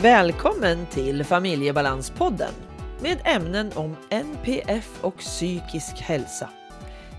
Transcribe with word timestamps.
Välkommen 0.00 0.86
till 0.86 1.24
Familjebalanspodden 1.24 2.52
med 3.02 3.18
ämnen 3.24 3.72
om 3.74 3.96
NPF 4.10 5.04
och 5.04 5.18
psykisk 5.18 6.00
hälsa. 6.00 6.50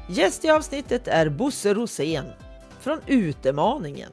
Gäst 0.09 0.45
i 0.45 0.49
avsnittet 0.49 1.07
är 1.07 1.29
Bosse 1.29 1.73
Rosén 1.73 2.25
från 2.79 2.99
Utemaningen. 3.07 4.11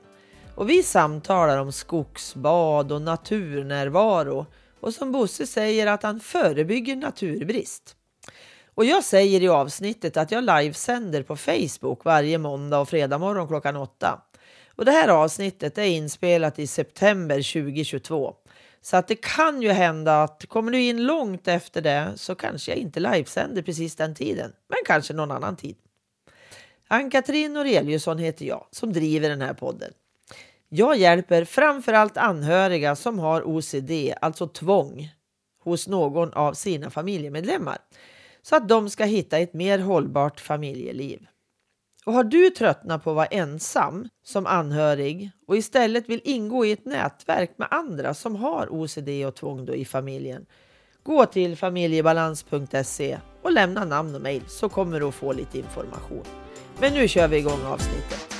Och 0.55 0.70
vi 0.70 0.82
samtalar 0.82 1.59
om 1.59 1.73
skogsbad 1.73 2.92
och 2.92 3.02
naturnärvaro 3.02 4.46
och 4.80 4.95
som 4.95 5.12
Bosse 5.12 5.46
säger 5.46 5.87
att 5.87 6.02
han 6.02 6.20
förebygger 6.20 6.96
naturbrist. 6.96 7.96
Och 8.74 8.84
jag 8.84 9.05
säger 9.05 9.42
i 9.42 9.48
avsnittet 9.48 10.16
att 10.16 10.30
jag 10.30 10.45
livesänder 10.45 11.23
på 11.23 11.37
Facebook 11.37 12.05
varje 12.05 12.38
måndag 12.38 12.78
och 12.78 12.88
fredag 12.88 13.19
morgon 13.19 13.48
klockan 13.48 13.77
åtta. 13.77 14.23
Och 14.77 14.84
det 14.84 14.92
här 14.92 15.09
avsnittet 15.09 15.78
är 15.78 15.84
inspelat 15.84 16.59
i 16.59 16.66
september 16.66 17.37
2022. 17.37 18.34
Så 18.84 18.97
att 18.97 19.09
det 19.09 19.15
kan 19.15 19.62
ju 19.62 19.69
hända 19.69 20.23
att 20.23 20.47
kommer 20.48 20.73
du 20.73 20.80
in 20.80 21.05
långt 21.06 21.48
efter 21.48 21.80
det 21.83 22.12
så 22.16 22.34
kanske 22.34 22.70
jag 22.70 22.79
inte 22.79 23.01
livesänder 23.01 23.62
precis 23.62 23.97
den 23.97 24.15
tiden, 24.15 24.52
men 24.69 24.79
kanske 24.87 25.15
någon 25.15 25.30
annan 25.30 25.56
tid. 25.56 25.77
Ann-Katrin 26.89 27.52
Noreliusson 27.52 28.19
heter 28.19 28.47
jag 28.47 28.66
som 28.70 28.92
driver 28.92 29.28
den 29.28 29.41
här 29.41 29.55
podden. 29.55 29.92
Jag 30.69 30.97
hjälper 30.97 31.45
framförallt 31.45 32.16
anhöriga 32.16 32.97
som 32.97 33.19
har 33.19 33.42
OCD, 33.42 33.91
alltså 34.20 34.48
tvång, 34.48 35.11
hos 35.61 35.89
någon 35.89 36.33
av 36.33 36.53
sina 36.53 36.91
familjemedlemmar 36.91 37.78
så 38.42 38.56
att 38.56 38.69
de 38.69 38.91
ska 38.91 39.05
hitta 39.05 39.39
ett 39.39 39.55
mer 39.55 39.78
hållbart 39.78 40.41
familjeliv. 40.41 41.27
Och 42.04 42.12
har 42.12 42.24
du 42.24 42.50
tröttnat 42.50 43.04
på 43.04 43.10
att 43.10 43.16
vara 43.16 43.26
ensam 43.26 44.08
som 44.24 44.46
anhörig 44.46 45.30
och 45.46 45.56
istället 45.56 46.08
vill 46.08 46.20
ingå 46.24 46.64
i 46.66 46.72
ett 46.72 46.84
nätverk 46.84 47.55
med 47.56 47.69
andra 47.70 48.14
som 48.14 48.36
har 48.36 48.66
OCD 48.70 49.08
och 49.27 49.34
tvång 49.34 49.69
i 49.69 49.84
familjen, 49.84 50.46
gå 51.02 51.27
till 51.27 51.56
familjebalans.se 51.56 53.19
och 53.42 53.52
lämna 53.52 53.84
namn 53.84 54.14
och 54.14 54.20
mejl 54.20 54.42
så 54.46 54.69
kommer 54.69 55.00
du 55.00 55.06
att 55.06 55.14
få 55.14 55.33
lite 55.33 55.58
information. 55.58 56.24
Men 56.80 56.92
nu 56.92 57.08
kör 57.08 57.28
vi 57.28 57.36
igång 57.36 57.64
avsnittet. 57.64 58.34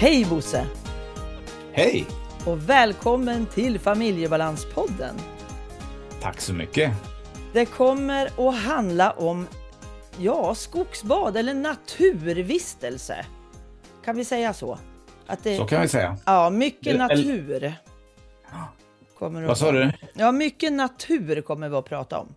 Hej 0.00 0.24
Bosse! 0.24 0.66
Hej! 1.78 2.06
Och 2.46 2.70
välkommen 2.70 3.46
till 3.46 3.78
Familjebalanspodden. 3.78 5.14
Tack 6.22 6.40
så 6.40 6.54
mycket. 6.54 6.92
Det 7.52 7.64
kommer 7.64 8.48
att 8.48 8.54
handla 8.54 9.10
om 9.10 9.46
ja, 10.18 10.54
skogsbad 10.54 11.36
eller 11.36 11.54
naturvistelse. 11.54 13.26
Kan 14.04 14.16
vi 14.16 14.24
säga 14.24 14.52
så? 14.52 14.78
Att 15.26 15.44
det, 15.44 15.56
så 15.56 15.64
kan 15.64 15.82
vi 15.82 15.88
säga. 15.88 16.16
Ja, 16.26 16.50
mycket 16.50 16.98
natur. 16.98 17.72
Kommer 19.18 19.42
Vad 19.42 19.58
sa 19.58 19.72
du? 19.72 19.92
Ja, 20.14 20.32
mycket 20.32 20.72
natur 20.72 21.40
kommer 21.40 21.68
vi 21.68 21.76
att 21.76 21.88
prata 21.88 22.18
om. 22.18 22.34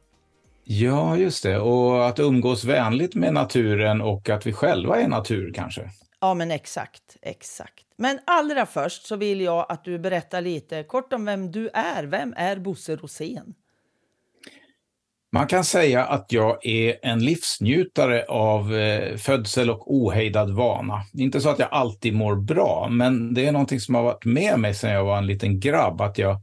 Ja, 0.63 1.17
just 1.17 1.43
det. 1.43 1.59
Och 1.59 2.07
att 2.07 2.19
umgås 2.19 2.63
vänligt 2.63 3.15
med 3.15 3.33
naturen 3.33 4.01
och 4.01 4.29
att 4.29 4.45
vi 4.45 4.53
själva 4.53 5.01
är 5.01 5.07
natur 5.07 5.53
kanske. 5.55 5.89
Ja, 6.21 6.33
men 6.33 6.51
exakt, 6.51 7.17
exakt. 7.21 7.85
Men 7.95 8.19
allra 8.25 8.65
först 8.65 9.05
så 9.05 9.15
vill 9.15 9.41
jag 9.41 9.65
att 9.69 9.83
du 9.83 9.99
berättar 9.99 10.41
lite 10.41 10.83
kort 10.83 11.13
om 11.13 11.25
vem 11.25 11.51
du 11.51 11.69
är. 11.73 12.03
Vem 12.03 12.33
är 12.37 12.55
Bosse 12.55 12.95
Rosén? 12.95 13.53
Man 15.33 15.47
kan 15.47 15.63
säga 15.63 16.05
att 16.05 16.31
jag 16.31 16.65
är 16.65 16.97
en 17.01 17.25
livsnjutare 17.25 18.25
av 18.25 18.75
eh, 18.75 19.17
födsel 19.17 19.69
och 19.69 19.93
ohejdad 19.95 20.51
vana. 20.51 21.03
Inte 21.13 21.41
så 21.41 21.49
att 21.49 21.59
jag 21.59 21.69
alltid 21.71 22.13
mår 22.13 22.35
bra, 22.35 22.87
men 22.89 23.33
det 23.33 23.47
är 23.47 23.51
någonting 23.51 23.79
som 23.79 23.95
har 23.95 24.03
varit 24.03 24.25
med 24.25 24.59
mig 24.59 24.73
sedan 24.73 24.91
jag 24.91 25.05
var 25.05 25.17
en 25.17 25.27
liten 25.27 25.59
grabb, 25.59 26.01
att 26.01 26.17
jag 26.17 26.41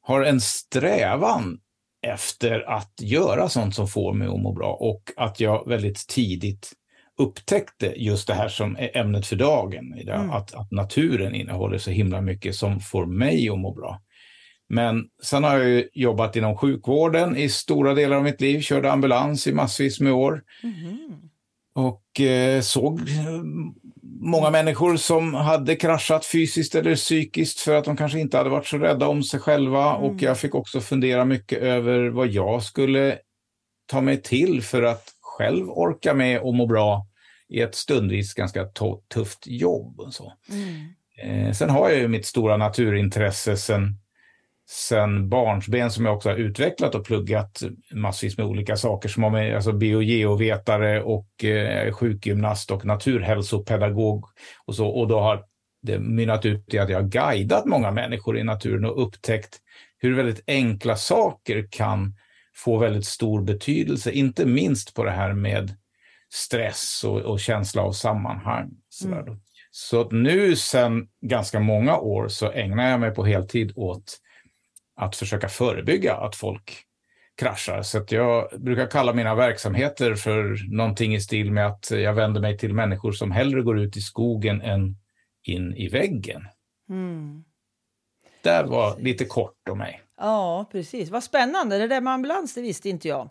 har 0.00 0.22
en 0.22 0.40
strävan 0.40 1.60
efter 2.06 2.70
att 2.70 2.92
göra 3.00 3.48
sånt 3.48 3.74
som 3.74 3.88
får 3.88 4.12
mig 4.12 4.28
att 4.28 4.40
må 4.40 4.52
bra 4.52 4.72
och 4.72 5.02
att 5.16 5.40
jag 5.40 5.68
väldigt 5.68 6.08
tidigt 6.08 6.72
upptäckte 7.18 7.94
just 7.96 8.26
det 8.26 8.34
här 8.34 8.48
som 8.48 8.76
är 8.76 8.96
ämnet 8.96 9.26
för 9.26 9.36
dagen, 9.36 9.94
mm. 9.98 10.30
att, 10.30 10.54
att 10.54 10.70
naturen 10.70 11.34
innehåller 11.34 11.78
så 11.78 11.90
himla 11.90 12.20
mycket 12.20 12.54
som 12.54 12.80
får 12.80 13.06
mig 13.06 13.48
att 13.48 13.58
må 13.58 13.74
bra. 13.74 14.00
Men 14.68 15.04
sen 15.22 15.44
har 15.44 15.58
jag 15.58 15.84
jobbat 15.92 16.36
inom 16.36 16.56
sjukvården 16.56 17.36
i 17.36 17.48
stora 17.48 17.94
delar 17.94 18.16
av 18.16 18.22
mitt 18.22 18.40
liv, 18.40 18.60
körde 18.60 18.92
ambulans 18.92 19.46
i 19.46 19.52
massvis 19.52 20.00
med 20.00 20.12
år. 20.12 20.42
Mm. 20.62 20.98
Och 21.74 22.20
eh, 22.20 22.60
såg 22.60 23.00
många 24.20 24.50
människor 24.50 24.96
som 24.96 25.34
hade 25.34 25.76
kraschat 25.76 26.26
fysiskt 26.26 26.74
eller 26.74 26.94
psykiskt 26.94 27.60
för 27.60 27.74
att 27.74 27.84
de 27.84 27.96
kanske 27.96 28.20
inte 28.20 28.36
hade 28.36 28.50
varit 28.50 28.66
så 28.66 28.78
rädda 28.78 29.08
om 29.08 29.22
sig 29.22 29.40
själva. 29.40 29.96
Mm. 29.96 30.02
Och 30.02 30.22
jag 30.22 30.38
fick 30.38 30.54
också 30.54 30.80
fundera 30.80 31.24
mycket 31.24 31.58
över 31.58 32.08
vad 32.08 32.28
jag 32.28 32.62
skulle 32.62 33.18
ta 33.86 34.00
mig 34.00 34.22
till 34.22 34.62
för 34.62 34.82
att 34.82 35.04
själv 35.20 35.70
orka 35.70 36.14
med 36.14 36.40
och 36.40 36.54
må 36.54 36.66
bra 36.66 37.07
i 37.48 37.60
ett 37.60 37.74
stundvis 37.74 38.34
ganska 38.34 38.64
tufft 39.14 39.46
jobb. 39.46 40.00
Och 40.00 40.14
så. 40.14 40.32
Mm. 40.50 41.46
Eh, 41.46 41.52
sen 41.52 41.70
har 41.70 41.88
jag 41.88 41.98
ju 41.98 42.08
mitt 42.08 42.26
stora 42.26 42.56
naturintresse 42.56 43.56
sen, 43.56 43.98
sen 44.70 45.28
barnsben 45.28 45.90
som 45.90 46.04
jag 46.04 46.16
också 46.16 46.28
har 46.28 46.36
utvecklat 46.36 46.94
och 46.94 47.06
pluggat 47.06 47.62
massvis 47.92 48.38
med 48.38 48.46
olika 48.46 48.76
saker 48.76 49.08
som 49.08 49.22
har 49.22 49.30
med 49.30 49.54
alltså 49.54 49.72
biogeovetare 49.72 51.02
och 51.02 51.44
eh, 51.44 51.92
sjukgymnast 51.92 52.70
och 52.70 52.84
naturhälsopedagog 52.84 54.24
och 54.66 54.74
så. 54.74 54.88
Och 54.88 55.08
då 55.08 55.20
har 55.20 55.44
det 55.82 55.98
mynnat 55.98 56.46
ut 56.46 56.74
i 56.74 56.78
att 56.78 56.90
jag 56.90 57.00
har 57.00 57.08
guidat 57.08 57.64
många 57.66 57.90
människor 57.90 58.38
i 58.38 58.44
naturen 58.44 58.84
och 58.84 59.02
upptäckt 59.02 59.58
hur 59.98 60.14
väldigt 60.14 60.42
enkla 60.46 60.96
saker 60.96 61.68
kan 61.70 62.14
få 62.54 62.78
väldigt 62.78 63.06
stor 63.06 63.42
betydelse, 63.42 64.10
inte 64.10 64.46
minst 64.46 64.94
på 64.94 65.04
det 65.04 65.10
här 65.10 65.32
med 65.32 65.76
stress 66.32 67.04
och, 67.04 67.20
och 67.20 67.40
känsla 67.40 67.82
av 67.82 67.92
sammanhang. 67.92 68.70
Mm. 69.04 69.40
Så 69.70 70.10
nu 70.10 70.56
sedan 70.56 71.08
ganska 71.20 71.60
många 71.60 71.98
år 71.98 72.28
så 72.28 72.52
ägnar 72.52 72.90
jag 72.90 73.00
mig 73.00 73.10
på 73.10 73.24
heltid 73.24 73.72
åt 73.76 74.18
att 74.96 75.16
försöka 75.16 75.48
förebygga 75.48 76.16
att 76.16 76.36
folk 76.36 76.84
kraschar. 77.36 77.82
Så 77.82 78.04
jag 78.08 78.48
brukar 78.60 78.86
kalla 78.86 79.12
mina 79.12 79.34
verksamheter 79.34 80.14
för 80.14 80.56
någonting 80.70 81.14
i 81.14 81.20
stil 81.20 81.52
med 81.52 81.66
att 81.66 81.90
jag 81.90 82.14
vänder 82.14 82.40
mig 82.40 82.58
till 82.58 82.74
människor 82.74 83.12
som 83.12 83.30
hellre 83.30 83.62
går 83.62 83.78
ut 83.78 83.96
i 83.96 84.00
skogen 84.00 84.60
än 84.60 84.96
in 85.42 85.74
i 85.74 85.88
väggen. 85.88 86.42
Mm. 86.90 87.44
Det 88.42 88.62
var 88.62 88.98
lite 88.98 89.24
kort 89.24 89.68
om 89.70 89.78
mig. 89.78 90.02
Ja, 90.16 90.68
precis. 90.72 91.10
Vad 91.10 91.24
spännande. 91.24 91.78
Det 91.78 91.88
där 91.88 92.00
med 92.00 92.12
ambulans, 92.12 92.54
det 92.54 92.60
visste 92.60 92.88
inte 92.88 93.08
jag. 93.08 93.30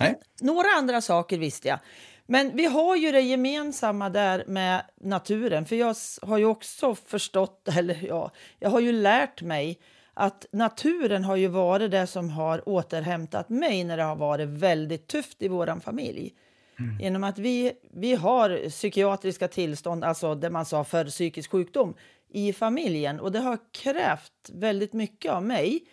Nej. 0.00 0.18
Några 0.40 0.68
andra 0.68 1.00
saker 1.00 1.38
visste 1.38 1.68
jag. 1.68 1.78
Men 2.26 2.56
vi 2.56 2.64
har 2.64 2.96
ju 2.96 3.12
det 3.12 3.20
gemensamma 3.20 4.10
där 4.10 4.44
med 4.46 4.82
naturen. 5.00 5.66
För 5.66 5.76
jag 5.76 5.96
har 6.22 6.38
ju 6.38 6.44
också 6.44 6.94
förstått, 6.94 7.68
eller 7.76 8.04
ja, 8.08 8.30
jag 8.58 8.70
har 8.70 8.80
ju 8.80 8.92
lärt 8.92 9.42
mig 9.42 9.78
att 10.14 10.46
naturen 10.52 11.24
har 11.24 11.36
ju 11.36 11.48
varit 11.48 11.90
det 11.90 12.06
som 12.06 12.30
har 12.30 12.68
återhämtat 12.68 13.48
mig 13.48 13.84
när 13.84 13.96
det 13.96 14.02
har 14.02 14.16
varit 14.16 14.48
väldigt 14.48 15.06
tufft 15.06 15.42
i 15.42 15.48
vår 15.48 15.80
familj. 15.80 16.34
Mm. 16.78 17.00
Genom 17.00 17.24
att 17.24 17.38
vi, 17.38 17.72
vi 17.92 18.14
har 18.14 18.68
psykiatriska 18.68 19.48
tillstånd, 19.48 20.04
alltså 20.04 20.34
det 20.34 20.50
man 20.50 20.64
sa 20.64 20.84
för 20.84 21.04
psykisk 21.04 21.50
sjukdom, 21.50 21.94
i 22.32 22.52
familjen. 22.52 23.20
Och 23.20 23.32
det 23.32 23.38
har 23.38 23.58
krävt 23.72 24.50
väldigt 24.52 24.92
mycket 24.92 25.32
av 25.32 25.42
mig. 25.42 25.84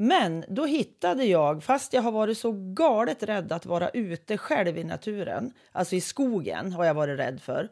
Men 0.00 0.44
då 0.48 0.64
hittade 0.64 1.24
jag, 1.24 1.64
fast 1.64 1.92
jag 1.92 2.02
har 2.02 2.12
varit 2.12 2.38
så 2.38 2.52
galet 2.52 3.22
rädd 3.22 3.52
att 3.52 3.66
vara 3.66 3.88
ute 3.88 4.38
själv 4.38 4.78
i 4.78 4.84
naturen, 4.84 5.52
alltså 5.72 5.96
i 5.96 6.00
skogen 6.00 6.72
har 6.72 6.84
jag 6.84 6.94
varit 6.94 7.18
rädd 7.18 7.40
för. 7.42 7.68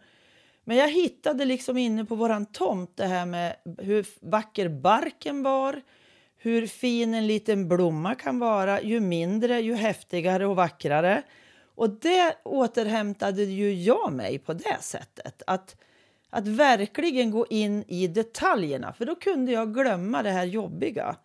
Men 0.64 0.76
jag 0.76 0.88
hittade 0.88 1.44
liksom 1.44 1.76
inne 1.76 2.04
på 2.04 2.14
våran 2.14 2.46
tomt 2.46 2.96
det 2.96 3.06
här 3.06 3.26
med 3.26 3.56
hur 3.78 4.06
vacker 4.20 4.68
barken 4.68 5.42
var, 5.42 5.82
hur 6.36 6.66
fin 6.66 7.14
en 7.14 7.26
liten 7.26 7.68
blomma 7.68 8.14
kan 8.14 8.38
vara, 8.38 8.82
ju 8.82 9.00
mindre, 9.00 9.60
ju 9.60 9.74
häftigare 9.74 10.46
och 10.46 10.56
vackrare. 10.56 11.22
Och 11.74 11.90
det 11.90 12.36
återhämtade 12.42 13.44
ju 13.44 13.74
jag 13.74 14.12
mig 14.12 14.38
på 14.38 14.52
det 14.52 14.78
sättet. 14.80 15.42
Att, 15.46 15.76
att 16.30 16.46
verkligen 16.46 17.30
gå 17.30 17.46
in 17.50 17.84
i 17.88 18.06
detaljerna, 18.06 18.92
för 18.92 19.04
då 19.04 19.14
kunde 19.14 19.52
jag 19.52 19.74
glömma 19.74 20.22
det 20.22 20.30
här 20.30 20.44
jobbiga 20.44 21.16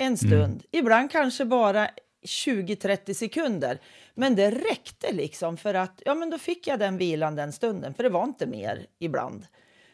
en 0.00 0.06
mm. 0.06 0.16
stund. 0.16 0.44
Mm. 0.44 0.62
Ibland 0.70 1.10
kanske 1.10 1.44
bara 1.44 1.90
20-30 2.22 3.14
sekunder. 3.14 3.80
Men 4.14 4.36
det 4.36 4.50
räckte 4.50 5.12
liksom 5.12 5.56
för 5.56 5.74
att 5.74 6.02
ja, 6.04 6.14
men 6.14 6.30
då 6.30 6.38
fick 6.38 6.66
jag 6.66 6.78
den 6.78 6.98
vilan 6.98 7.34
den 7.34 7.52
stunden, 7.52 7.94
för 7.94 8.02
det 8.02 8.08
var 8.08 8.24
inte 8.24 8.46
mer 8.46 8.86
ibland. 8.98 9.46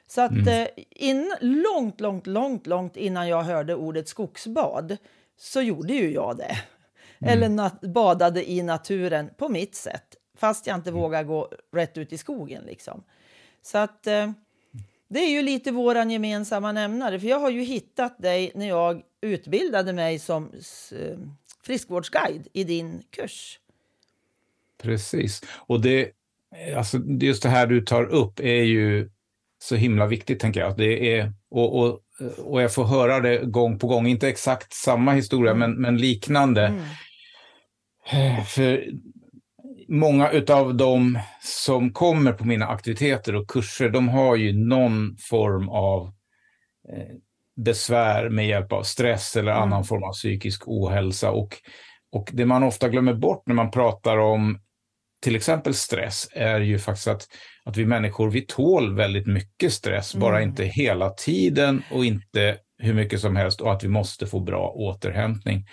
Så 0.06 0.20
att 0.20 0.31
mm. 0.31 0.49
eh, 0.49 0.69
in, 0.91 1.35
långt, 1.41 2.00
långt, 2.00 2.26
långt, 2.26 2.67
långt 2.67 2.97
innan 2.97 3.29
jag 3.29 3.43
hörde 3.43 3.75
ordet 3.75 4.08
skogsbad 4.08 4.97
så 5.37 5.62
gjorde 5.62 5.93
ju 5.93 6.12
jag 6.12 6.37
det. 6.37 6.56
mm. 7.20 7.43
eller 7.43 7.70
badade 7.88 8.50
i 8.50 8.62
naturen 8.62 9.31
på 9.37 9.49
mitt 9.49 9.75
sätt. 9.75 10.17
Fast 10.37 10.67
jag 10.67 10.75
inte 10.75 10.91
mm. 10.91 11.03
vågar 11.03 11.25
gå 11.25 11.53
rätt 11.73 11.99
ut 11.99 12.12
i 12.12 12.19
skogen. 12.19 12.62
Liksom. 12.67 13.03
Så 13.62 13.79
att 13.79 14.06
eh, 14.06 14.31
det 15.08 15.20
är 15.20 15.31
ju 15.31 15.43
lite 15.43 15.73
våran 15.73 16.11
gemensamma 16.11 16.73
nämnare. 16.73 17.20
För 17.20 17.26
jag 17.29 17.38
har 17.38 17.50
ju 17.50 17.62
hittat 17.62 18.19
dig 18.19 18.53
när 18.55 18.69
jag 18.69 19.03
utbildade 19.23 19.93
mig 19.93 20.19
som 20.19 20.53
eh, 20.93 21.19
friskvårdsguide 21.62 22.49
i 22.53 22.64
din 22.64 23.03
kurs. 23.11 23.58
Precis. 24.82 25.43
Och 25.56 25.81
det, 25.81 26.11
alltså 26.76 26.99
just 27.20 27.43
det 27.43 27.49
här 27.49 27.67
du 27.67 27.81
tar 27.81 28.05
upp 28.05 28.41
är 28.41 28.62
ju 28.62 29.11
så 29.58 29.76
himla 29.76 30.06
viktigt, 30.06 30.41
tänker 30.41 30.61
jag. 30.61 30.76
Det 30.76 31.19
är, 31.19 31.32
och, 31.50 31.79
och, 31.79 32.00
och 32.38 32.62
jag 32.62 32.75
får 32.75 32.85
höra 32.85 33.20
det 33.20 33.38
gång 33.38 33.79
på 33.79 33.87
gång, 33.87 34.06
inte 34.06 34.29
exakt 34.29 34.73
samma 34.73 35.12
historia, 35.12 35.53
mm. 35.53 35.70
men, 35.70 35.81
men 35.81 35.97
liknande. 35.97 36.67
Mm. 36.67 36.82
Eh, 38.11 38.44
för 38.44 38.85
många 39.88 40.30
av 40.48 40.74
dem 40.74 41.18
som 41.42 41.92
kommer 41.92 42.32
på 42.32 42.44
mina 42.44 42.66
aktiviteter 42.66 43.34
och 43.34 43.50
kurser, 43.50 43.88
de 43.88 44.08
har 44.08 44.36
ju 44.36 44.52
någon 44.52 45.16
form 45.16 45.68
av 45.68 46.06
eh, 46.92 47.16
besvär 47.56 48.28
med 48.28 48.46
hjälp 48.46 48.72
av 48.72 48.82
stress 48.82 49.36
eller 49.36 49.52
mm. 49.52 49.62
annan 49.62 49.84
form 49.84 50.02
av 50.02 50.12
psykisk 50.12 50.62
ohälsa. 50.66 51.30
Och, 51.30 51.56
och 52.12 52.30
det 52.32 52.46
man 52.46 52.62
ofta 52.62 52.88
glömmer 52.88 53.14
bort 53.14 53.42
när 53.46 53.54
man 53.54 53.70
pratar 53.70 54.18
om 54.18 54.58
till 55.22 55.36
exempel 55.36 55.74
stress 55.74 56.28
är 56.32 56.60
ju 56.60 56.78
faktiskt 56.78 57.08
att, 57.08 57.28
att 57.64 57.76
vi 57.76 57.86
människor, 57.86 58.30
vi 58.30 58.40
tål 58.40 58.94
väldigt 58.94 59.26
mycket 59.26 59.72
stress, 59.72 60.14
mm. 60.14 60.20
bara 60.20 60.42
inte 60.42 60.64
hela 60.64 61.10
tiden 61.10 61.82
och 61.92 62.04
inte 62.04 62.58
hur 62.78 62.94
mycket 62.94 63.20
som 63.20 63.36
helst 63.36 63.60
och 63.60 63.72
att 63.72 63.84
vi 63.84 63.88
måste 63.88 64.26
få 64.26 64.40
bra 64.40 64.68
återhämtning. 64.68 65.66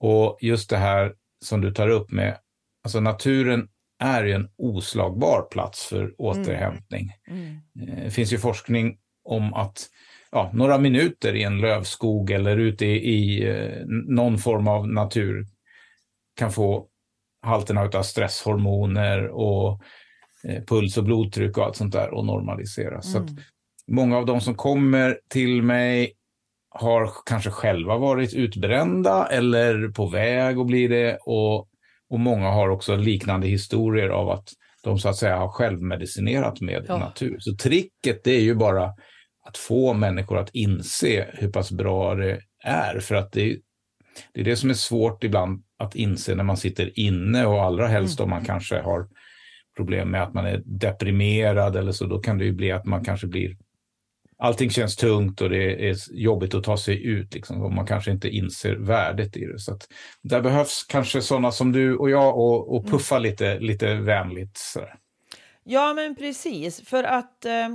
Och 0.00 0.38
just 0.40 0.70
det 0.70 0.76
här 0.76 1.12
som 1.44 1.60
du 1.60 1.70
tar 1.70 1.88
upp 1.88 2.10
med, 2.10 2.36
alltså 2.84 3.00
naturen 3.00 3.68
är 3.98 4.24
en 4.24 4.48
oslagbar 4.56 5.42
plats 5.50 5.86
för 5.86 6.00
mm. 6.00 6.14
återhämtning. 6.18 7.12
Mm. 7.28 7.60
Mm. 7.80 8.04
Det 8.04 8.10
finns 8.10 8.32
ju 8.32 8.38
forskning 8.38 8.98
om 9.24 9.54
att 9.54 9.88
ja, 10.32 10.50
några 10.54 10.78
minuter 10.78 11.34
i 11.34 11.42
en 11.42 11.60
lövskog 11.60 12.30
eller 12.30 12.56
ute 12.56 12.86
i, 12.86 13.14
i 13.14 13.48
eh, 13.48 13.86
någon 13.86 14.38
form 14.38 14.68
av 14.68 14.88
natur 14.88 15.46
kan 16.36 16.52
få 16.52 16.86
halterna 17.42 17.80
av 17.80 18.02
stresshormoner 18.02 19.28
och 19.28 19.82
eh, 20.48 20.64
puls 20.64 20.96
och 20.96 21.04
blodtryck 21.04 21.58
och 21.58 21.64
allt 21.64 21.76
sånt 21.76 21.92
där 21.92 22.14
och 22.14 22.24
normaliseras. 22.24 23.14
Mm. 23.14 23.28
Så 23.28 23.34
många 23.86 24.16
av 24.16 24.26
de 24.26 24.40
som 24.40 24.54
kommer 24.54 25.20
till 25.28 25.62
mig 25.62 26.12
har 26.70 27.10
kanske 27.26 27.50
själva 27.50 27.98
varit 27.98 28.34
utbrända 28.34 29.26
eller 29.26 29.88
på 29.88 30.06
väg 30.06 30.58
att 30.58 30.66
bli 30.66 30.88
det 30.88 31.16
och, 31.16 31.68
och 32.10 32.20
många 32.20 32.50
har 32.50 32.68
också 32.68 32.96
liknande 32.96 33.46
historier 33.46 34.08
av 34.08 34.30
att 34.30 34.48
de 34.82 34.98
så 34.98 35.08
att 35.08 35.16
säga 35.16 35.36
har 35.36 35.48
självmedicinerat 35.48 36.60
med 36.60 36.84
ja. 36.88 36.98
natur. 36.98 37.36
Så 37.40 37.56
tricket 37.56 38.24
det 38.24 38.30
är 38.30 38.40
ju 38.40 38.54
bara 38.54 38.84
att 39.46 39.56
få 39.56 39.92
människor 39.92 40.38
att 40.38 40.50
inse 40.52 41.26
hur 41.32 41.52
pass 41.52 41.72
bra 41.72 42.14
det 42.14 42.40
är. 42.64 43.00
För 43.00 43.14
att 43.14 43.32
det, 43.32 43.58
det 44.32 44.40
är 44.40 44.44
det 44.44 44.56
som 44.56 44.70
är 44.70 44.74
svårt 44.74 45.24
ibland 45.24 45.64
att 45.78 45.94
inse 45.94 46.34
när 46.34 46.44
man 46.44 46.56
sitter 46.56 46.98
inne 46.98 47.46
och 47.46 47.62
allra 47.62 47.86
helst 47.86 48.20
mm. 48.20 48.24
om 48.24 48.30
man 48.30 48.44
kanske 48.44 48.80
har 48.80 49.08
problem 49.76 50.10
med 50.10 50.22
att 50.22 50.34
man 50.34 50.46
är 50.46 50.62
deprimerad 50.64 51.76
eller 51.76 51.92
så, 51.92 52.06
då 52.06 52.18
kan 52.18 52.38
det 52.38 52.44
ju 52.44 52.52
bli 52.52 52.72
att 52.72 52.84
man 52.84 53.04
kanske 53.04 53.26
blir 53.26 53.56
Allting 54.36 54.70
känns 54.70 54.96
tungt 54.96 55.40
och 55.40 55.50
det 55.50 55.88
är 55.88 55.96
jobbigt 56.12 56.54
att 56.54 56.64
ta 56.64 56.76
sig 56.76 57.06
ut 57.06 57.34
liksom, 57.34 57.62
och 57.62 57.72
man 57.72 57.86
kanske 57.86 58.10
inte 58.10 58.28
inser 58.28 58.76
värdet 58.76 59.36
i 59.36 59.44
det. 59.44 59.58
Så 59.58 59.72
att 59.72 59.88
där 60.22 60.40
behövs 60.40 60.84
kanske 60.88 61.22
sådana 61.22 61.52
som 61.52 61.72
du 61.72 61.96
och 61.96 62.10
jag 62.10 62.38
och, 62.38 62.74
och 62.74 62.80
mm. 62.80 62.90
puffa 62.90 63.16
mm. 63.16 63.30
lite, 63.30 63.58
lite 63.58 63.94
vänligt. 63.94 64.56
Så. 64.56 64.80
Ja, 65.64 65.94
men 65.94 66.16
precis. 66.16 66.80
För 66.80 67.04
att 67.04 67.44
eh, 67.44 67.68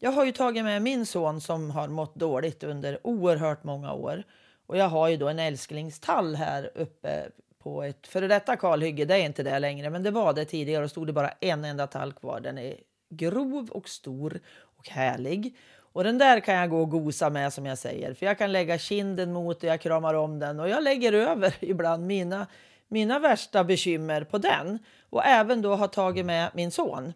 jag 0.00 0.12
har 0.12 0.24
ju 0.24 0.32
tagit 0.32 0.64
med 0.64 0.82
min 0.82 1.06
son 1.06 1.40
som 1.40 1.70
har 1.70 1.88
mått 1.88 2.14
dåligt 2.14 2.64
under 2.64 3.06
oerhört 3.06 3.64
många 3.64 3.92
år. 3.92 4.22
Och 4.66 4.76
jag 4.76 4.88
har 4.88 5.08
ju 5.08 5.16
då 5.16 5.28
en 5.28 5.38
älsklingstall 5.38 6.34
här 6.34 6.70
uppe 6.74 7.28
på 7.62 7.82
ett 7.82 8.06
före 8.06 8.28
detta 8.28 8.56
kalhygge. 8.56 9.04
Det 9.04 9.14
är 9.14 9.26
inte 9.26 9.42
det 9.42 9.58
längre, 9.58 9.90
men 9.90 10.02
det 10.02 10.10
var 10.10 10.32
det 10.32 10.44
tidigare 10.44 10.84
och 10.84 10.90
stod 10.90 11.06
det 11.06 11.12
bara 11.12 11.30
en 11.40 11.64
enda 11.64 11.86
tall 11.86 12.12
kvar. 12.12 12.40
Den 12.40 12.58
är 12.58 12.76
grov 13.10 13.70
och 13.70 13.88
stor 13.88 14.40
och 14.78 14.88
härlig. 14.88 15.56
Och 15.96 16.04
den 16.04 16.18
där 16.18 16.40
kan 16.40 16.54
jag 16.54 16.70
gå 16.70 16.80
och 16.80 16.90
gosa 16.90 17.30
med 17.30 17.52
som 17.52 17.66
jag 17.66 17.78
säger, 17.78 18.14
för 18.14 18.26
jag 18.26 18.38
kan 18.38 18.52
lägga 18.52 18.78
kinden 18.78 19.32
mot 19.32 19.56
och 19.56 19.68
jag 19.68 19.80
kramar 19.80 20.14
om 20.14 20.38
den 20.38 20.60
och 20.60 20.68
jag 20.68 20.82
lägger 20.82 21.12
över 21.12 21.54
ibland 21.64 22.06
mina, 22.06 22.46
mina 22.88 23.18
värsta 23.18 23.64
bekymmer 23.64 24.24
på 24.24 24.38
den 24.38 24.78
och 25.10 25.24
även 25.24 25.62
då 25.62 25.74
har 25.74 25.88
tagit 25.88 26.26
med 26.26 26.50
min 26.54 26.70
son. 26.70 27.12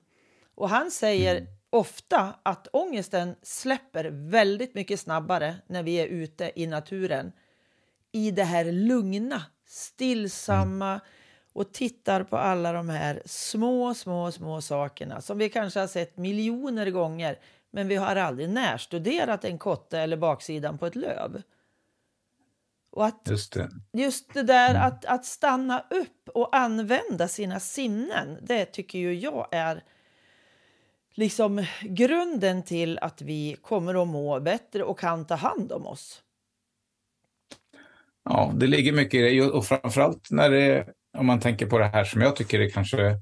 Och 0.55 0.69
han 0.69 0.91
säger 0.91 1.37
mm. 1.37 1.49
ofta 1.71 2.35
att 2.43 2.69
ångesten 2.73 3.35
släpper 3.43 4.05
väldigt 4.11 4.75
mycket 4.75 5.01
snabbare 5.01 5.55
när 5.67 5.83
vi 5.83 5.95
är 5.95 6.07
ute 6.07 6.53
i 6.55 6.67
naturen 6.67 7.33
i 8.13 8.31
det 8.31 8.45
här 8.45 8.65
lugna, 8.65 9.43
stillsamma 9.67 10.91
mm. 10.91 11.01
och 11.53 11.73
tittar 11.73 12.23
på 12.23 12.37
alla 12.37 12.73
de 12.73 12.89
här 12.89 13.23
små, 13.25 13.95
små, 13.95 14.33
små 14.33 14.61
sakerna 14.61 15.21
som 15.21 15.39
vi 15.39 15.49
kanske 15.49 15.81
har 15.81 15.87
sett 15.87 16.17
miljoner 16.17 16.91
gånger 16.91 17.39
men 17.71 17.89
vi 17.89 17.97
har 17.97 18.17
aldrig 18.17 18.49
närstuderat 18.49 19.45
en 19.45 19.59
kotte 19.59 19.99
eller 19.99 20.17
baksidan 20.17 20.79
på 20.79 20.87
ett 20.87 20.97
löv. 20.97 21.43
Och 22.91 23.07
att 23.07 23.27
just 23.31 23.53
det, 23.53 23.71
just 23.93 24.35
det 24.35 24.43
där 24.43 24.71
mm. 24.71 24.83
att, 24.83 25.05
att 25.05 25.25
stanna 25.25 25.85
upp 25.91 26.29
och 26.35 26.57
använda 26.57 27.29
sina 27.29 27.61
sinnen, 27.61 28.39
det 28.43 28.65
tycker 28.65 28.99
ju 28.99 29.15
jag 29.15 29.49
är 29.51 29.83
liksom 31.15 31.67
grunden 31.83 32.63
till 32.63 32.99
att 32.99 33.23
vi 33.23 33.57
kommer 33.63 34.03
att 34.03 34.09
må 34.09 34.41
bättre 34.41 34.85
och 34.85 34.99
kan 34.99 35.27
ta 35.27 35.35
hand 35.35 35.73
om 35.73 35.87
oss. 35.87 36.23
Ja, 38.25 38.53
det 38.57 38.67
ligger 38.67 38.93
mycket 38.93 39.15
i 39.15 39.39
det 39.39 39.43
och 39.43 39.67
framförallt 39.67 40.31
när 40.31 40.51
det, 40.51 40.89
om 41.19 41.27
man 41.27 41.41
tänker 41.41 41.67
på 41.67 41.79
det 41.79 41.87
här 41.87 42.05
som 42.05 42.21
jag 42.21 42.37
tycker 42.37 42.61
är 42.61 42.71
kanske 42.71 43.17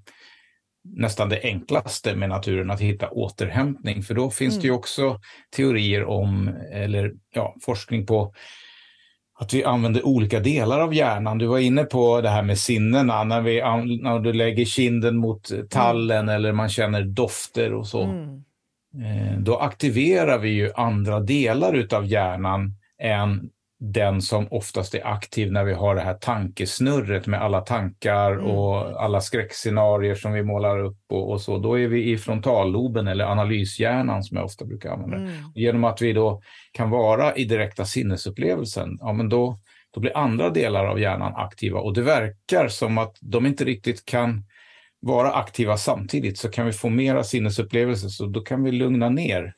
nästan 0.96 1.28
det 1.28 1.40
enklaste 1.42 2.16
med 2.16 2.28
naturen, 2.28 2.70
att 2.70 2.80
hitta 2.80 3.10
återhämtning. 3.10 4.02
För 4.02 4.14
då 4.14 4.30
finns 4.30 4.54
mm. 4.54 4.60
det 4.60 4.66
ju 4.66 4.70
mm. 4.70 4.78
också 4.78 5.20
teorier 5.56 6.04
om, 6.04 6.50
eller 6.72 7.12
ja, 7.34 7.54
forskning 7.64 8.06
på 8.06 8.34
att 9.40 9.54
vi 9.54 9.64
använder 9.64 10.06
olika 10.06 10.40
delar 10.40 10.80
av 10.80 10.94
hjärnan. 10.94 11.38
Du 11.38 11.46
var 11.46 11.58
inne 11.58 11.84
på 11.84 12.20
det 12.20 12.28
här 12.28 12.42
med 12.42 12.58
sinnena, 12.58 13.24
när, 13.24 13.40
vi, 13.40 13.60
när 14.02 14.18
du 14.18 14.32
lägger 14.32 14.64
kinden 14.64 15.16
mot 15.16 15.70
tallen 15.70 16.28
mm. 16.28 16.34
eller 16.34 16.52
man 16.52 16.68
känner 16.68 17.02
dofter 17.02 17.74
och 17.74 17.86
så. 17.86 18.02
Mm. 18.02 18.42
Eh, 19.04 19.38
då 19.38 19.56
aktiverar 19.56 20.38
vi 20.38 20.48
ju 20.48 20.72
andra 20.74 21.20
delar 21.20 21.86
av 21.94 22.06
hjärnan 22.06 22.72
än 23.02 23.50
den 23.80 24.22
som 24.22 24.48
oftast 24.50 24.94
är 24.94 25.06
aktiv 25.06 25.52
när 25.52 25.64
vi 25.64 25.72
har 25.72 25.94
det 25.94 26.00
här 26.00 26.14
tankesnurret 26.14 27.26
med 27.26 27.42
alla 27.42 27.60
tankar 27.60 28.32
mm. 28.32 28.46
och 28.46 29.02
alla 29.04 29.20
skräckscenarier 29.20 30.14
som 30.14 30.32
vi 30.32 30.42
målar 30.42 30.78
upp 30.78 30.98
och, 31.08 31.32
och, 31.32 31.40
så. 31.40 31.58
Då 31.58 31.78
är 31.78 31.88
vi 31.88 32.10
i 32.10 32.18
frontalloben 32.18 33.08
eller 33.08 33.24
analyshjärnan 33.24 34.22
som 34.22 34.36
jag 34.36 34.44
ofta 34.44 34.64
brukar 34.64 34.90
använda. 34.90 35.16
Mm. 35.16 35.32
Genom 35.54 35.84
att 35.84 36.02
vi 36.02 36.12
då 36.12 36.42
kan 36.72 36.90
vara 36.90 37.34
i 37.34 37.44
direkta 37.44 37.84
sinnesupplevelsen, 37.84 38.98
ja 39.00 39.12
men 39.12 39.28
då, 39.28 39.58
då 39.90 40.00
blir 40.00 40.16
andra 40.16 40.50
delar 40.50 40.86
av 40.86 41.00
hjärnan 41.00 41.32
aktiva 41.36 41.80
och 41.80 41.94
det 41.94 42.02
verkar 42.02 42.68
som 42.68 42.98
att 42.98 43.16
de 43.20 43.46
inte 43.46 43.64
riktigt 43.64 44.04
kan 44.04 44.44
vara 45.00 45.32
aktiva 45.32 45.76
samtidigt 45.76 46.38
så 46.38 46.48
kan 46.48 46.66
vi 46.66 46.72
få 46.72 46.88
mera 46.88 47.24
sinnesupplevelser 47.24 48.08
så 48.08 48.26
då 48.26 48.40
kan 48.40 48.64
vi 48.64 48.72
lugna 48.72 49.08
ner 49.08 49.54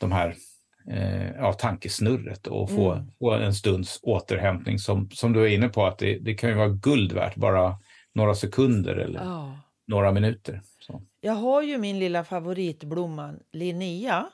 de 0.00 0.12
här 0.12 0.34
eh, 0.90 1.30
ja, 1.30 1.52
tankesnurret 1.52 2.46
och 2.46 2.70
få, 2.70 2.92
mm. 2.92 3.06
få, 3.18 3.30
en 3.30 3.54
stunds 3.54 4.00
återhämtning 4.02 4.78
som, 4.78 5.10
som 5.10 5.32
du 5.32 5.42
är 5.42 5.48
inne 5.48 5.68
på 5.68 5.86
att 5.86 5.98
det, 5.98 6.18
det 6.18 6.34
kan 6.34 6.50
ju 6.50 6.56
vara 6.56 6.68
guld 6.68 7.12
värt 7.12 7.36
bara 7.36 7.76
några 8.12 8.34
sekunder 8.34 8.96
eller 8.96 9.20
oh. 9.20 9.52
några 9.86 10.12
minuter. 10.12 10.60
Så. 10.80 11.02
Jag 11.20 11.32
har 11.32 11.62
ju 11.62 11.78
min 11.78 11.98
lilla 11.98 12.24
favoritblomma 12.24 13.34
Linnea. 13.52 14.26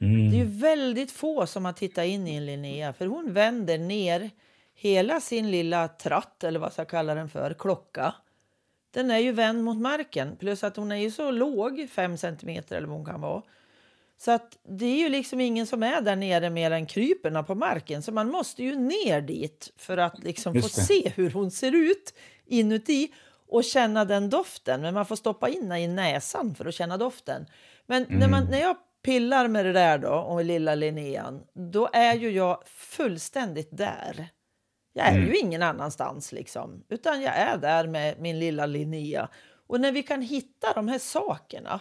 Mm. 0.00 0.30
Det 0.30 0.40
är 0.40 0.44
väldigt 0.44 1.12
få 1.12 1.46
som 1.46 1.64
har 1.64 1.72
tittat 1.72 2.04
in 2.04 2.28
i 2.28 2.34
en 2.34 2.46
Linnea 2.46 2.92
för 2.92 3.06
hon 3.06 3.32
vänder 3.32 3.78
ner 3.78 4.30
hela 4.74 5.20
sin 5.20 5.50
lilla 5.50 5.88
tratt 5.88 6.44
eller 6.44 6.58
vad 6.60 6.72
ska 6.72 6.80
jag 6.80 6.88
kalla 6.88 7.14
den 7.14 7.28
för, 7.28 7.54
klocka. 7.58 8.14
Den 8.90 9.10
är 9.10 9.18
ju 9.18 9.32
vänd 9.32 9.64
mot 9.64 9.76
marken 9.76 10.36
plus 10.36 10.64
att 10.64 10.76
hon 10.76 10.92
är 10.92 10.96
ju 10.96 11.10
så 11.10 11.30
låg, 11.30 11.88
fem 11.90 12.16
centimeter 12.16 12.76
eller 12.76 12.88
vad 12.88 12.96
hon 12.96 13.06
kan 13.06 13.20
vara. 13.20 13.42
Så 14.18 14.30
att 14.30 14.58
det 14.68 14.86
är 14.86 14.96
ju 14.96 15.08
liksom 15.08 15.40
ingen 15.40 15.66
som 15.66 15.82
är 15.82 16.00
där 16.00 16.16
nere 16.16 16.50
mer 16.50 16.70
än 16.70 16.86
kryperna 16.86 17.42
på 17.42 17.54
marken. 17.54 18.02
Så 18.02 18.12
man 18.12 18.30
måste 18.30 18.62
ju 18.62 18.76
ner 18.76 19.20
dit 19.20 19.72
för 19.76 19.96
att 19.96 20.24
liksom 20.24 20.62
få 20.62 20.68
se 20.68 21.12
hur 21.14 21.30
hon 21.30 21.50
ser 21.50 21.72
ut 21.72 22.14
inuti 22.46 23.12
och 23.48 23.64
känna 23.64 24.04
den 24.04 24.30
doften. 24.30 24.80
Men 24.80 24.94
man 24.94 25.06
får 25.06 25.16
stoppa 25.16 25.48
in 25.48 25.72
i 25.72 25.88
näsan 25.88 26.54
för 26.54 26.64
att 26.64 26.74
känna 26.74 26.96
doften. 26.96 27.46
Men 27.86 28.04
mm. 28.04 28.18
när, 28.18 28.28
man, 28.28 28.40
mm. 28.40 28.50
när 28.50 28.60
jag 28.60 28.76
pillar 29.02 29.48
med 29.48 29.64
det 29.64 29.72
där 29.72 29.98
då, 29.98 30.12
och 30.12 30.44
lilla 30.44 30.74
Linnean, 30.74 31.42
då 31.54 31.88
är 31.92 32.14
ju 32.14 32.30
jag 32.30 32.62
fullständigt 32.66 33.68
där. 33.72 34.28
Jag 34.92 35.06
är 35.06 35.16
mm. 35.16 35.28
ju 35.28 35.36
ingen 35.36 35.62
annanstans 35.62 36.32
liksom, 36.32 36.84
utan 36.88 37.22
jag 37.22 37.36
är 37.36 37.58
där 37.58 37.86
med 37.86 38.20
min 38.20 38.38
lilla 38.38 38.66
Linnea. 38.66 39.28
Och 39.66 39.80
när 39.80 39.92
vi 39.92 40.02
kan 40.02 40.22
hitta 40.22 40.72
de 40.72 40.88
här 40.88 40.98
sakerna, 40.98 41.80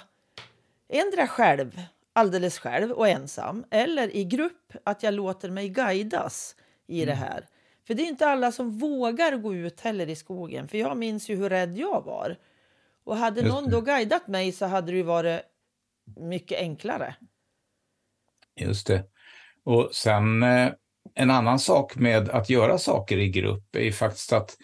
ändra 0.90 1.28
själv, 1.28 1.82
alldeles 2.16 2.60
själv 2.60 2.92
och 2.92 3.08
ensam, 3.08 3.66
eller 3.72 4.16
i 4.16 4.24
grupp, 4.24 4.74
att 4.84 5.04
jag 5.04 5.14
låter 5.14 5.50
mig 5.50 5.70
guidas 5.70 6.56
i 6.88 7.04
mm. 7.04 7.08
det 7.08 7.26
här. 7.26 7.48
För 7.88 7.94
det 7.94 8.04
är 8.04 8.08
inte 8.08 8.28
alla 8.28 8.52
som 8.52 8.78
vågar 8.78 9.38
gå 9.38 9.54
ut 9.54 9.82
heller 9.82 10.10
i 10.10 10.16
skogen, 10.16 10.68
för 10.68 10.78
jag 10.78 10.98
minns 10.98 11.30
ju 11.30 11.36
hur 11.36 11.50
rädd 11.50 11.78
jag 11.78 12.06
var. 12.06 12.38
Och 13.04 13.18
hade 13.18 13.48
någon 13.48 13.70
då 13.70 13.82
guidat 13.82 14.28
mig 14.28 14.52
så 14.52 14.66
hade 14.66 14.92
det 14.92 14.98
ju 14.98 15.04
varit 15.04 15.42
mycket 16.18 16.60
enklare. 16.60 17.16
Just 18.56 18.88
det. 18.88 19.04
Och 19.64 19.90
sen 19.94 20.44
eh, 20.44 20.72
en 21.14 21.32
annan 21.32 21.60
sak 21.60 21.96
med 21.96 22.30
att 22.30 22.50
göra 22.50 22.78
saker 22.78 23.18
i 23.18 23.30
grupp 23.30 23.76
är 23.76 23.84
ju 23.84 23.92
faktiskt 23.92 24.34
att 24.34 24.58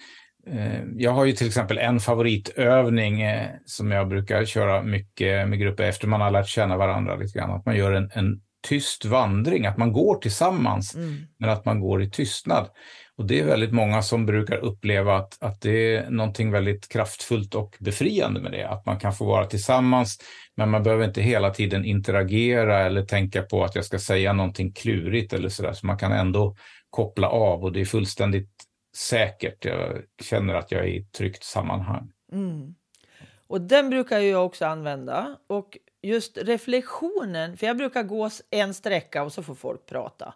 jag 0.95 1.11
har 1.11 1.25
ju 1.25 1.31
till 1.31 1.47
exempel 1.47 1.77
en 1.77 1.99
favoritövning 1.99 3.21
eh, 3.21 3.47
som 3.65 3.91
jag 3.91 4.07
brukar 4.07 4.45
köra 4.45 4.83
mycket 4.83 5.49
med 5.49 5.59
grupper 5.59 5.83
efter 5.83 6.07
man 6.07 6.21
har 6.21 6.31
lärt 6.31 6.47
känna 6.47 6.77
varandra 6.77 7.15
lite 7.15 7.39
grann. 7.39 7.51
Att 7.51 7.65
man 7.65 7.75
gör 7.75 7.91
en, 7.91 8.11
en 8.13 8.41
tyst 8.67 9.05
vandring, 9.05 9.65
att 9.65 9.77
man 9.77 9.93
går 9.93 10.15
tillsammans 10.15 10.95
mm. 10.95 11.15
men 11.39 11.49
att 11.49 11.65
man 11.65 11.79
går 11.79 12.03
i 12.03 12.09
tystnad. 12.09 12.69
Och 13.17 13.27
det 13.27 13.39
är 13.39 13.45
väldigt 13.45 13.71
många 13.71 14.01
som 14.01 14.25
brukar 14.25 14.57
uppleva 14.57 15.17
att, 15.17 15.43
att 15.43 15.61
det 15.61 15.95
är 15.95 16.09
någonting 16.09 16.51
väldigt 16.51 16.89
kraftfullt 16.89 17.55
och 17.55 17.75
befriande 17.79 18.39
med 18.39 18.51
det. 18.51 18.69
Att 18.69 18.85
man 18.85 18.99
kan 18.99 19.13
få 19.13 19.25
vara 19.25 19.45
tillsammans, 19.45 20.17
men 20.57 20.69
man 20.69 20.83
behöver 20.83 21.05
inte 21.05 21.21
hela 21.21 21.49
tiden 21.49 21.85
interagera 21.85 22.79
eller 22.79 23.05
tänka 23.05 23.41
på 23.41 23.63
att 23.63 23.75
jag 23.75 23.85
ska 23.85 23.99
säga 23.99 24.33
någonting 24.33 24.73
klurigt 24.73 25.33
eller 25.33 25.49
sådär. 25.49 25.73
Så 25.73 25.85
man 25.85 25.97
kan 25.97 26.11
ändå 26.11 26.55
koppla 26.89 27.29
av 27.29 27.63
och 27.63 27.71
det 27.71 27.81
är 27.81 27.85
fullständigt 27.85 28.49
säkert. 28.93 29.65
Jag 29.65 30.03
känner 30.19 30.53
att 30.53 30.71
jag 30.71 30.81
är 30.81 30.87
i 30.87 30.97
ett 30.97 31.11
tryggt 31.11 31.43
sammanhang. 31.43 32.11
Mm. 32.31 32.75
Och 33.47 33.61
den 33.61 33.89
brukar 33.89 34.19
jag 34.19 34.45
också 34.45 34.65
använda. 34.65 35.37
Och 35.47 35.77
just 36.01 36.37
reflektionen, 36.37 37.57
för 37.57 37.67
jag 37.67 37.77
brukar 37.77 38.03
gå 38.03 38.29
en 38.49 38.73
sträcka 38.73 39.23
och 39.23 39.33
så 39.33 39.43
får 39.43 39.55
folk 39.55 39.85
prata. 39.85 40.33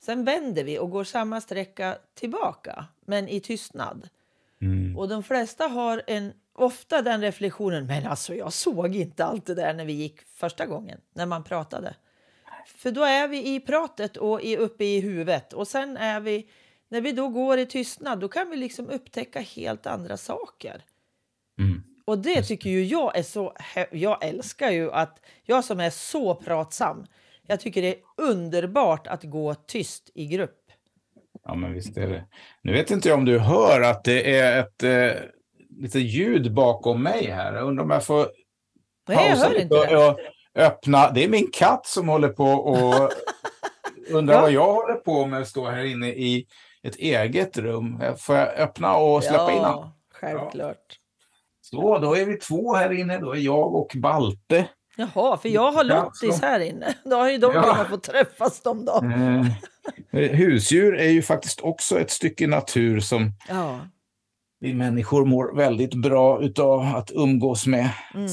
Sen 0.00 0.24
vänder 0.24 0.64
vi 0.64 0.78
och 0.78 0.90
går 0.90 1.04
samma 1.04 1.40
sträcka 1.40 1.98
tillbaka, 2.14 2.86
men 3.00 3.28
i 3.28 3.40
tystnad. 3.40 4.08
Mm. 4.60 4.96
Och 4.96 5.08
de 5.08 5.22
flesta 5.22 5.64
har 5.64 6.02
en, 6.06 6.32
ofta 6.52 7.02
den 7.02 7.20
reflektionen, 7.20 7.86
men 7.86 8.06
alltså 8.06 8.34
jag 8.34 8.52
såg 8.52 8.96
inte 8.96 9.24
allt 9.24 9.46
det 9.46 9.54
där 9.54 9.74
när 9.74 9.84
vi 9.84 9.92
gick 9.92 10.20
första 10.20 10.66
gången, 10.66 11.00
när 11.12 11.26
man 11.26 11.44
pratade. 11.44 11.94
För 12.66 12.90
då 12.90 13.02
är 13.04 13.28
vi 13.28 13.54
i 13.54 13.60
pratet 13.60 14.16
och 14.16 14.42
i, 14.42 14.56
uppe 14.56 14.84
i 14.84 15.00
huvudet 15.00 15.52
och 15.52 15.68
sen 15.68 15.96
är 15.96 16.20
vi, 16.20 16.48
när 16.88 17.00
vi 17.00 17.12
då 17.12 17.28
går 17.28 17.58
i 17.58 17.66
tystnad, 17.66 18.20
då 18.20 18.28
kan 18.28 18.50
vi 18.50 18.56
liksom 18.56 18.90
upptäcka 18.90 19.40
helt 19.40 19.86
andra 19.86 20.16
saker. 20.16 20.82
Mm. 21.58 21.82
Och 22.04 22.18
det 22.18 22.42
tycker 22.42 22.70
ju 22.70 22.84
jag 22.84 23.18
är 23.18 23.22
så, 23.22 23.56
jag 23.90 24.24
älskar 24.24 24.70
ju 24.70 24.92
att, 24.92 25.20
jag 25.44 25.64
som 25.64 25.80
är 25.80 25.90
så 25.90 26.34
pratsam, 26.34 27.06
jag 27.46 27.60
tycker 27.60 27.82
det 27.82 27.88
är 27.88 28.00
underbart 28.16 29.06
att 29.06 29.24
gå 29.24 29.54
tyst 29.54 30.10
i 30.14 30.26
grupp. 30.26 30.62
Ja, 31.44 31.54
men 31.54 31.72
visst 31.72 31.96
är 31.96 32.08
det. 32.08 32.24
Nu 32.62 32.72
vet 32.72 32.90
inte 32.90 33.08
jag 33.08 33.18
om 33.18 33.24
du 33.24 33.38
hör 33.38 33.80
att 33.80 34.04
det 34.04 34.36
är 34.36 34.60
ett 34.60 34.82
eh, 34.82 35.22
lite 35.80 35.98
ljud 35.98 36.54
bakom 36.54 37.02
mig 37.02 37.30
här. 37.30 37.54
Jag 37.54 37.64
undrar 37.64 37.84
om 37.84 37.90
jag 37.90 38.04
får 38.04 38.28
Nej, 39.08 39.30
jag 39.30 39.36
hör 39.36 39.60
inte 39.60 39.86
det. 39.86 39.96
Och 39.96 40.18
öppna. 40.54 41.10
Det 41.10 41.24
är 41.24 41.28
min 41.28 41.50
katt 41.52 41.86
som 41.86 42.08
håller 42.08 42.28
på 42.28 42.44
och 42.44 43.10
undrar 44.10 44.34
ja. 44.34 44.40
vad 44.40 44.52
jag 44.52 44.72
håller 44.72 44.94
på 44.94 45.26
med 45.26 45.40
att 45.40 45.48
stå 45.48 45.68
här 45.68 45.84
inne 45.84 46.08
i 46.08 46.46
ett 46.86 46.96
eget 46.96 47.58
rum. 47.58 48.02
Får 48.18 48.36
jag 48.36 48.48
öppna 48.58 48.96
och 48.96 49.24
släppa 49.24 49.50
ja, 49.50 49.52
in 49.52 49.64
honom? 49.64 49.90
Självklart. 50.14 50.86
Ja. 50.88 50.96
Så, 51.60 51.98
då 51.98 52.16
är 52.16 52.26
vi 52.26 52.36
två 52.36 52.74
här 52.74 52.92
inne. 52.92 53.18
Då 53.18 53.32
är 53.32 53.38
jag 53.38 53.74
och 53.74 53.92
Balte. 53.96 54.68
Jaha, 54.96 55.36
för 55.36 55.48
jag 55.48 55.72
har 55.72 55.84
Lottis 55.84 56.42
här 56.42 56.60
inne. 56.60 56.94
Då 57.04 57.16
har 57.16 57.30
ju 57.30 57.38
de 57.38 57.54
ja. 57.54 57.62
kunnat 57.62 57.88
få 57.88 57.96
träffas 57.96 58.62
de 58.62 58.84
då. 58.84 59.00
Eh, 60.12 60.30
husdjur 60.30 60.96
är 60.96 61.10
ju 61.10 61.22
faktiskt 61.22 61.60
också 61.60 62.00
ett 62.00 62.10
stycke 62.10 62.46
natur 62.46 63.00
som 63.00 63.32
ja. 63.48 63.80
vi 64.60 64.74
människor 64.74 65.24
mår 65.24 65.56
väldigt 65.56 65.94
bra 65.94 66.42
utav 66.42 66.80
att 66.80 67.10
umgås 67.14 67.66
med. 67.66 67.90
Mm. 68.14 68.28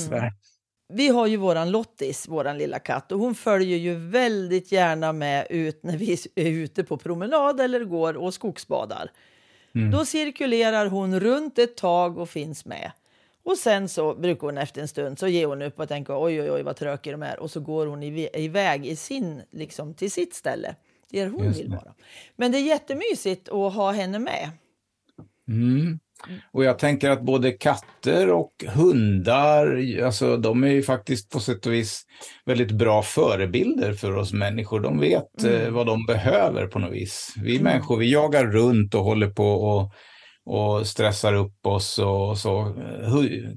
Vi 0.88 1.08
har 1.08 1.28
ju 1.28 1.38
våran 1.38 1.72
Lottis, 1.72 2.28
våran 2.28 2.58
lilla 2.58 2.80
katt, 2.80 3.12
och 3.12 3.20
hon 3.20 3.36
följer 3.36 3.78
ju 3.78 3.96
väldigt 3.96 4.72
gärna 4.72 5.14
med 5.14 5.48
ut 5.50 5.84
när 5.84 5.98
vi 5.98 6.18
är 6.36 6.52
ute 6.52 6.84
på 6.84 6.98
promenad 6.98 7.62
eller 7.62 7.84
går 7.84 8.18
och 8.18 8.34
skogsbadar. 8.34 9.12
Mm. 9.76 9.92
Då 9.92 10.06
cirkulerar 10.06 10.88
hon 10.88 11.20
runt 11.20 11.60
ett 11.60 11.78
tag 11.78 12.18
och 12.18 12.30
finns 12.30 12.66
med. 12.66 12.92
Och 13.44 13.58
sen 13.58 13.90
så 13.90 14.16
brukar 14.16 14.48
hon 14.48 14.58
efter 14.58 14.82
en 14.82 14.88
stund 14.88 15.20
så 15.20 15.28
ger 15.28 15.48
hon 15.48 15.62
upp 15.62 15.80
och 15.80 15.88
tänker 15.88 16.24
oj, 16.24 16.42
oj, 16.42 16.52
oj 16.52 16.64
vad 16.64 16.76
tråkiga 16.76 17.12
de 17.12 17.24
är. 17.24 17.40
Och 17.40 17.52
så 17.52 17.60
går 17.60 17.88
hon 17.88 18.04
iväg 18.04 18.86
i 18.86 18.96
sin, 18.96 19.42
liksom, 19.52 19.94
till 19.94 20.12
sitt 20.12 20.34
ställe, 20.34 20.76
där 21.10 21.28
hon 21.28 21.52
vill 21.52 21.70
vara. 21.70 21.94
Men 22.36 22.52
det 22.52 22.58
är 22.58 22.62
jättemysigt 22.62 23.50
att 23.50 23.74
ha 23.74 23.92
henne 23.92 24.20
med. 24.20 24.50
Mm. 25.48 26.00
Och 26.52 26.64
jag 26.64 26.80
tänker 26.80 27.10
att 27.10 27.22
både 27.22 27.52
katter 27.52 28.30
och 28.30 28.64
hundar, 28.68 29.82
alltså 30.04 30.38
de 30.38 30.64
är 30.64 30.68
ju 30.68 30.84
faktiskt 30.84 31.30
på 31.30 31.40
sätt 31.40 31.66
och 31.66 31.74
vis 31.74 32.04
väldigt 32.46 32.72
bra 32.72 33.02
förebilder 33.02 33.94
för 33.94 34.16
oss 34.16 34.34
människor. 34.34 34.80
De 34.80 35.00
vet 35.00 35.44
mm. 35.44 35.62
eh, 35.62 35.70
vad 35.70 35.86
de 35.86 36.06
behöver 36.06 36.68
på 36.68 36.80
något 36.80 36.94
vis. 36.94 37.34
Vi 37.38 37.52
mm. 37.52 37.64
människor, 37.64 37.98
vi 37.98 38.12
jagar 38.12 38.46
runt 38.46 38.96
och 38.96 39.04
håller 39.04 39.30
på 39.30 39.48
och 39.48 39.94
och 40.46 40.88
stressar 40.88 41.34
upp 41.34 41.66
oss 41.66 42.00
och 42.00 42.38
så. 42.38 42.76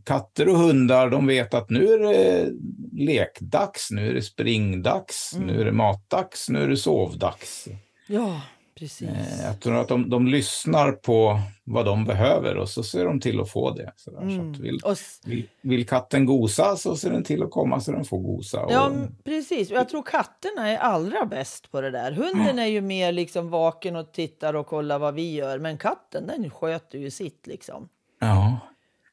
Katter 0.05 0.49
och 0.49 0.59
hundar, 0.59 1.11
de 1.11 1.27
vet 1.27 1.55
att 1.55 1.71
nu 1.71 1.89
är 1.93 1.99
det 1.99 2.53
lekdags, 2.93 3.91
nu 3.91 4.11
är 4.11 4.15
det 4.15 4.23
springdags, 4.23 5.33
mm. 5.35 5.47
nu 5.47 5.61
är 5.61 5.65
det 5.65 5.73
matdags, 5.73 6.49
nu 6.49 6.63
är 6.63 6.69
det 6.69 6.77
sovdags. 6.77 7.69
Ja, 8.09 8.41
precis. 8.79 9.09
Eh, 9.09 9.45
jag 9.45 9.61
tror 9.61 9.77
att 9.77 9.89
de, 9.89 10.11
de 10.11 10.27
lyssnar 10.27 10.93
på 10.93 11.41
vad 11.65 11.85
de 11.85 12.05
behöver 12.05 12.57
och 12.57 12.69
så 12.69 12.83
ser 12.83 13.05
de 13.05 13.21
till 13.21 13.41
att 13.41 13.51
få 13.51 13.71
det. 13.71 13.93
Sådär. 13.97 14.21
Mm. 14.21 14.55
Så 14.55 14.63
vill, 14.63 14.81
vill, 15.25 15.49
vill, 15.61 15.87
katten 15.87 16.27
gosa 16.27 16.77
så 16.77 16.97
ser 16.97 17.11
den 17.11 17.25
till 17.25 17.43
att 17.43 17.51
komma 17.51 17.81
så 17.81 17.93
den 17.93 18.05
får 18.05 18.19
gosa. 18.19 18.65
Och... 18.65 18.73
Ja, 18.73 18.93
precis. 19.25 19.71
Jag 19.71 19.89
tror 19.89 20.03
katterna 20.03 20.69
är 20.69 20.79
allra 20.79 21.27
bäst 21.27 21.71
på 21.71 21.81
det 21.81 21.91
där. 21.91 22.13
Hunden 22.13 22.59
är 22.59 22.67
ju 22.67 22.81
mer 22.81 23.13
liksom 23.13 23.51
vaken 23.51 23.97
och 23.97 24.13
tittar 24.13 24.55
och 24.55 24.67
kollar 24.67 24.99
vad 24.99 25.15
vi 25.15 25.35
gör. 25.35 25.59
Men 25.59 25.79
katten, 25.79 26.27
den 26.27 26.51
sköter 26.51 26.99
ju 26.99 27.11
sitt 27.11 27.47
liksom. 27.47 27.89
Ja. 28.21 28.59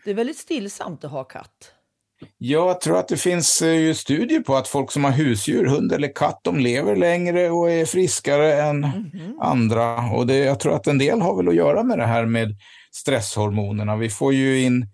Det 0.06 0.12
är 0.12 0.16
väldigt 0.16 0.38
stillsamt 0.38 1.04
att 1.04 1.12
ha 1.12 1.24
katt. 1.24 1.74
Jag 2.38 2.82
tror 2.82 2.98
att 2.98 3.08
det 3.08 3.18
finns 3.18 3.62
eh, 3.62 3.94
studier 3.94 4.40
på 4.40 4.56
att 4.56 4.68
folk 4.68 4.92
som 4.92 5.04
har 5.04 5.12
husdjur, 5.12 5.66
hund 5.66 5.92
eller 5.92 6.16
katt, 6.16 6.40
de 6.44 6.60
lever 6.60 6.96
längre 6.96 7.50
och 7.50 7.72
är 7.72 7.86
friskare 7.86 8.62
än 8.62 8.84
mm 8.84 9.04
-hmm. 9.04 9.42
andra. 9.42 10.12
Och 10.12 10.28
det, 10.28 10.38
jag 10.38 10.60
tror 10.60 10.76
att 10.76 10.88
en 10.88 10.98
del 10.98 11.22
har 11.22 11.38
väl 11.38 11.48
att 11.48 11.56
göra 11.56 11.84
med 11.84 11.98
det 11.98 12.06
här 12.06 12.26
med 12.26 12.56
stresshormonerna. 12.92 13.96
Vi 13.96 14.10
får 14.10 14.34
ju 14.34 14.62
in 14.62 14.88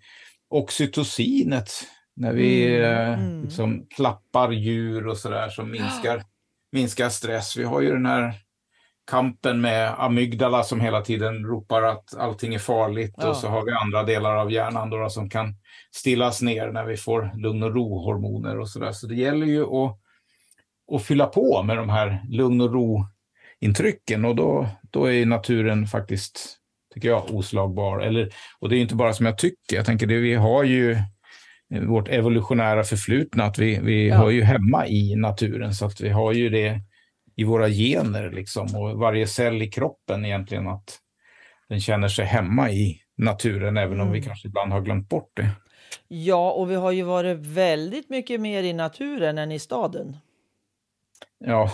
oxytocinet 0.50 1.70
när 2.16 2.32
vi 2.32 2.76
mm. 2.76 2.90
Eh, 2.90 3.20
mm. 3.20 3.42
liksom 3.42 3.86
klappar 3.96 4.50
djur 4.50 5.06
och 5.06 5.16
sådär 5.16 5.48
som 5.48 5.70
minskar, 5.70 6.22
minskar 6.72 7.08
stress. 7.08 7.56
Vi 7.56 7.64
har 7.64 7.80
ju 7.80 7.92
den 7.92 8.06
här 8.06 8.34
kampen 9.10 9.60
med 9.60 9.94
amygdala 9.98 10.62
som 10.62 10.80
hela 10.80 11.00
tiden 11.00 11.44
ropar 11.46 11.82
att 11.82 12.16
allting 12.16 12.54
är 12.54 12.58
farligt 12.58 13.14
ja. 13.16 13.28
och 13.28 13.36
så 13.36 13.48
har 13.48 13.64
vi 13.64 13.72
andra 13.72 14.02
delar 14.02 14.36
av 14.36 14.52
hjärnan 14.52 14.90
då 14.90 15.10
som 15.10 15.30
kan 15.30 15.54
stillas 15.94 16.42
ner 16.42 16.72
när 16.72 16.84
vi 16.84 16.96
får 16.96 17.30
lugn 17.36 17.62
och 17.62 17.74
ro-hormoner 17.74 18.58
och 18.58 18.68
sådär. 18.68 18.92
Så 18.92 19.06
det 19.06 19.14
gäller 19.14 19.46
ju 19.46 19.62
att, 19.64 19.98
att 20.92 21.02
fylla 21.02 21.26
på 21.26 21.62
med 21.62 21.76
de 21.76 21.88
här 21.88 22.22
lugn 22.28 22.60
och 22.60 22.72
ro-intrycken 22.72 24.24
och 24.24 24.36
då, 24.36 24.68
då 24.90 25.12
är 25.12 25.26
naturen 25.26 25.86
faktiskt, 25.86 26.56
tycker 26.94 27.08
jag, 27.08 27.34
oslagbar. 27.34 28.00
Eller, 28.00 28.30
och 28.58 28.68
det 28.68 28.76
är 28.76 28.80
inte 28.80 28.94
bara 28.94 29.12
som 29.12 29.26
jag 29.26 29.38
tycker, 29.38 29.76
jag 29.76 29.86
tänker 29.86 30.06
det 30.06 30.18
vi 30.18 30.34
har 30.34 30.64
ju 30.64 30.96
vårt 31.70 32.08
evolutionära 32.08 32.84
förflutna, 32.84 33.44
att 33.44 33.58
vi, 33.58 33.80
vi 33.82 34.08
ja. 34.08 34.16
hör 34.16 34.30
ju 34.30 34.42
hemma 34.42 34.86
i 34.86 35.16
naturen 35.16 35.74
så 35.74 35.86
att 35.86 36.00
vi 36.00 36.08
har 36.08 36.32
ju 36.32 36.48
det 36.48 36.80
i 37.36 37.44
våra 37.44 37.68
gener 37.68 38.30
liksom 38.30 38.76
och 38.76 38.98
varje 38.98 39.26
cell 39.26 39.62
i 39.62 39.70
kroppen 39.70 40.24
egentligen 40.24 40.68
att 40.68 40.98
den 41.68 41.80
känner 41.80 42.08
sig 42.08 42.26
hemma 42.26 42.70
i 42.70 43.00
naturen 43.16 43.76
även 43.76 43.92
mm. 43.92 44.06
om 44.06 44.12
vi 44.12 44.18
mm. 44.18 44.28
kanske 44.28 44.48
ibland 44.48 44.72
har 44.72 44.80
glömt 44.80 45.08
bort 45.08 45.30
det. 45.34 45.50
Ja, 46.08 46.52
och 46.52 46.70
vi 46.70 46.74
har 46.74 46.90
ju 46.90 47.02
varit 47.02 47.38
väldigt 47.38 48.10
mycket 48.10 48.40
mer 48.40 48.62
i 48.62 48.72
naturen 48.72 49.38
än 49.38 49.52
i 49.52 49.58
staden. 49.58 50.16
Ja, 51.44 51.72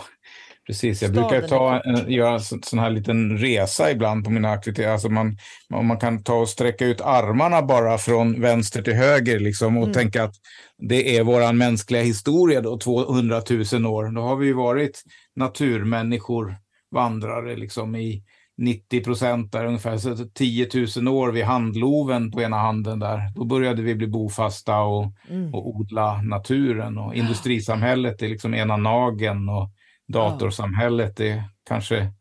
precis. 0.66 1.02
Jag 1.02 1.11
staden 1.11 1.28
brukar 1.30 1.49
ta, 1.49 1.80
en, 1.80 2.12
göra 2.12 2.35
en 2.35 2.62
sån 2.62 2.78
här 2.78 2.90
liten 2.90 3.38
resa 3.38 3.90
ibland 3.90 4.25
på 4.25 4.30
mina 4.30 4.50
aktiviteter. 4.50 4.90
Alltså 4.90 5.08
man, 5.08 5.38
man 5.68 5.99
kan 5.99 6.23
ta 6.23 6.35
och 6.35 6.49
sträcka 6.49 6.87
ut 6.87 7.00
armarna 7.00 7.62
bara 7.62 7.99
från 7.99 8.40
vänster 8.40 8.82
till 8.82 8.94
höger 8.94 9.38
liksom, 9.38 9.76
och 9.76 9.82
mm. 9.82 9.94
tänka 9.94 10.25
att 10.25 10.35
det 10.78 11.16
är 11.16 11.23
vår 11.23 11.52
mänskliga 11.52 12.02
historia 12.02 12.61
då, 12.61 12.78
200 12.78 13.42
000 13.73 13.87
år. 13.87 14.14
Då 14.14 14.20
har 14.20 14.37
vi 14.37 14.52
varit 14.52 15.02
naturmänniskor, 15.37 16.56
vandrare 16.90 17.56
liksom 17.56 17.96
i 17.96 18.23
90 18.58 19.04
procent 19.04 19.52
där 19.52 19.64
ungefär, 19.64 19.96
så 19.96 20.16
10 20.34 20.68
000 20.96 21.08
år 21.08 21.32
vid 21.32 21.44
handloven 21.44 22.30
på 22.30 22.42
ena 22.42 22.56
handen 22.56 22.98
där. 22.98 23.32
Då 23.34 23.44
började 23.44 23.82
vi 23.82 23.94
bli 23.94 24.06
bofasta 24.06 24.80
och, 24.80 25.12
mm. 25.28 25.54
och 25.54 25.68
odla 25.68 26.22
naturen 26.22 26.98
och 26.98 27.14
industrisamhället 27.14 28.22
är 28.22 28.28
liksom 28.28 28.54
ena 28.54 28.76
nagen 28.76 29.48
och 29.48 29.70
datorsamhället 30.08 31.20
är 31.20 31.44
kanske 31.68 32.12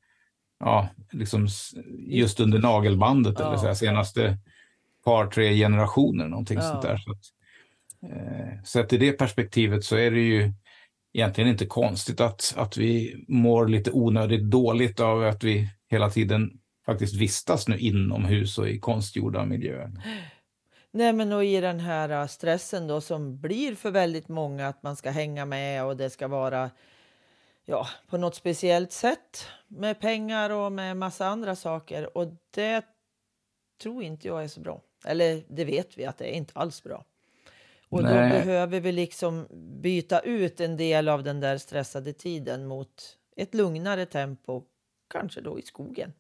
ja, 0.60 0.90
liksom 1.12 1.48
just 2.08 2.40
under 2.40 2.60
nagelbandet 2.60 3.40
eller 3.40 3.58
så 3.58 3.68
här, 3.68 3.74
senaste 3.74 4.38
par, 5.06 5.28
tre 5.28 5.58
generationer, 5.58 6.28
någonting 6.28 6.62
sånt 6.62 6.82
där. 6.82 6.98
Så 6.98 7.12
att, 7.12 7.22
eh, 8.12 8.64
sett 8.64 8.94
i 8.94 8.98
det 8.98 9.12
perspektivet 9.12 9.84
så 9.84 9.96
är 9.96 10.12
det 10.12 10.22
ju 10.22 10.54
egentligen 11.14 11.50
inte 11.50 11.66
konstigt 11.66 12.22
att, 12.22 12.54
att 12.58 12.78
vi 12.78 13.26
mår 13.28 13.68
lite 13.68 13.92
onödigt 13.92 14.44
dåligt 14.44 15.00
av 15.00 15.24
att 15.24 15.44
vi 15.44 15.70
hela 15.88 16.10
tiden 16.10 16.60
faktiskt 16.86 17.16
vistas 17.16 17.68
nu 17.68 17.78
inomhus 17.78 18.58
och 18.58 18.70
i 18.70 18.80
konstgjorda 18.80 19.46
miljöer. 19.46 19.92
Nej, 20.92 21.14
men 21.14 21.34
och 21.34 21.46
i 21.46 21.62
den 21.62 21.80
här 21.80 22.10
äh, 22.10 22.28
stressen 22.28 22.88
då 22.88 23.02
som 23.02 23.40
blir 23.40 23.76
för 23.76 23.92
väldigt 23.92 24.28
många 24.28 24.68
att 24.68 24.84
man 24.84 24.96
ska 24.96 25.12
hänga 25.12 25.46
med 25.46 25.86
och 25.86 25.98
det 25.98 26.10
ska 26.10 26.28
vara 26.28 26.72
ja, 27.66 27.88
på 28.08 28.18
något 28.18 28.36
speciellt 28.36 28.92
sätt 28.92 29.48
med 29.68 30.00
pengar 30.00 30.50
och 30.50 30.72
med 30.72 30.98
massa 30.98 31.28
andra 31.28 31.56
saker. 31.56 32.18
Och 32.18 32.28
det 32.52 32.86
tror 33.82 34.04
inte 34.04 34.28
jag 34.28 34.44
är 34.44 34.48
så 34.48 34.60
bra. 34.60 34.82
Eller 35.06 35.44
det 35.48 35.66
vet 35.66 35.98
vi 35.98 36.06
att 36.06 36.18
det 36.18 36.26
är 36.26 36.38
inte 36.38 36.54
alls 36.56 36.84
bra. 36.84 37.06
Och 37.90 38.04
Nej. 38.04 38.14
då 38.14 38.36
behöver 38.36 38.80
vi 38.80 38.92
liksom 38.92 39.48
byta 39.82 40.20
ut 40.20 40.60
en 40.60 40.78
del 40.78 41.10
av 41.10 41.24
den 41.24 41.40
där 41.40 41.58
stressade 41.58 42.14
tiden 42.14 42.66
mot 42.66 43.18
ett 43.36 43.54
lugnare 43.54 44.06
tempo, 44.06 44.64
kanske 45.08 45.42
då 45.42 45.60
i 45.60 45.62
skogen. 45.62 46.14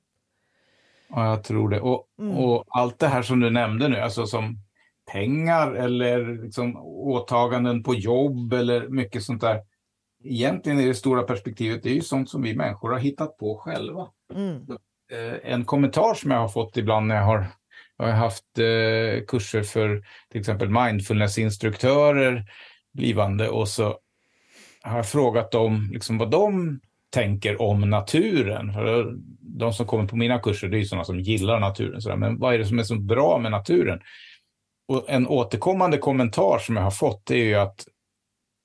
Ja, 1.07 1.29
jag 1.29 1.43
tror 1.43 1.69
det. 1.69 1.81
Och, 1.81 2.07
mm. 2.19 2.37
och 2.37 2.63
allt 2.67 2.99
det 2.99 3.07
här 3.07 3.21
som 3.21 3.39
du 3.39 3.49
nämnde 3.49 3.87
nu, 3.87 3.99
alltså 3.99 4.25
som 4.25 4.57
pengar 5.11 5.73
eller 5.73 6.43
liksom 6.43 6.77
åtaganden 6.85 7.83
på 7.83 7.95
jobb 7.95 8.53
eller 8.53 8.87
mycket 8.87 9.23
sånt 9.23 9.41
där. 9.41 9.61
Egentligen 10.23 10.79
är 10.79 10.87
det 10.87 10.95
stora 10.95 11.23
perspektivet, 11.23 11.83
det 11.83 11.89
är 11.89 11.93
ju 11.93 12.01
sånt 12.01 12.29
som 12.29 12.41
vi 12.41 12.55
människor 12.55 12.91
har 12.91 12.99
hittat 12.99 13.37
på 13.37 13.57
själva. 13.57 14.07
Mm. 14.33 14.67
Eh, 15.11 15.51
en 15.51 15.65
kommentar 15.65 16.13
som 16.13 16.31
jag 16.31 16.39
har 16.39 16.47
fått 16.47 16.77
ibland 16.77 17.07
när 17.07 17.15
jag 17.15 17.23
har 17.23 17.47
jag 17.97 18.05
har 18.05 18.11
haft 18.11 18.59
eh, 18.59 19.25
kurser 19.27 19.63
för 19.63 20.03
till 20.31 20.39
exempel 20.39 20.69
mindfulnessinstruktörer, 20.69 22.45
blivande, 22.93 23.49
och 23.49 23.67
så 23.67 23.99
har 24.81 24.97
jag 24.97 25.09
frågat 25.09 25.51
dem 25.51 25.89
liksom 25.93 26.17
vad 26.17 26.31
de 26.31 26.79
tänker 27.09 27.61
om 27.61 27.89
naturen. 27.89 28.73
De 29.39 29.73
som 29.73 29.85
kommer 29.85 30.07
på 30.07 30.15
mina 30.15 30.39
kurser, 30.39 30.67
det 30.67 30.79
är 30.79 30.83
sådana 30.83 31.05
som 31.05 31.19
gillar 31.19 31.59
naturen. 31.59 32.01
Sådär. 32.01 32.15
Men 32.15 32.39
vad 32.39 32.53
är 32.53 32.57
det 32.57 32.65
som 32.65 32.79
är 32.79 32.83
så 32.83 32.95
bra 32.95 33.37
med 33.37 33.51
naturen? 33.51 33.99
Och 34.87 35.09
en 35.09 35.27
återkommande 35.27 35.97
kommentar 35.97 36.59
som 36.59 36.75
jag 36.75 36.83
har 36.83 36.91
fått 36.91 37.31
är 37.31 37.35
ju 37.35 37.55
att 37.55 37.85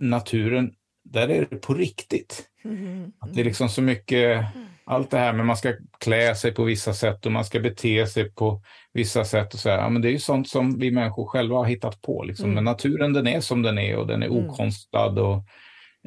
naturen, 0.01 0.73
där 1.05 1.29
är 1.29 1.47
det 1.51 1.57
på 1.57 1.75
riktigt. 1.75 2.47
Mm. 2.65 3.13
Att 3.19 3.35
det 3.35 3.41
är 3.41 3.45
liksom 3.45 3.69
så 3.69 3.83
mycket 3.83 4.47
allt 4.85 5.11
det 5.11 5.19
här 5.19 5.33
med 5.33 5.47
man 5.47 5.57
ska 5.57 5.73
klä 5.99 6.35
sig 6.35 6.55
på 6.55 6.65
vissa 6.65 6.95
sätt 6.95 7.27
och 7.27 7.33
man 7.33 7.45
ska 7.45 7.61
bete 7.61 8.07
sig 8.07 8.33
på 8.33 8.63
vissa 8.93 9.25
sätt. 9.25 9.55
Och 9.55 9.61
så 9.61 9.71
här, 9.71 9.79
ja, 9.79 9.89
men 9.89 10.03
det 10.03 10.09
är 10.09 10.13
ju 10.13 10.19
sånt 10.19 10.49
som 10.49 10.79
vi 10.79 10.91
människor 10.91 11.27
själva 11.27 11.57
har 11.57 11.65
hittat 11.65 12.03
på. 12.03 12.23
Liksom. 12.23 12.45
Mm. 12.45 12.55
Men 12.55 12.65
naturen 12.65 13.13
den 13.13 13.27
är 13.27 13.41
som 13.41 13.63
den 13.63 13.79
är 13.79 13.97
och 13.97 14.07
den 14.07 14.23
är 14.23 14.27
mm. 14.27 14.39
okonstlad 14.39 15.19
och 15.19 15.45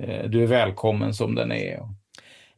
eh, 0.01 0.29
du 0.29 0.43
är 0.43 0.47
välkommen 0.47 1.13
som 1.13 1.35
den 1.35 1.51
är. 1.51 1.79
Och, 1.79 1.89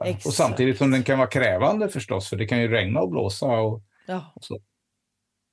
ja. 0.07 0.17
och, 0.25 0.33
samtidigt 0.33 0.77
som 0.77 0.91
den 0.91 1.03
kan 1.03 1.17
vara 1.17 1.27
krävande 1.27 1.89
förstås, 1.89 2.29
för 2.29 2.35
det 2.35 2.45
kan 2.45 2.61
ju 2.61 2.67
regna 2.67 2.99
och 2.99 3.09
blåsa. 3.09 3.45
Och, 3.45 3.81
ja. 4.05 4.31
och 4.35 4.43
så. 4.43 4.59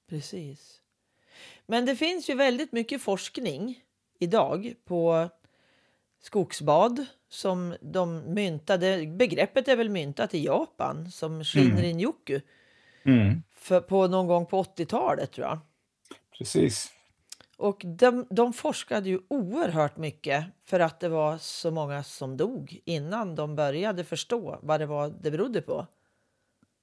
Precis. 0.09 0.81
Men 1.67 1.87
det 1.87 1.97
finns 1.97 2.31
ju 2.31 2.35
väldigt 2.35 2.73
mycket 2.73 3.03
forskning 3.03 3.81
idag 4.19 4.75
på 4.85 5.29
skogsbad 6.23 7.07
som 7.29 7.77
de 7.81 8.35
myntade. 8.35 9.07
Begreppet 9.07 9.69
är 9.69 9.77
väl 9.77 9.89
myntat 9.89 10.35
i 10.35 10.45
Japan 10.45 11.11
som 11.11 11.43
Shinrin-yoku. 11.43 12.41
Mm. 13.05 13.43
För, 13.53 13.81
på 13.81 14.07
någon 14.07 14.27
gång 14.27 14.47
på 14.47 14.63
80-talet 14.63 15.33
tror 15.33 15.47
jag. 15.47 15.59
Precis. 16.39 16.93
Och 17.63 17.83
de, 17.85 18.27
de 18.31 18.53
forskade 18.53 19.09
ju 19.09 19.21
oerhört 19.29 19.97
mycket 19.97 20.45
för 20.69 20.81
att 20.81 21.01
det 21.01 21.09
var 21.09 21.39
så 21.39 21.71
många 21.71 22.03
som 22.03 22.37
dog 22.37 22.81
innan 22.85 23.35
de 23.35 23.57
började 23.57 24.05
förstå 24.05 24.59
vad 24.63 24.81
det 24.81 24.87
var 24.87 25.15
det 25.23 25.31
berodde 25.31 25.63
på. 25.63 25.87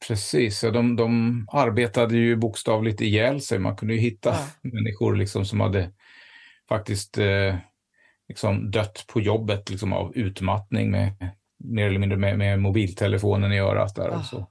Precis, 0.08 0.62
de, 0.62 0.96
de 0.96 1.46
arbetade 1.52 2.18
ju 2.18 2.36
bokstavligt 2.36 3.02
ihjäl 3.02 3.42
sig. 3.42 3.60
Man 3.60 3.76
kunde 3.76 3.94
ju 3.94 4.00
hitta 4.00 4.30
ja. 4.30 4.70
människor 4.70 5.16
liksom 5.16 5.46
som 5.46 5.60
hade 5.60 5.92
faktiskt 6.70 7.18
eh, 7.18 7.56
liksom 8.28 8.72
dött 8.72 9.06
på 9.08 9.22
jobbet 9.22 9.70
liksom 9.70 9.94
av 9.94 10.16
utmattning 10.16 10.92
med 10.92 11.12
mer 11.58 11.88
eller 11.88 12.00
mindre 12.00 12.18
med, 12.18 12.38
med 12.38 12.60
mobiltelefonen 12.60 13.54
i 13.54 13.60
örat. 13.60 13.96
Där 13.96 14.10
och, 14.10 14.26
så. 14.26 14.48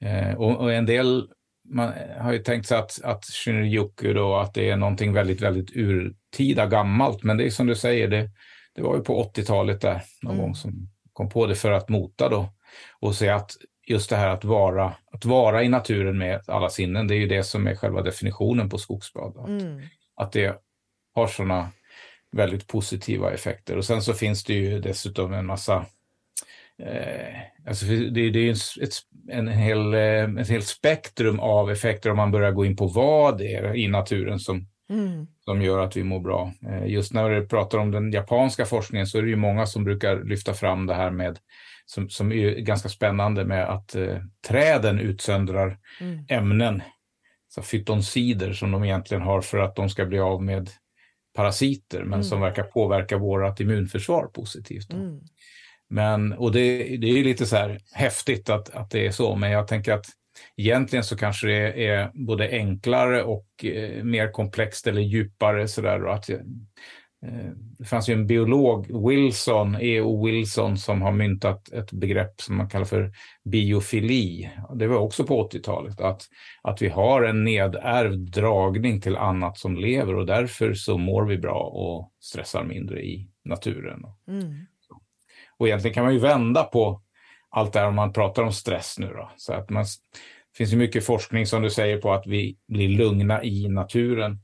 Ah. 0.00 0.06
Eh, 0.06 0.34
och, 0.34 0.56
och, 0.56 0.72
en 0.72 0.86
del 0.86 1.28
man 1.68 1.92
har 2.18 2.32
ju 2.32 2.38
tänkt 2.38 2.66
sig 2.66 2.78
att, 2.78 3.02
att 3.02 3.24
Shinryoku 3.24 4.12
då, 4.12 4.36
att 4.36 4.54
det 4.54 4.70
är 4.70 4.76
någonting 4.76 5.12
väldigt, 5.12 5.40
väldigt 5.40 5.70
urtida 5.76 6.66
gammalt. 6.66 7.22
Men 7.22 7.36
det 7.36 7.46
är 7.46 7.50
som 7.50 7.66
du 7.66 7.74
säger, 7.74 8.08
det, 8.08 8.30
det 8.74 8.82
var 8.82 8.96
ju 8.96 9.02
på 9.02 9.32
80-talet 9.34 9.80
där 9.80 10.02
någon 10.22 10.34
mm. 10.34 10.44
gång 10.46 10.54
som 10.54 10.88
kom 11.12 11.28
på 11.28 11.46
det 11.46 11.54
för 11.54 11.70
att 11.70 11.88
mota 11.88 12.28
då. 12.28 12.48
Och 13.00 13.14
se 13.14 13.28
att 13.28 13.50
just 13.86 14.10
det 14.10 14.16
här 14.16 14.28
att 14.28 14.44
vara, 14.44 14.94
att 15.12 15.24
vara 15.24 15.62
i 15.62 15.68
naturen 15.68 16.18
med 16.18 16.40
alla 16.46 16.70
sinnen, 16.70 17.08
det 17.08 17.14
är 17.14 17.18
ju 17.18 17.28
det 17.28 17.42
som 17.42 17.66
är 17.66 17.74
själva 17.74 18.02
definitionen 18.02 18.68
på 18.68 18.78
skogsbad. 18.78 19.36
Att, 19.36 19.48
mm. 19.48 19.80
att 20.16 20.32
det 20.32 20.62
har 21.14 21.26
sådana 21.26 21.70
väldigt 22.32 22.66
positiva 22.66 23.32
effekter. 23.32 23.76
Och 23.76 23.84
sen 23.84 24.02
så 24.02 24.14
finns 24.14 24.44
det 24.44 24.54
ju 24.54 24.80
dessutom 24.80 25.32
en 25.32 25.46
massa 25.46 25.86
alltså 27.68 27.86
det, 27.86 28.30
det 28.30 28.48
är 28.48 28.52
ett, 28.82 28.94
en 29.30 29.48
hel, 29.48 29.94
eh, 29.94 30.40
ett 30.40 30.48
helt 30.48 30.66
spektrum 30.66 31.40
av 31.40 31.70
effekter 31.70 32.10
om 32.10 32.16
man 32.16 32.30
börjar 32.30 32.52
gå 32.52 32.64
in 32.64 32.76
på 32.76 32.86
vad 32.86 33.38
det 33.38 33.54
är 33.54 33.76
i 33.76 33.88
naturen 33.88 34.38
som, 34.38 34.66
mm. 34.90 35.26
som 35.44 35.62
gör 35.62 35.78
att 35.78 35.96
vi 35.96 36.04
mår 36.04 36.20
bra. 36.20 36.52
Eh, 36.68 36.86
just 36.86 37.12
när 37.12 37.30
vi 37.30 37.46
pratar 37.46 37.78
om 37.78 37.90
den 37.90 38.12
japanska 38.12 38.64
forskningen 38.64 39.06
så 39.06 39.18
är 39.18 39.22
det 39.22 39.28
ju 39.28 39.36
många 39.36 39.66
som 39.66 39.84
brukar 39.84 40.24
lyfta 40.24 40.54
fram 40.54 40.86
det 40.86 40.94
här 40.94 41.10
med 41.10 41.38
som, 41.86 42.10
som 42.10 42.32
är 42.32 42.50
ganska 42.50 42.88
spännande 42.88 43.44
med 43.44 43.68
att 43.68 43.94
eh, 43.94 44.18
träden 44.48 44.98
utsöndrar 44.98 45.78
mm. 46.00 46.24
ämnen, 46.28 46.82
så 47.48 47.62
fytonsider 47.62 48.52
som 48.52 48.70
de 48.70 48.84
egentligen 48.84 49.22
har 49.22 49.40
för 49.40 49.58
att 49.58 49.76
de 49.76 49.88
ska 49.88 50.06
bli 50.06 50.18
av 50.18 50.42
med 50.42 50.70
parasiter, 51.34 51.98
men 51.98 52.12
mm. 52.12 52.24
som 52.24 52.40
verkar 52.40 52.62
påverka 52.62 53.18
vårt 53.18 53.60
immunförsvar 53.60 54.26
positivt. 54.26 54.92
Men, 55.88 56.32
och 56.32 56.52
det, 56.52 56.96
det 56.96 57.06
är 57.06 57.24
lite 57.24 57.46
så 57.46 57.56
här 57.56 57.80
häftigt 57.92 58.50
att, 58.50 58.70
att 58.70 58.90
det 58.90 59.06
är 59.06 59.10
så, 59.10 59.36
men 59.36 59.50
jag 59.50 59.68
tänker 59.68 59.92
att 59.92 60.06
egentligen 60.56 61.04
så 61.04 61.16
kanske 61.16 61.46
det 61.46 61.86
är 61.86 62.10
både 62.14 62.48
enklare 62.48 63.22
och 63.22 63.46
eh, 63.64 64.04
mer 64.04 64.32
komplext 64.32 64.86
eller 64.86 65.02
djupare. 65.02 65.68
Så 65.68 65.80
där, 65.80 66.04
och 66.04 66.14
att, 66.14 66.30
eh, 66.30 66.38
det 67.78 67.84
fanns 67.84 68.08
ju 68.08 68.14
en 68.14 68.26
biolog, 68.26 69.08
Wilson, 69.08 69.76
E.O. 69.80 70.26
Wilson, 70.26 70.76
som 70.76 71.02
har 71.02 71.12
myntat 71.12 71.72
ett 71.72 71.92
begrepp 71.92 72.40
som 72.40 72.56
man 72.56 72.68
kallar 72.68 72.84
för 72.84 73.12
biofili. 73.44 74.50
Det 74.74 74.86
var 74.86 74.96
också 74.96 75.24
på 75.24 75.48
80-talet, 75.48 76.00
att, 76.00 76.22
att 76.62 76.82
vi 76.82 76.88
har 76.88 77.22
en 77.22 77.44
nedärvd 77.44 78.30
dragning 78.30 79.00
till 79.00 79.16
annat 79.16 79.58
som 79.58 79.76
lever 79.76 80.14
och 80.14 80.26
därför 80.26 80.74
så 80.74 80.98
mår 80.98 81.24
vi 81.24 81.38
bra 81.38 81.60
och 81.60 82.12
stressar 82.20 82.64
mindre 82.64 83.02
i 83.02 83.28
naturen. 83.44 84.02
Mm. 84.28 84.66
Och 85.58 85.66
egentligen 85.66 85.94
kan 85.94 86.04
man 86.04 86.12
ju 86.12 86.18
vända 86.18 86.64
på 86.64 87.02
allt 87.50 87.72
det 87.72 87.78
här 87.78 87.88
om 87.88 87.94
man 87.94 88.12
pratar 88.12 88.42
om 88.42 88.52
stress 88.52 88.98
nu. 88.98 89.06
Då. 89.06 89.30
Så 89.36 89.52
att 89.52 89.70
man, 89.70 89.82
det 89.82 90.56
finns 90.56 90.72
ju 90.72 90.76
mycket 90.76 91.04
forskning 91.04 91.46
som 91.46 91.62
du 91.62 91.70
säger 91.70 91.98
på 91.98 92.12
att 92.12 92.26
vi 92.26 92.56
blir 92.68 92.88
lugna 92.88 93.44
i 93.44 93.68
naturen. 93.68 94.38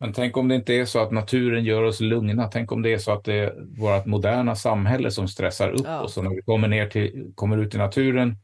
Men 0.00 0.12
tänk 0.12 0.36
om 0.36 0.48
det 0.48 0.54
inte 0.54 0.74
är 0.74 0.84
så 0.84 0.98
att 0.98 1.12
naturen 1.12 1.64
gör 1.64 1.82
oss 1.82 2.00
lugna. 2.00 2.48
Tänk 2.48 2.72
om 2.72 2.82
det 2.82 2.92
är 2.92 2.98
så 2.98 3.12
att 3.12 3.24
det 3.24 3.34
är 3.34 3.54
vårt 3.80 4.06
moderna 4.06 4.56
samhälle 4.56 5.10
som 5.10 5.28
stressar 5.28 5.70
upp 5.70 5.86
ja. 5.86 6.00
oss. 6.00 6.16
Och 6.16 6.24
när 6.24 6.30
vi 6.30 6.42
kommer, 6.42 6.68
ner 6.68 6.86
till, 6.86 7.32
kommer 7.34 7.58
ut 7.58 7.74
i 7.74 7.78
naturen, 7.78 8.36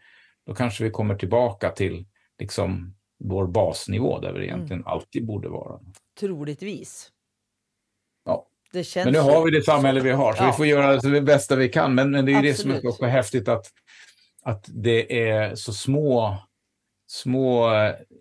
då 0.47 0.55
kanske 0.55 0.85
vi 0.85 0.91
kommer 0.91 1.15
tillbaka 1.15 1.71
till 1.71 2.07
liksom, 2.39 2.95
vår 3.25 3.47
basnivå 3.47 4.21
där 4.21 4.33
vi 4.33 4.45
egentligen 4.45 4.83
mm. 4.83 4.87
alltid 4.87 5.27
borde 5.27 5.49
vara. 5.49 5.81
Troligtvis. 6.21 7.11
Men 8.95 9.13
nu 9.13 9.19
har 9.19 9.45
vi 9.45 9.51
det 9.51 9.63
samhälle 9.63 10.01
vi 10.01 10.11
har, 10.11 10.35
så 10.35 10.43
ja. 10.43 10.47
vi 10.47 10.53
får 10.53 10.67
göra 10.67 10.97
det 10.97 11.21
bästa 11.21 11.57
vi 11.57 11.69
kan. 11.69 11.95
Men, 11.95 12.11
men 12.11 12.27
det 12.27 12.33
är 12.33 12.37
Absolut. 12.37 12.57
det 12.57 12.81
som 12.81 12.89
är 12.89 12.93
så 12.93 13.07
häftigt 13.07 13.49
att, 13.49 13.67
att 14.43 14.65
det 14.69 15.29
är 15.29 15.55
så 15.55 15.73
små, 15.73 16.37
små 17.07 17.71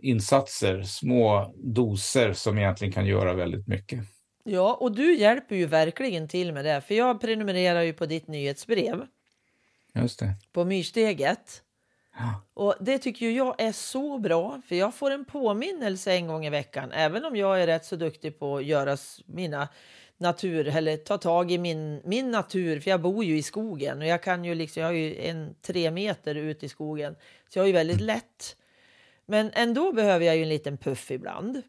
insatser, 0.01 0.83
små 0.83 1.53
doser 1.57 2.33
som 2.33 2.57
egentligen 2.57 2.93
kan 2.93 3.05
göra 3.05 3.33
väldigt 3.33 3.67
mycket. 3.67 3.99
Ja, 4.43 4.77
och 4.79 4.95
du 4.95 5.15
hjälper 5.15 5.55
ju 5.55 5.65
verkligen 5.65 6.27
till 6.27 6.53
med 6.53 6.65
det, 6.65 6.81
för 6.81 6.95
jag 6.95 7.21
prenumererar 7.21 7.81
ju 7.81 7.93
på 7.93 8.05
ditt 8.05 8.27
nyhetsbrev. 8.27 9.05
Just 9.95 10.19
det. 10.19 10.35
På 10.51 10.65
Myrsteget. 10.65 11.63
Och 12.53 12.75
det 12.79 12.97
tycker 12.97 13.29
jag 13.29 13.61
är 13.61 13.71
så 13.71 14.17
bra, 14.17 14.61
för 14.67 14.75
jag 14.75 14.95
får 14.95 15.11
en 15.11 15.25
påminnelse 15.25 16.13
en 16.13 16.27
gång 16.27 16.45
i 16.45 16.49
veckan, 16.49 16.91
även 16.91 17.25
om 17.25 17.35
jag 17.35 17.61
är 17.61 17.67
rätt 17.67 17.85
så 17.85 17.95
duktig 17.95 18.39
på 18.39 18.57
att 18.57 18.65
göra 18.65 18.97
mina 19.25 19.67
natur 20.23 20.67
eller 20.67 20.97
ta 20.97 21.17
tag 21.17 21.51
i 21.51 21.57
min, 21.57 22.01
min 22.05 22.31
natur, 22.31 22.79
för 22.79 22.91
jag 22.91 23.01
bor 23.01 23.23
ju 23.23 23.38
i 23.38 23.43
skogen 23.43 24.01
och 24.01 24.07
jag 24.07 24.23
kan 24.23 24.45
ju 24.45 24.55
liksom, 24.55 24.81
jag 24.81 24.88
har 24.88 24.93
ju 24.93 25.15
en 25.15 25.55
tre 25.62 25.91
meter 25.91 26.36
ut 26.36 26.63
i 26.63 26.69
skogen, 26.69 27.15
så 27.49 27.59
jag 27.59 27.63
har 27.63 27.67
ju 27.67 27.73
väldigt 27.73 28.01
lätt. 28.01 28.55
Men 29.25 29.51
ändå 29.53 29.91
behöver 29.91 30.25
jag 30.25 30.36
ju 30.36 30.43
en 30.43 30.49
liten 30.49 30.77
puff 30.77 31.12
ibland. 31.12 31.62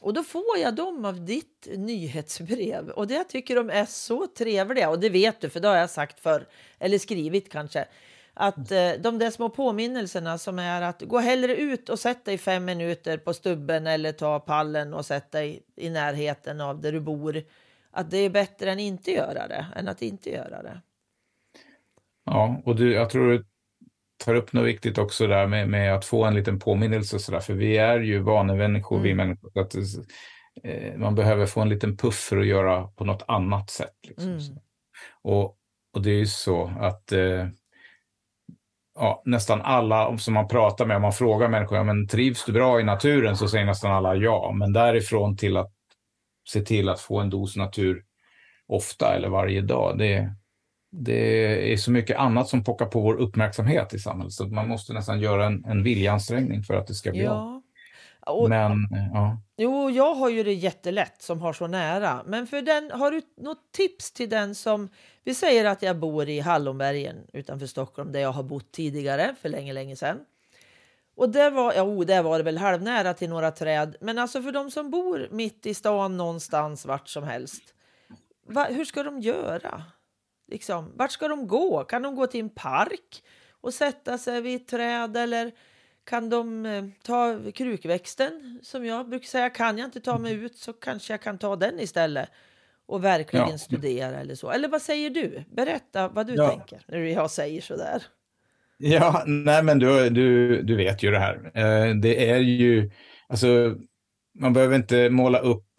Och 0.00 0.14
då 0.14 0.22
får 0.22 0.58
jag 0.58 0.74
dem 0.74 1.04
av 1.04 1.24
ditt 1.24 1.68
nyhetsbrev 1.76 2.90
och 2.90 3.06
det 3.06 3.14
jag 3.14 3.28
tycker 3.28 3.56
de 3.56 3.70
är 3.70 3.84
så 3.84 4.26
trevliga 4.26 4.90
och 4.90 5.00
det 5.00 5.08
vet 5.08 5.40
du 5.40 5.50
för 5.50 5.60
det 5.60 5.68
har 5.68 5.76
jag 5.76 5.90
sagt 5.90 6.20
för 6.20 6.48
eller 6.78 6.98
skrivit 6.98 7.48
kanske. 7.48 7.88
Att 8.42 8.72
eh, 8.72 8.92
de 9.00 9.18
där 9.18 9.30
små 9.30 9.48
påminnelserna 9.48 10.38
som 10.38 10.58
är 10.58 10.82
att 10.82 11.02
gå 11.02 11.18
hellre 11.18 11.56
ut 11.56 11.88
och 11.88 11.98
sätt 11.98 12.24
dig 12.24 12.38
fem 12.38 12.64
minuter 12.64 13.18
på 13.18 13.34
stubben 13.34 13.86
eller 13.86 14.12
ta 14.12 14.40
pallen 14.40 14.94
och 14.94 15.06
sätt 15.06 15.32
dig 15.32 15.62
i 15.76 15.90
närheten 15.90 16.60
av 16.60 16.80
där 16.80 16.92
du 16.92 17.00
bor. 17.00 17.42
Att 17.90 18.10
det 18.10 18.18
är 18.18 18.30
bättre 18.30 18.72
än 18.72 18.80
inte 18.80 19.10
göra 19.10 19.48
det, 19.48 19.66
än 19.76 19.88
att 19.88 20.02
inte 20.02 20.30
göra 20.30 20.62
det. 20.62 20.80
Ja, 22.24 22.62
och 22.64 22.76
du, 22.76 22.92
jag 22.92 23.10
tror 23.10 23.30
du 23.30 23.44
tar 24.24 24.34
upp 24.34 24.52
något 24.52 24.66
viktigt 24.66 24.98
också 24.98 25.26
där 25.26 25.46
med, 25.46 25.68
med 25.68 25.94
att 25.94 26.04
få 26.04 26.24
en 26.24 26.34
liten 26.34 26.58
påminnelse 26.58 27.18
så 27.18 27.32
där, 27.32 27.40
för 27.40 27.54
vi 27.54 27.76
är 27.76 28.00
ju 28.00 28.18
vanemänniskor, 28.18 28.96
mm. 28.96 29.04
vi 29.04 29.14
människor. 29.14 29.58
Att, 29.60 29.74
eh, 30.64 30.96
man 30.96 31.14
behöver 31.14 31.46
få 31.46 31.60
en 31.60 31.68
liten 31.68 31.96
puff 31.96 32.14
för 32.14 32.38
att 32.38 32.46
göra 32.46 32.86
på 32.86 33.04
något 33.04 33.24
annat 33.28 33.70
sätt. 33.70 33.96
Liksom. 34.02 34.30
Mm. 34.30 34.58
Och, 35.22 35.44
och 35.94 36.02
det 36.02 36.10
är 36.10 36.18
ju 36.18 36.26
så 36.26 36.72
att 36.80 37.12
eh, 37.12 37.46
ja, 38.94 39.22
nästan 39.24 39.60
alla 39.62 40.18
som 40.18 40.34
man 40.34 40.48
pratar 40.48 40.86
med, 40.86 40.96
om 40.96 41.02
man 41.02 41.12
frågar 41.12 41.48
människor, 41.48 41.78
ja, 41.78 41.84
men 41.84 42.08
trivs 42.08 42.44
du 42.44 42.52
bra 42.52 42.80
i 42.80 42.84
naturen? 42.84 43.36
Så 43.36 43.48
säger 43.48 43.64
nästan 43.64 43.92
alla 43.92 44.14
ja. 44.14 44.52
Men 44.54 44.72
därifrån 44.72 45.36
till 45.36 45.56
att 45.56 45.72
se 46.48 46.60
till 46.60 46.88
att 46.88 47.00
få 47.00 47.20
en 47.20 47.30
dos 47.30 47.56
natur 47.56 48.04
ofta 48.66 49.14
eller 49.14 49.28
varje 49.28 49.60
dag, 49.60 49.98
det, 49.98 50.34
det 50.92 51.72
är 51.72 51.76
så 51.76 51.90
mycket 51.90 52.16
annat 52.16 52.48
som 52.48 52.64
pockar 52.64 52.86
på 52.86 53.00
vår 53.00 53.14
uppmärksamhet 53.14 53.94
i 53.94 53.98
samhället. 53.98 54.32
Så 54.32 54.46
man 54.48 54.68
måste 54.68 54.92
nästan 54.92 55.20
göra 55.20 55.46
en, 55.46 55.64
en 55.64 55.82
viljansträngning 55.82 56.62
för 56.62 56.74
att 56.74 56.86
det 56.86 56.94
ska 56.94 57.10
bli 57.10 57.24
ja. 57.24 57.30
av. 57.30 57.59
Och, 58.26 58.48
men, 58.48 58.88
ja. 59.14 59.38
Jo, 59.56 59.90
jag 59.90 60.14
har 60.14 60.28
ju 60.28 60.42
det 60.42 60.52
jättelätt 60.52 61.22
som 61.22 61.40
har 61.40 61.52
så 61.52 61.66
nära. 61.66 62.22
Men 62.26 62.46
för 62.46 62.62
den, 62.62 62.90
har 62.90 63.10
du 63.10 63.22
något 63.36 63.72
tips 63.72 64.12
till 64.12 64.28
den 64.28 64.54
som... 64.54 64.88
Vi 65.24 65.34
säger 65.34 65.64
att 65.64 65.82
jag 65.82 65.98
bor 65.98 66.28
i 66.28 66.40
Hallonbergen 66.40 67.16
utanför 67.32 67.66
Stockholm 67.66 68.12
där 68.12 68.20
jag 68.20 68.32
har 68.32 68.42
bott 68.42 68.72
tidigare 68.72 69.34
för 69.40 69.48
länge, 69.48 69.72
länge 69.72 69.96
sedan. 69.96 70.18
Och 71.16 71.28
där 71.28 71.50
var, 71.50 71.72
ja, 71.74 71.82
oh, 71.82 72.04
där 72.04 72.22
var 72.22 72.38
det 72.38 72.44
väl 72.44 72.58
halvnära 72.58 73.14
till 73.14 73.30
några 73.30 73.50
träd. 73.50 73.96
Men 74.00 74.18
alltså 74.18 74.42
för 74.42 74.52
de 74.52 74.70
som 74.70 74.90
bor 74.90 75.28
mitt 75.30 75.66
i 75.66 75.74
stan 75.74 76.16
någonstans, 76.16 76.86
vart 76.86 77.08
som 77.08 77.24
helst. 77.24 77.62
Va, 78.46 78.64
hur 78.64 78.84
ska 78.84 79.02
de 79.02 79.20
göra? 79.20 79.84
Liksom, 80.48 80.92
vart 80.94 81.10
ska 81.10 81.28
de 81.28 81.46
gå? 81.48 81.84
Kan 81.84 82.02
de 82.02 82.16
gå 82.16 82.26
till 82.26 82.40
en 82.40 82.50
park 82.50 83.22
och 83.60 83.74
sätta 83.74 84.18
sig 84.18 84.40
vid 84.40 84.60
ett 84.60 84.68
träd 84.68 85.16
eller 85.16 85.52
kan 86.10 86.30
de 86.30 86.66
eh, 86.66 86.84
ta 87.02 87.38
krukväxten 87.54 88.60
som 88.62 88.84
jag 88.84 89.08
brukar 89.08 89.26
säga, 89.26 89.50
kan 89.50 89.78
jag 89.78 89.84
inte 89.84 90.00
ta 90.00 90.18
mig 90.18 90.32
ut 90.32 90.56
så 90.56 90.72
kanske 90.72 91.12
jag 91.12 91.22
kan 91.22 91.38
ta 91.38 91.56
den 91.56 91.80
istället 91.80 92.28
och 92.86 93.04
verkligen 93.04 93.50
ja. 93.50 93.58
studera 93.58 94.20
eller 94.20 94.34
så. 94.34 94.50
Eller 94.50 94.68
vad 94.68 94.82
säger 94.82 95.10
du? 95.10 95.44
Berätta 95.56 96.08
vad 96.08 96.26
du 96.26 96.34
ja. 96.34 96.48
tänker 96.48 96.80
när 96.86 96.98
jag 96.98 97.30
säger 97.30 97.60
så 97.60 97.76
där. 97.76 98.02
Ja, 98.78 99.24
nej 99.26 99.62
men 99.62 99.78
du, 99.78 100.10
du, 100.10 100.62
du 100.62 100.76
vet 100.76 101.02
ju 101.02 101.10
det 101.10 101.18
här. 101.18 101.50
Eh, 101.54 101.94
det 101.94 102.30
är 102.30 102.38
ju, 102.38 102.90
alltså, 103.28 103.76
man 104.38 104.52
behöver 104.52 104.76
inte 104.76 105.10
måla 105.10 105.38
upp 105.38 105.69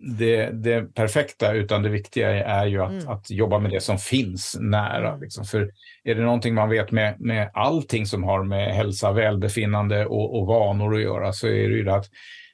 det, 0.00 0.50
det 0.50 0.94
perfekta, 0.94 1.52
utan 1.52 1.82
det 1.82 1.88
viktiga 1.88 2.44
är 2.44 2.66
ju 2.66 2.82
att, 2.82 2.90
mm. 2.90 3.08
att 3.08 3.30
jobba 3.30 3.58
med 3.58 3.70
det 3.70 3.80
som 3.80 3.98
finns 3.98 4.56
nära. 4.60 5.08
Mm. 5.08 5.20
Liksom. 5.20 5.44
För 5.44 5.70
är 6.04 6.14
det 6.14 6.22
någonting 6.22 6.54
man 6.54 6.68
vet 6.68 6.90
med, 6.90 7.20
med 7.20 7.50
allting 7.54 8.06
som 8.06 8.24
har 8.24 8.44
med 8.44 8.74
hälsa, 8.74 9.12
välbefinnande 9.12 10.06
och, 10.06 10.38
och 10.38 10.46
vanor 10.46 10.94
att 10.94 11.02
göra, 11.02 11.32
så 11.32 11.46
är 11.46 11.68
det 11.68 11.76
ju 11.76 11.84
det 11.84 11.94
att 11.94 12.06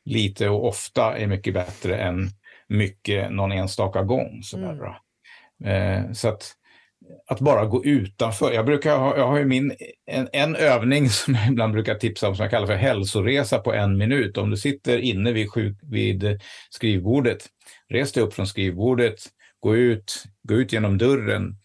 lite 0.05 0.49
och 0.49 0.69
ofta 0.69 1.17
är 1.17 1.27
mycket 1.27 1.55
bättre 1.55 1.97
än 1.97 2.29
mycket 2.69 3.33
någon 3.33 3.53
enstaka 3.53 4.03
gång. 4.03 4.43
Mm. 4.55 4.91
Eh, 5.65 6.13
så 6.13 6.29
att, 6.29 6.53
att 7.27 7.41
bara 7.41 7.67
gå 7.67 7.85
utanför. 7.85 8.53
Jag, 8.53 8.67
brukar 8.67 8.99
ha, 8.99 9.17
jag 9.17 9.27
har 9.27 9.39
ju 9.39 9.45
min, 9.45 9.77
en, 10.07 10.29
en 10.33 10.57
övning 10.57 11.09
som 11.11 11.35
jag 11.35 11.49
ibland 11.49 11.73
brukar 11.73 11.95
tipsa 11.95 12.29
om 12.29 12.37
som 12.37 12.43
jag 12.43 12.51
kallar 12.51 12.67
för 12.67 12.75
hälsoresa 12.75 13.59
på 13.59 13.75
en 13.75 13.99
minut. 13.99 14.39
Om 14.39 14.51
du 14.51 14.57
sitter 14.57 14.99
inne 14.99 15.33
vid, 15.33 15.51
sjuk, 15.51 15.79
vid 15.83 16.41
skrivbordet, 16.71 17.47
res 17.89 18.13
dig 18.13 18.23
upp 18.23 18.35
från 18.35 18.47
skrivbordet, 18.47 19.15
gå 19.61 19.77
ut, 19.77 20.25
gå 20.43 20.55
ut 20.55 20.73
genom 20.73 20.99
dörren, 20.99 21.57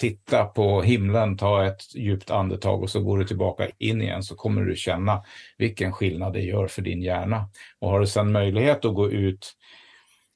titta 0.00 0.44
på 0.44 0.82
himlen, 0.82 1.36
ta 1.36 1.66
ett 1.66 1.94
djupt 1.94 2.30
andetag 2.30 2.82
och 2.82 2.90
så 2.90 3.00
går 3.00 3.18
du 3.18 3.24
tillbaka 3.24 3.68
in 3.78 4.02
igen 4.02 4.22
så 4.22 4.34
kommer 4.34 4.62
du 4.62 4.76
känna 4.76 5.22
vilken 5.58 5.92
skillnad 5.92 6.32
det 6.32 6.40
gör 6.40 6.66
för 6.66 6.82
din 6.82 7.02
hjärna. 7.02 7.48
Och 7.78 7.90
har 7.90 8.00
du 8.00 8.06
sedan 8.06 8.32
möjlighet 8.32 8.84
att 8.84 8.94
gå 8.94 9.10
ut 9.10 9.52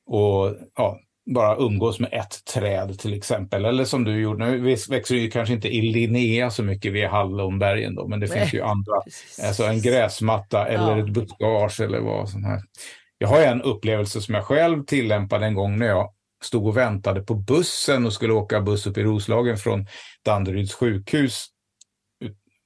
och 0.06 0.56
ja, 0.74 1.00
bara 1.34 1.56
umgås 1.56 2.00
med 2.00 2.12
ett 2.12 2.44
träd 2.54 2.98
till 2.98 3.14
exempel. 3.14 3.64
Eller 3.64 3.84
som 3.84 4.04
du 4.04 4.20
gjorde, 4.20 4.50
nu 4.50 4.76
växer 4.90 5.14
ju 5.14 5.30
kanske 5.30 5.54
inte 5.54 5.68
i 5.68 5.80
Linnea 5.80 6.50
så 6.50 6.62
mycket 6.62 6.92
vid 6.92 7.06
Hallonbergen 7.06 7.94
då, 7.94 8.08
men 8.08 8.20
det 8.20 8.26
Nej, 8.26 8.38
finns 8.38 8.54
ju 8.54 8.62
andra, 8.62 9.00
precis. 9.04 9.44
alltså 9.44 9.64
en 9.64 9.82
gräsmatta 9.82 10.66
eller 10.66 10.96
ja. 10.96 11.04
ett 11.04 11.12
buskage 11.12 11.80
eller 11.80 12.00
vad 12.00 12.28
som 12.28 12.44
helst. 12.44 12.66
Jag 13.18 13.28
har 13.28 13.42
en 13.42 13.62
upplevelse 13.62 14.20
som 14.20 14.34
jag 14.34 14.44
själv 14.44 14.84
tillämpade 14.84 15.46
en 15.46 15.54
gång 15.54 15.78
när 15.78 15.86
jag 15.86 16.12
stod 16.44 16.66
och 16.66 16.76
väntade 16.76 17.20
på 17.20 17.34
bussen 17.34 18.06
och 18.06 18.12
skulle 18.12 18.32
åka 18.32 18.60
buss 18.60 18.86
upp 18.86 18.98
i 18.98 19.02
Roslagen 19.02 19.56
från 19.56 19.86
Danderyds 20.24 20.74
sjukhus. 20.74 21.46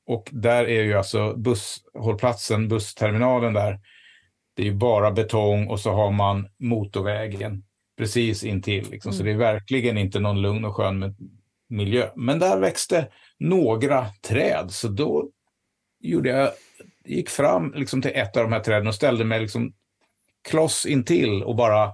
Och 0.07 0.29
där 0.33 0.65
är 0.65 0.83
ju 0.83 0.95
alltså 0.95 1.35
busshållplatsen, 1.37 2.69
bussterminalen 2.69 3.53
där. 3.53 3.81
Det 4.57 4.63
är 4.63 4.67
ju 4.67 4.75
bara 4.75 5.11
betong 5.11 5.67
och 5.67 5.81
så 5.81 5.93
har 5.93 6.11
man 6.11 6.49
motorvägen 6.59 7.65
precis 8.01 8.45
intill. 8.45 8.91
Liksom. 8.91 9.11
Mm. 9.11 9.19
Så 9.19 9.25
det 9.25 9.31
är 9.31 9.37
verkligen 9.37 9.99
inte 9.99 10.21
någon 10.21 10.43
lugn 10.43 10.65
och 10.65 10.77
skön 10.77 11.15
miljö. 11.69 12.09
Men 12.17 12.39
där 12.39 12.59
växte 12.59 13.09
några 13.39 14.07
träd, 14.23 14.67
så 14.71 14.89
då 14.89 15.31
gjorde 16.01 16.29
jag, 16.29 16.51
gick 17.05 17.31
fram 17.31 17.73
liksom 17.77 18.03
till 18.03 18.11
ett 18.15 18.37
av 18.37 18.43
de 18.43 18.53
här 18.53 18.61
träden 18.61 18.87
och 18.87 18.95
ställde 18.95 19.25
mig 19.25 19.41
liksom 19.41 19.73
kloss 20.49 20.87
intill 20.87 21.43
och 21.43 21.57
bara 21.57 21.91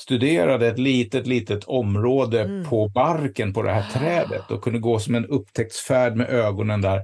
studerade 0.00 0.68
ett 0.68 0.78
litet, 0.78 1.26
litet 1.26 1.64
område 1.64 2.42
mm. 2.42 2.64
på 2.64 2.88
barken 2.88 3.52
på 3.52 3.62
det 3.62 3.72
här 3.72 3.90
trädet 3.90 4.50
och 4.50 4.62
kunde 4.62 4.78
gå 4.78 4.98
som 4.98 5.14
en 5.14 5.26
upptäcktsfärd 5.26 6.16
med 6.16 6.30
ögonen 6.30 6.80
där. 6.80 7.00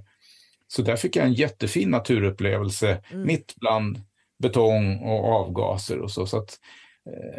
Så 0.68 0.82
där 0.82 0.96
fick 0.96 1.16
jag 1.16 1.26
en 1.26 1.34
jättefin 1.34 1.90
naturupplevelse 1.90 3.02
mm. 3.10 3.26
mitt 3.26 3.54
bland 3.56 4.00
betong 4.38 4.98
och 4.98 5.24
avgaser 5.24 5.98
och 5.98 6.10
så. 6.10 6.26
så 6.26 6.46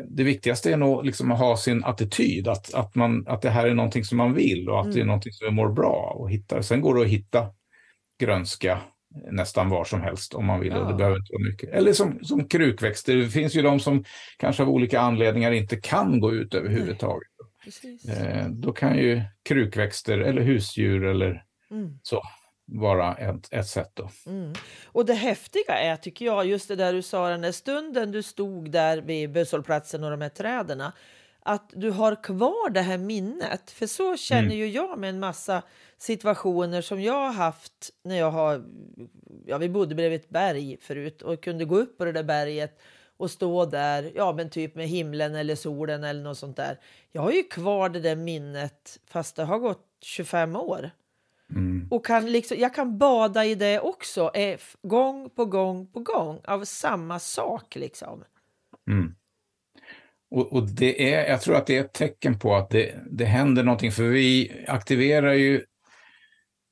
det 0.07 0.23
viktigaste 0.23 0.71
är 0.71 0.77
nog 0.77 1.05
liksom 1.05 1.31
att 1.31 1.39
ha 1.39 1.57
sin 1.57 1.83
attityd, 1.83 2.47
att, 2.47 2.73
att, 2.73 2.95
man, 2.95 3.27
att 3.27 3.41
det 3.41 3.49
här 3.49 3.67
är 3.67 3.73
någonting 3.73 4.03
som 4.03 4.17
man 4.17 4.33
vill 4.33 4.69
och 4.69 4.79
att 4.79 4.85
mm. 4.85 4.93
det 4.93 4.99
är 4.99 5.01
mm. 5.01 5.07
någonting 5.07 5.33
som 5.33 5.45
man 5.45 5.55
mår 5.55 5.73
bra 5.73 6.15
och 6.15 6.31
hittar. 6.31 6.61
Sen 6.61 6.81
går 6.81 6.95
det 6.95 7.01
att 7.01 7.07
hitta 7.07 7.47
grönska 8.19 8.79
nästan 9.31 9.69
var 9.69 9.85
som 9.85 10.01
helst 10.01 10.33
om 10.33 10.45
man 10.45 10.59
vill. 10.59 10.69
Ja. 10.69 10.79
Och 10.79 10.87
det 10.87 10.93
behöver 10.93 11.17
inte 11.17 11.33
vara 11.33 11.51
mycket. 11.51 11.69
Eller 11.69 11.93
som, 11.93 12.23
som 12.23 12.47
krukväxter. 12.47 13.15
Det 13.15 13.29
finns 13.29 13.55
ju 13.55 13.61
de 13.61 13.79
som 13.79 14.03
kanske 14.37 14.63
av 14.63 14.69
olika 14.69 14.99
anledningar 14.99 15.51
inte 15.51 15.75
kan 15.75 16.19
gå 16.19 16.33
ut 16.33 16.53
överhuvudtaget. 16.53 17.29
Eh, 18.09 18.47
då 18.49 18.73
kan 18.73 18.97
ju 18.97 19.21
krukväxter 19.43 20.17
eller 20.17 20.41
husdjur 20.41 21.05
eller 21.05 21.43
mm. 21.71 21.99
så 22.03 22.21
vara 22.67 23.15
ett, 23.15 23.53
ett 23.53 23.67
sätt. 23.67 23.91
Då. 23.93 24.09
Mm. 24.25 24.53
Och 24.85 25.05
det 25.05 25.13
häftiga 25.13 25.77
är, 25.77 25.95
tycker 25.95 26.25
jag, 26.25 26.45
just 26.45 26.67
det 26.67 26.75
där 26.75 26.93
du 26.93 27.01
sa, 27.01 27.29
den 27.29 27.41
där 27.41 27.51
stunden 27.51 28.11
du 28.11 28.23
stod 28.23 28.71
där 28.71 29.01
vid 29.01 29.31
busshållplatsen 29.31 30.03
och 30.03 30.11
de 30.11 30.21
här 30.21 30.29
träden, 30.29 30.83
att 31.39 31.71
du 31.75 31.91
har 31.91 32.23
kvar 32.23 32.69
det 32.69 32.81
här 32.81 32.97
minnet. 32.97 33.71
För 33.71 33.87
så 33.87 34.17
känner 34.17 34.43
mm. 34.43 34.57
ju 34.57 34.67
jag 34.67 34.99
med 34.99 35.09
en 35.09 35.19
massa 35.19 35.63
situationer 35.97 36.81
som 36.81 37.01
jag 37.01 37.13
har 37.13 37.33
haft 37.33 37.89
när 38.03 38.15
jag 38.15 38.31
har... 38.31 38.63
Ja, 39.45 39.57
vi 39.57 39.69
bodde 39.69 39.95
bredvid 39.95 40.19
ett 40.19 40.29
berg 40.29 40.77
förut 40.81 41.21
och 41.21 41.43
kunde 41.43 41.65
gå 41.65 41.77
upp 41.77 41.97
på 41.97 42.05
det 42.05 42.11
där 42.11 42.23
berget 42.23 42.79
och 43.17 43.31
stå 43.31 43.65
där, 43.65 44.11
ja 44.15 44.33
men 44.33 44.49
typ 44.49 44.75
med 44.75 44.87
himlen 44.87 45.35
eller 45.35 45.55
solen 45.55 46.03
eller 46.03 46.23
något 46.23 46.37
sånt 46.37 46.57
där. 46.57 46.79
Jag 47.11 47.21
har 47.21 47.31
ju 47.31 47.43
kvar 47.43 47.89
det 47.89 47.99
där 47.99 48.15
minnet 48.15 48.99
fast 49.05 49.35
det 49.35 49.43
har 49.43 49.59
gått 49.59 49.85
25 50.01 50.55
år. 50.55 50.91
Mm. 51.55 51.87
Och 51.91 52.05
kan 52.05 52.31
liksom, 52.31 52.57
jag 52.59 52.73
kan 52.75 52.97
bada 52.97 53.45
i 53.45 53.55
det 53.55 53.79
också, 53.79 54.31
eh, 54.33 54.59
gång 54.83 55.29
på 55.29 55.45
gång 55.45 55.87
på 55.87 55.99
gång, 55.99 56.39
av 56.43 56.63
samma 56.63 57.19
sak 57.19 57.75
liksom. 57.75 58.23
Mm. 58.89 59.15
Och, 60.31 60.53
och, 60.53 60.67
det 60.69 61.13
är, 61.13 61.29
jag 61.29 61.41
tror 61.41 61.55
att 61.55 61.67
det 61.67 61.77
är 61.77 61.81
ett 61.81 61.93
tecken 61.93 62.39
på 62.39 62.55
att 62.55 62.69
det, 62.69 62.95
det 63.11 63.25
händer 63.25 63.63
någonting, 63.63 63.91
för 63.91 64.03
vi 64.03 64.51
aktiverar 64.67 65.33
ju 65.33 65.65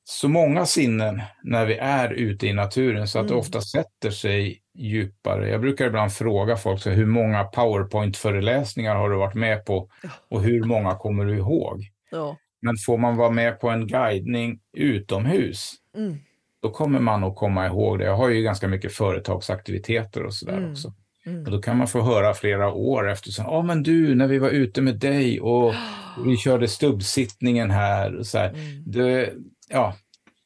så 0.04 0.28
många 0.28 0.66
sinnen 0.66 1.22
när 1.42 1.66
vi 1.66 1.74
är 1.76 2.12
ute 2.12 2.46
i 2.46 2.52
naturen 2.52 3.08
så 3.08 3.18
att 3.18 3.22
Mm. 3.22 3.34
det 3.34 3.40
ofta 3.40 3.60
sätter 3.60 4.10
sig 4.10 4.62
djupare. 4.74 5.48
Jag 5.50 5.60
brukar 5.60 5.86
ibland 5.86 6.12
fråga 6.12 6.56
folk 6.56 6.82
så 6.82 6.90
hur 6.90 7.06
många 7.06 7.44
powerpoint-föreläsningar 7.44 8.94
har 8.96 9.10
du 9.10 9.16
varit 9.16 9.34
med 9.34 9.64
på 9.64 9.88
och 10.30 10.42
hur 10.42 10.64
många 10.64 10.94
kommer 10.96 11.24
du 11.24 11.36
ihåg? 11.36 11.82
Ja. 12.10 12.36
Men 12.66 12.76
får 12.76 12.98
man 12.98 13.16
vara 13.16 13.30
med 13.30 13.60
på 13.60 13.68
en 13.70 13.86
guidning 13.86 14.58
utomhus, 14.76 15.74
Mm. 15.96 16.16
då 16.62 16.70
kommer 16.70 16.98
man 17.00 17.24
att 17.24 17.36
komma 17.36 17.66
ihåg 17.66 17.98
det. 17.98 18.04
Jag 18.04 18.16
har 18.16 18.28
ju 18.28 18.42
ganska 18.42 18.68
mycket 18.68 18.92
företagsaktiviteter 18.92 20.22
och 20.22 20.34
sådär 20.34 20.56
Mm. 20.56 20.70
också. 20.70 20.94
Mm. 21.26 21.44
Och 21.44 21.50
då 21.50 21.62
kan 21.62 21.76
man 21.76 21.88
få 21.88 22.02
höra 22.02 22.34
flera 22.34 22.72
år 22.72 23.10
efter, 23.10 23.30
så, 23.30 23.42
ja 23.42 23.62
men 23.62 23.82
du, 23.82 24.14
när 24.14 24.26
vi 24.26 24.38
var 24.38 24.48
ute 24.48 24.82
med 24.82 24.98
dig 24.98 25.40
och 25.40 25.74
vi 26.26 26.36
körde 26.36 26.68
stubbsittningen 26.68 27.70
här. 27.70 28.16
Och 28.16 28.26
så 28.26 28.38
här. 28.38 28.48
Mm. 28.48 28.82
Det, 28.86 29.32
ja, 29.68 29.94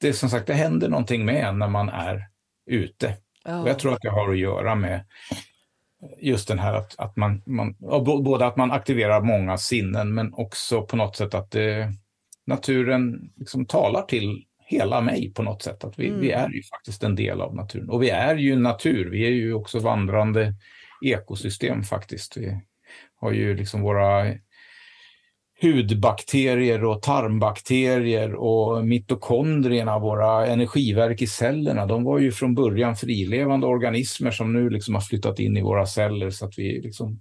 det 0.01 0.09
är 0.09 0.13
som 0.13 0.29
sagt, 0.31 0.47
det 0.47 0.55
händer 0.55 0.89
någonting 0.89 1.25
med 1.25 1.45
en 1.45 1.59
när 1.59 1.69
man 1.69 1.89
är 1.89 2.29
ute. 2.67 3.15
Ja. 3.45 3.59
Och 3.63 3.69
jag 3.69 3.79
tror 3.79 3.93
att 3.93 4.03
det 4.03 4.11
har 4.11 4.31
att 4.31 4.39
göra 4.39 4.75
med 4.75 5.05
just 6.21 6.49
den 6.49 6.59
här 6.59 6.75
att, 6.75 6.95
att 6.99 7.17
man, 7.17 7.43
man 7.47 7.75
både 8.25 8.47
att 8.47 8.57
man 8.57 8.71
aktiverar 8.71 9.21
många 9.21 9.59
sinnen 9.59 10.15
men 10.15 10.35
också 10.35 10.83
på 10.83 10.97
något 10.97 11.17
sätt 11.17 11.35
att 11.35 11.51
det, 11.51 11.93
naturen 12.51 13.33
liksom 13.37 13.67
talar 13.67 14.03
till 14.03 14.45
hela 14.67 15.01
mig 15.01 15.33
på 15.35 15.43
något 15.43 15.63
sätt. 15.63 15.85
Att 15.85 15.99
vi, 15.99 16.09
Mm. 16.09 16.21
vi 16.21 16.31
är 16.31 16.49
ju 16.49 16.63
faktiskt 16.63 17.03
en 17.03 17.17
del 17.17 17.41
av 17.41 17.55
naturen. 17.55 17.91
Och 17.91 18.03
vi 18.03 18.11
är 18.11 18.37
ju 18.37 18.57
natur, 18.57 19.11
vi 19.11 19.27
är 19.27 19.31
ju 19.31 19.55
också 19.55 19.79
vandrande 19.79 20.55
ekosystem 21.05 21.83
faktiskt. 21.83 22.37
Vi 22.37 22.61
har 23.21 23.33
ju 23.33 23.57
liksom 23.57 23.83
våra 23.83 24.35
hudbakterier 25.63 26.85
och 26.85 27.03
tarmbakterier 27.03 28.35
och 28.35 28.87
mitokondrierna, 28.87 29.99
våra 29.99 30.47
energiverk 30.47 31.23
i 31.23 31.27
cellerna, 31.27 31.87
de 31.87 32.05
var 32.05 32.19
ju 32.19 32.33
från 32.33 32.55
början 32.55 32.97
frilevande 32.97 33.67
organismer 33.67 34.31
som 34.31 34.53
nu 34.53 34.71
liksom 34.71 34.95
har 34.95 35.03
flyttat 35.03 35.39
in 35.39 35.57
i 35.57 35.63
våra 35.63 35.87
celler 35.87 36.31
så 36.31 36.47
att 36.47 36.59
vi 36.59 36.79
är 36.79 36.83
liksom 36.83 37.21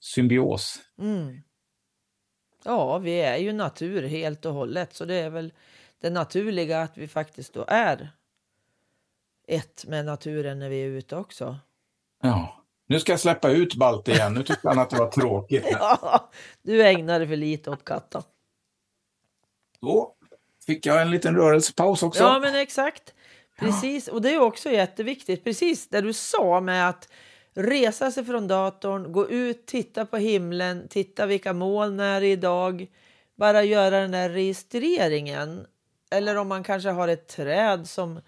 symbios. 0.00 0.78
Mm. 1.00 1.36
Ja, 2.64 2.98
vi 2.98 3.20
är 3.20 3.36
ju 3.36 3.52
natur 3.52 4.02
helt 4.02 4.44
och 4.44 4.54
hållet, 4.54 4.94
så 4.94 5.04
det 5.04 5.14
är 5.14 5.30
väl 5.30 5.52
det 6.00 6.10
naturliga 6.10 6.82
att 6.82 6.98
vi 6.98 7.08
faktiskt 7.08 7.54
då 7.54 7.64
är 7.68 8.10
ett 9.48 9.84
med 9.86 10.04
naturen 10.04 10.58
när 10.58 10.68
vi 10.68 10.82
är 10.82 10.86
ute 10.86 11.16
också. 11.16 11.58
Ja. 12.22 12.60
Nu 12.86 13.00
ska 13.00 13.12
jag 13.12 13.20
släppa 13.20 13.50
ut 13.50 13.74
Balt 13.74 14.08
igen, 14.08 14.34
nu 14.34 14.42
tyckte 14.42 14.68
han 14.68 14.78
att 14.78 14.90
det 14.90 14.96
var 14.96 15.10
tråkigt. 15.10 15.66
Ja, 15.70 16.30
du 16.62 16.86
ägnar 16.86 17.26
för 17.26 17.36
lite 17.36 17.70
åt 17.70 17.84
katten. 17.84 18.22
Då 19.80 20.14
fick 20.66 20.86
jag 20.86 21.02
en 21.02 21.10
liten 21.10 21.36
rörelsepaus 21.36 22.02
också. 22.02 22.22
Ja, 22.22 22.38
men 22.38 22.54
exakt. 22.54 23.14
Precis, 23.58 24.08
och 24.08 24.22
det 24.22 24.34
är 24.34 24.40
också 24.40 24.70
jätteviktigt. 24.70 25.44
Precis 25.44 25.88
det 25.88 26.00
du 26.00 26.12
sa 26.12 26.60
med 26.60 26.88
att 26.88 27.08
resa 27.54 28.10
sig 28.10 28.24
från 28.24 28.48
datorn, 28.48 29.12
gå 29.12 29.28
ut, 29.28 29.66
titta 29.66 30.06
på 30.06 30.16
himlen, 30.16 30.88
titta 30.88 31.26
vilka 31.26 31.52
moln 31.52 32.00
är 32.00 32.20
det 32.20 32.26
idag. 32.26 32.86
Bara 33.34 33.62
göra 33.62 34.00
den 34.00 34.10
där 34.10 34.28
registreringen. 34.28 35.66
Eller 36.10 36.36
om 36.36 36.48
man 36.48 36.64
kanske 36.64 36.90
har 36.90 37.08
ett 37.08 37.28
träd 37.28 37.88
som 37.88 38.20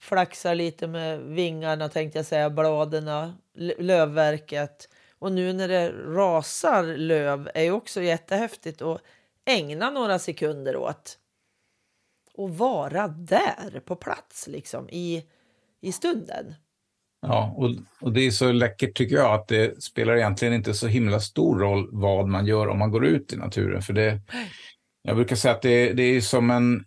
flaxar 0.00 0.54
lite 0.54 0.86
med 0.86 1.20
vingarna, 1.20 1.88
tänkte 1.88 2.18
jag 2.18 2.26
säga, 2.26 2.50
bladen, 2.50 3.32
lövverket. 3.78 4.88
Och 5.18 5.32
nu 5.32 5.52
när 5.52 5.68
det 5.68 5.92
rasar 5.92 6.82
löv 6.82 7.50
är 7.54 7.62
ju 7.62 7.72
också 7.72 8.02
jättehäftigt 8.02 8.82
att 8.82 9.00
ägna 9.44 9.90
några 9.90 10.18
sekunder 10.18 10.76
åt 10.76 11.18
och 12.34 12.56
vara 12.56 13.08
där 13.08 13.82
på 13.84 13.96
plats 13.96 14.46
liksom 14.46 14.88
i, 14.88 15.26
i 15.80 15.92
stunden. 15.92 16.54
Ja, 17.26 17.54
och, 17.56 17.70
och 18.00 18.12
det 18.12 18.26
är 18.26 18.30
så 18.30 18.52
läckert 18.52 18.96
tycker 18.96 19.16
jag 19.16 19.34
att 19.34 19.48
det 19.48 19.82
spelar 19.82 20.16
egentligen 20.16 20.54
inte 20.54 20.74
så 20.74 20.86
himla 20.86 21.20
stor 21.20 21.58
roll 21.58 21.88
vad 21.92 22.28
man 22.28 22.46
gör 22.46 22.68
om 22.68 22.78
man 22.78 22.90
går 22.90 23.06
ut 23.06 23.32
i 23.32 23.36
naturen. 23.36 23.82
För 23.82 23.92
det, 23.92 24.20
jag 25.02 25.16
brukar 25.16 25.36
säga 25.36 25.54
att 25.54 25.62
det, 25.62 25.92
det 25.92 26.02
är 26.02 26.20
som 26.20 26.50
en, 26.50 26.84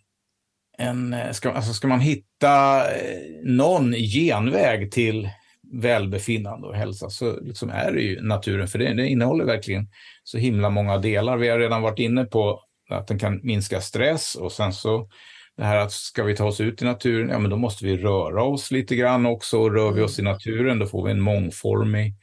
en 0.77 1.15
ska, 1.31 1.51
alltså 1.51 1.73
ska 1.73 1.87
man 1.87 1.99
hitta 1.99 2.81
eh, 2.95 3.19
någon 3.43 3.93
genväg 3.93 4.91
till 4.91 5.29
välbefinnande 5.73 6.67
och 6.67 6.75
hälsa 6.75 7.09
så 7.09 7.39
liksom 7.39 7.69
är 7.69 7.91
det 7.91 8.01
ju 8.01 8.21
naturen. 8.21 8.67
För 8.67 8.79
det, 8.79 8.93
det 8.93 9.07
innehåller 9.07 9.45
verkligen 9.45 9.87
så 10.23 10.37
himla 10.37 10.69
många 10.69 10.97
delar. 10.97 11.37
Vi 11.37 11.49
har 11.49 11.59
redan 11.59 11.81
varit 11.81 11.99
inne 11.99 12.25
på 12.25 12.61
att 12.89 13.07
den 13.07 13.19
kan 13.19 13.39
minska 13.43 13.81
stress 13.81 14.35
och 14.35 14.51
sen 14.51 14.73
så 14.73 15.09
det 15.57 15.63
här 15.63 15.77
att 15.77 15.91
ska 15.91 16.23
vi 16.23 16.35
ta 16.35 16.45
oss 16.45 16.61
ut 16.61 16.81
i 16.81 16.85
naturen, 16.85 17.29
ja 17.29 17.39
men 17.39 17.49
då 17.49 17.57
måste 17.57 17.85
vi 17.85 17.97
röra 17.97 18.43
oss 18.43 18.71
lite 18.71 18.95
grann 18.95 19.25
också. 19.25 19.59
Och 19.59 19.73
rör 19.73 19.91
vi 19.91 20.01
oss 20.01 20.19
i 20.19 20.21
naturen 20.21 20.79
då 20.79 20.85
får 20.85 21.05
vi 21.05 21.11
en 21.11 21.21
mångformig 21.21 22.13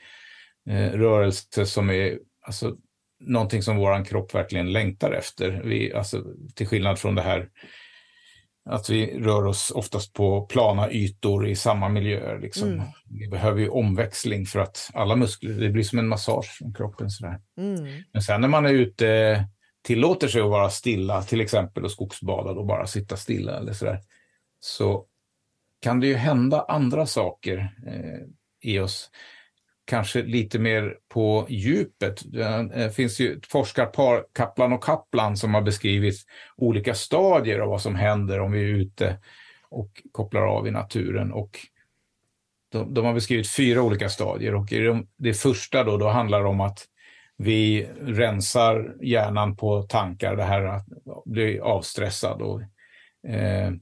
eh, 0.71 0.91
rörelse 0.91 1.67
som 1.67 1.91
är 1.91 2.19
alltså, 2.47 2.77
någonting 3.21 3.63
som 3.63 3.77
våran 3.77 4.05
kropp 4.05 4.35
verkligen 4.35 4.73
längtar 4.73 5.13
efter. 5.13 5.63
Vi, 5.65 5.93
alltså, 5.93 6.25
till 6.55 6.67
skillnad 6.67 6.99
från 6.99 7.15
det 7.15 7.23
här 7.23 7.49
att 8.71 8.91
vi 8.91 9.19
rör 9.19 9.47
oss 9.47 9.71
oftast 9.71 10.13
på 10.13 10.47
plana 10.47 10.91
ytor 10.91 11.49
i 11.49 11.57
samma 11.57 11.89
miljöer. 11.89 12.39
Liksom. 12.39 12.69
Mm. 12.69 12.85
Vi 13.11 13.29
behöver 13.29 13.61
ju 13.61 13.69
omväxling 13.69 14.47
för 14.47 14.61
att 14.61 14.91
alla 14.95 15.17
muskler, 15.17 15.51
det 15.51 15.71
blir 15.71 15.83
som 15.83 15.99
en 15.99 16.09
massage 16.09 16.57
från 16.59 16.75
kroppen. 16.75 17.11
Sådär. 17.11 17.41
Mm. 17.59 18.03
Men 18.13 18.23
sen 18.23 18.41
när 18.41 18.49
man 18.49 18.67
är 18.67 18.73
ute, 18.73 19.45
tillåter 19.85 20.29
sig 20.29 20.41
att 20.41 20.51
vara 20.51 20.71
stilla, 20.71 21.23
till 21.23 21.41
exempel 21.41 21.85
och 21.85 21.91
skogsbada 21.91 22.51
och 22.51 22.67
bara 22.67 22.87
sitta 22.87 23.17
stilla 23.17 23.59
eller 23.59 23.73
sådär, 23.73 24.01
så 24.61 25.07
kan 25.81 26.01
det 26.01 26.07
ju 26.07 26.15
hända 26.15 26.65
andra 26.69 27.07
saker 27.07 27.75
eh, 27.87 28.21
i 28.71 28.79
oss. 28.79 29.11
Kanske 29.85 30.23
lite 30.23 30.59
mer 30.59 30.97
på 31.09 31.47
djupet. 31.49 32.23
Det 32.25 32.71
eh, 32.75 32.91
finns 32.91 33.21
ju 33.21 33.37
ett 33.37 33.47
forskarpar, 33.47 34.25
Kaplan 34.33 34.73
och 34.73 34.85
Kaplan, 34.85 35.37
som 35.37 35.55
har 35.55 35.63
beskrivit 35.63 36.17
olika 36.57 36.95
stadier 36.95 37.59
av 37.59 37.69
vad 37.69 37.83
som 37.83 37.95
händer 37.95 38.41
om 38.41 38.53
vi 38.53 38.61
är 38.61 38.75
ute 38.75 39.19
och 39.69 40.03
kopplar 40.13 40.43
av 40.43 40.69
i 40.69 40.71
naturen. 40.71 41.33
Och 41.33 41.59
de, 42.73 42.95
de 42.95 43.05
har 43.05 43.15
beskrivit 43.15 43.51
fyra 43.51 43.83
olika 43.83 44.09
stadier 44.09 44.55
och 44.55 44.73
i 44.73 44.79
de, 44.79 45.09
det 45.17 45.35
första 45.35 45.85
då, 45.85 45.97
då 45.97 46.09
handlar 46.09 46.43
det 46.43 46.49
om 46.49 46.61
att 46.61 46.89
vi 47.37 47.89
rensar 48.01 48.97
hjärnan 49.03 49.57
på 49.57 49.83
tankar, 49.83 50.37
det 50.37 50.43
här 50.43 50.65
att 50.65 50.85
bli 51.25 51.61
avstressad. 51.61 52.43
Och, 52.43 52.61
eh, 53.31 53.73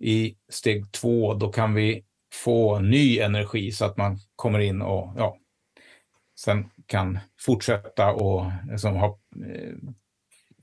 I 0.00 0.36
steg 0.52 0.92
två 0.92 1.34
då 1.34 1.48
kan 1.52 1.74
vi 1.74 2.04
få 2.44 2.78
ny 2.78 3.18
energi 3.18 3.72
så 3.72 3.84
att 3.84 3.96
man 3.96 4.18
kommer 4.36 4.58
in 4.58 4.82
och 4.82 5.12
ja, 5.16 5.36
sen 6.40 6.70
kan 6.86 7.18
fortsätta 7.40 8.12
och 8.12 8.50
liksom, 8.70 8.96
ha 8.96 9.18
eh, 9.46 9.74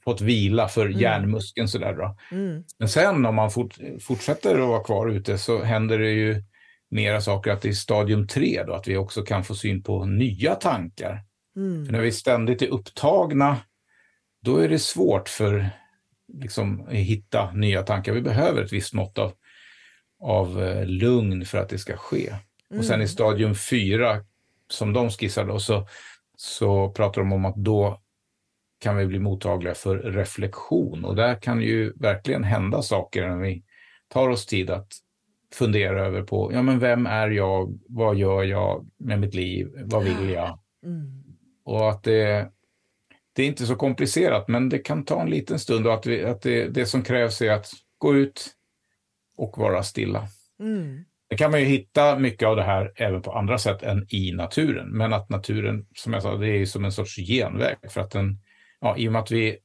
fått 0.04 0.21
vila 0.21 0.67
för 0.67 0.86
Mm. 0.86 0.99
hjärnmuskeln. 0.99 1.67
Sådär 1.67 1.93
då. 1.93 2.17
Mm. 2.32 2.63
Men 2.77 2.89
sen 2.89 3.25
om 3.25 3.36
man 3.36 3.51
fort, 3.51 3.77
fortsätter 4.01 4.60
att 4.60 4.67
vara 4.67 4.84
kvar 4.84 5.08
ute 5.10 5.38
så 5.38 5.63
händer 5.63 5.99
det 5.99 6.12
ju 6.12 6.43
mera 6.89 7.21
saker 7.21 7.51
att 7.51 7.65
i 7.65 7.73
stadium 7.73 8.27
tre 8.27 8.63
då, 8.67 8.73
att 8.73 8.88
vi 8.88 8.97
också 8.97 9.21
kan 9.21 9.43
få 9.43 9.56
syn 9.56 9.84
på 9.84 10.06
nya 10.06 10.56
tankar. 10.56 11.23
Mm. 11.56 11.86
För 11.86 11.94
när 11.94 12.02
vi 12.02 12.12
ständigt 12.12 12.62
är 12.62 12.68
upptagna, 12.68 13.58
då 14.42 14.58
är 14.58 14.70
det 14.70 14.80
svårt 14.80 15.30
för 15.30 15.70
liksom, 16.34 16.82
att 16.82 16.94
hitta 16.94 17.52
nya 17.52 17.84
tankar. 17.84 18.14
Vi 18.14 18.22
behöver 18.22 18.64
ett 18.64 18.74
visst 18.74 18.94
mått 18.94 19.18
av, 19.18 19.34
av 20.20 20.64
eh, 20.64 20.86
lugn 20.86 21.46
för 21.46 21.58
att 21.58 21.70
det 21.70 21.78
ska 21.78 21.98
ske. 21.98 22.36
Och 22.78 22.86
sen 22.86 23.02
i 23.02 23.08
stadium 23.08 23.56
fyra, 23.56 24.26
som 24.70 24.94
de 24.94 25.10
skissar 25.10 25.46
då, 25.46 25.60
så, 25.60 25.88
så 26.38 26.92
pratar 26.92 27.22
de 27.22 27.34
om 27.34 27.46
att 27.46 27.56
då 27.56 28.02
kan 28.80 28.98
vi 28.98 29.06
bli 29.06 29.20
mottagliga 29.20 29.74
för 29.74 29.98
reflektion. 29.98 31.06
Och 31.06 31.16
där 31.16 31.36
kan 31.36 31.62
ju 31.62 31.94
verkligen 31.96 32.44
hända 32.44 32.82
saker 32.82 33.30
när 33.30 33.38
vi 33.38 33.64
tar 34.08 34.30
oss 34.30 34.46
tid 34.46 34.70
att 34.70 34.94
fundera 35.54 36.06
över 36.06 36.22
på, 36.22 36.54
ja 36.54 36.62
men 36.62 36.80
vem 36.80 37.06
är 37.06 37.30
jag, 37.30 37.80
vad 37.90 38.18
gör 38.18 38.44
jag 38.44 38.88
med 38.98 39.20
mitt 39.20 39.34
liv, 39.34 39.72
vad 39.86 40.04
vill 40.04 40.30
jag? 40.30 40.60
Mm. 40.86 41.20
Och 41.63 41.89
att 41.89 42.04
det, 42.04 42.52
det 43.34 43.43
är 43.43 43.47
inte 43.47 43.65
så 43.65 43.76
komplicerat, 43.76 44.47
men 44.47 44.69
det 44.69 44.80
kan 44.80 45.06
ta 45.06 45.21
en 45.21 45.30
liten 45.30 45.60
stund 45.60 45.88
och 45.88 45.93
att, 45.93 46.06
vi, 46.06 46.24
att 46.24 46.41
det, 46.41 46.67
det 46.67 46.86
som 46.86 47.04
krävs 47.04 47.41
är 47.41 47.52
att 47.52 47.71
gå 47.97 48.15
ut 48.15 48.47
och 49.38 49.58
vara 49.58 49.84
stilla. 49.84 50.28
Mm. 50.60 51.06
Det 51.30 51.38
kan 51.38 51.52
man 51.52 51.60
ju 51.60 51.65
hitta 51.65 52.19
mycket 52.19 52.47
av 52.47 52.56
det 52.56 52.63
här 52.63 52.91
även 52.95 53.21
på 53.21 53.32
andra 53.32 53.58
sätt 53.58 53.84
än 53.84 54.06
i 54.10 54.32
naturen. 54.32 54.89
Men 54.97 55.13
att 55.13 55.30
naturen, 55.30 55.86
som 55.95 56.13
jag 56.13 56.21
sa, 56.21 56.36
det 56.36 56.47
är 56.47 56.58
ju 56.58 56.65
som 56.65 56.86
en 56.86 56.91
sorts 56.91 57.15
genväg. 57.15 57.76
För 57.89 58.02
att 58.02 58.12
den, 58.12 58.39
ja, 58.80 58.97
i 58.97 59.08
och 59.08 59.12
med 59.12 59.21
att 59.21 59.32
vi 59.32 59.58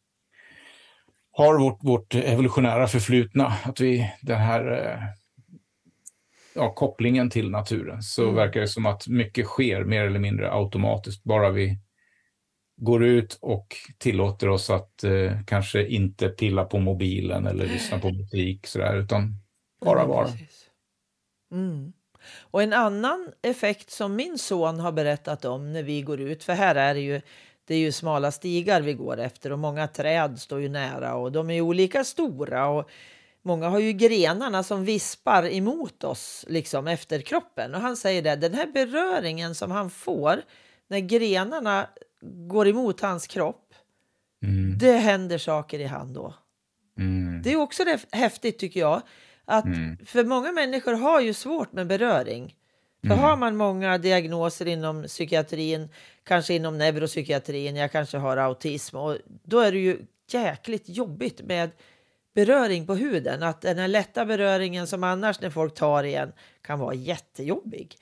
har 1.32 1.58
vårt, 1.58 1.78
vårt 1.82 2.14
evolutionära 2.14 2.86
förflutna, 2.86 3.46
att 3.64 3.80
vi, 3.80 4.10
den 4.22 4.38
här 4.38 4.72
eh, 4.72 5.02
ja, 6.54 6.74
kopplingen 6.74 7.30
till 7.30 7.50
naturen, 7.50 8.02
så 8.02 8.22
Mm. 8.22 8.34
verkar 8.34 8.60
det 8.60 8.68
som 8.68 8.86
att 8.86 9.08
mycket 9.08 9.46
sker 9.46 9.84
mer 9.84 10.04
eller 10.04 10.18
mindre 10.18 10.52
automatiskt, 10.52 11.24
bara 11.24 11.50
vi 11.50 11.78
går 12.76 13.04
ut 13.04 13.38
och 13.40 13.76
tillåter 13.98 14.48
oss 14.48 14.70
att 14.70 15.04
eh, 15.04 15.42
kanske 15.46 15.86
inte 15.86 16.28
pilla 16.28 16.64
på 16.64 16.78
mobilen 16.78 17.46
eller 17.46 17.66
lyssna 17.66 17.98
på 17.98 18.10
musik 18.10 18.66
sådär, 18.66 18.96
utan 18.96 19.34
bara 19.84 20.06
vara. 20.06 20.28
Mm. 21.52 21.92
Och 22.40 22.62
en 22.62 22.72
annan 22.72 23.32
effekt 23.42 23.90
som 23.90 24.16
min 24.16 24.38
son 24.38 24.80
har 24.80 24.92
berättat 24.92 25.44
om 25.44 25.72
när 25.72 25.82
vi 25.82 26.02
går 26.02 26.20
ut, 26.20 26.44
för 26.44 26.52
här 26.52 26.74
är 26.74 26.94
det 26.94 27.00
ju 27.00 27.20
det 27.66 27.74
är 27.74 27.78
ju 27.78 27.92
smala 27.92 28.32
stigar 28.32 28.80
vi 28.80 28.94
går 28.94 29.20
efter 29.20 29.52
och 29.52 29.58
många 29.58 29.88
träd 29.88 30.38
står 30.38 30.60
ju 30.60 30.68
nära 30.68 31.14
och 31.14 31.32
de 31.32 31.50
är 31.50 31.60
olika 31.60 32.04
stora 32.04 32.68
och 32.68 32.90
många 33.42 33.68
har 33.68 33.78
ju 33.78 33.92
grenarna 33.92 34.62
som 34.62 34.84
vispar 34.84 35.52
emot 35.52 36.04
oss 36.04 36.44
liksom 36.48 36.86
efter 36.86 37.20
kroppen 37.20 37.74
och 37.74 37.80
han 37.80 37.96
säger 37.96 38.22
det, 38.22 38.36
den 38.36 38.54
här 38.54 38.66
beröringen 38.66 39.54
som 39.54 39.70
han 39.70 39.90
får 39.90 40.42
när 40.88 40.98
grenarna 40.98 41.88
går 42.20 42.68
emot 42.68 43.00
hans 43.00 43.26
kropp, 43.26 43.74
mm. 44.42 44.78
det 44.78 44.92
händer 44.92 45.38
saker 45.38 45.78
i 45.78 45.84
han 45.84 46.12
då. 46.12 46.34
Mm. 46.98 47.42
Det 47.42 47.52
är 47.52 47.56
också 47.56 47.84
det 47.84 48.06
häftigt 48.12 48.58
tycker 48.58 48.80
jag, 48.80 49.02
att 49.44 49.64
mm. 49.64 49.98
för 50.06 50.24
många 50.24 50.52
människor 50.52 50.92
har 50.92 51.20
ju 51.20 51.34
svårt 51.34 51.72
med 51.72 51.86
beröring. 51.86 52.54
För 53.00 53.12
mm. 53.12 53.18
har 53.18 53.36
man 53.36 53.56
många 53.56 53.98
diagnoser 53.98 54.66
inom 54.66 55.02
psykiatrin, 55.02 55.88
kanske 56.24 56.54
inom 56.54 56.78
neuropsykiatrin, 56.78 57.76
jag 57.76 57.92
kanske 57.92 58.18
har 58.18 58.36
autism, 58.36 58.96
och 58.96 59.16
då 59.42 59.60
är 59.60 59.72
det 59.72 59.78
ju 59.78 59.98
jäkligt 60.30 60.88
jobbigt 60.88 61.42
med 61.42 61.70
beröring 62.34 62.86
på 62.86 62.94
huden. 62.94 63.42
Att 63.42 63.60
den 63.60 63.78
här 63.78 63.88
lätta 63.88 64.26
beröringen 64.26 64.86
som 64.86 65.04
annars 65.04 65.40
när 65.40 65.50
folk 65.50 65.74
tar 65.74 66.04
igen 66.04 66.32
kan 66.62 66.78
vara 66.78 66.94
jättejobbig. 66.94 67.96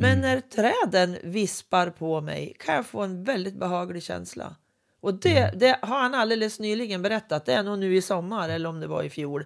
Men 0.00 0.18
mm. 0.18 0.20
när 0.20 0.40
träden 0.40 1.16
vispar 1.22 1.90
på 1.90 2.20
mig 2.20 2.56
kan 2.58 2.74
jag 2.74 2.86
få 2.86 3.00
en 3.00 3.24
väldigt 3.24 3.54
behaglig 3.54 4.02
känsla. 4.02 4.56
Och 5.00 5.14
det, 5.14 5.38
mm. 5.38 5.58
det, 5.58 5.78
har 5.82 5.98
han 5.98 6.14
alldeles 6.14 6.60
nyligen 6.60 7.02
berättat, 7.02 7.46
det 7.46 7.52
är 7.52 7.62
nog 7.62 7.78
nu 7.78 7.96
i 7.96 8.02
sommar 8.02 8.48
eller 8.48 8.68
om 8.68 8.80
det 8.80 8.86
var 8.86 9.02
i 9.02 9.10
fjol. 9.10 9.44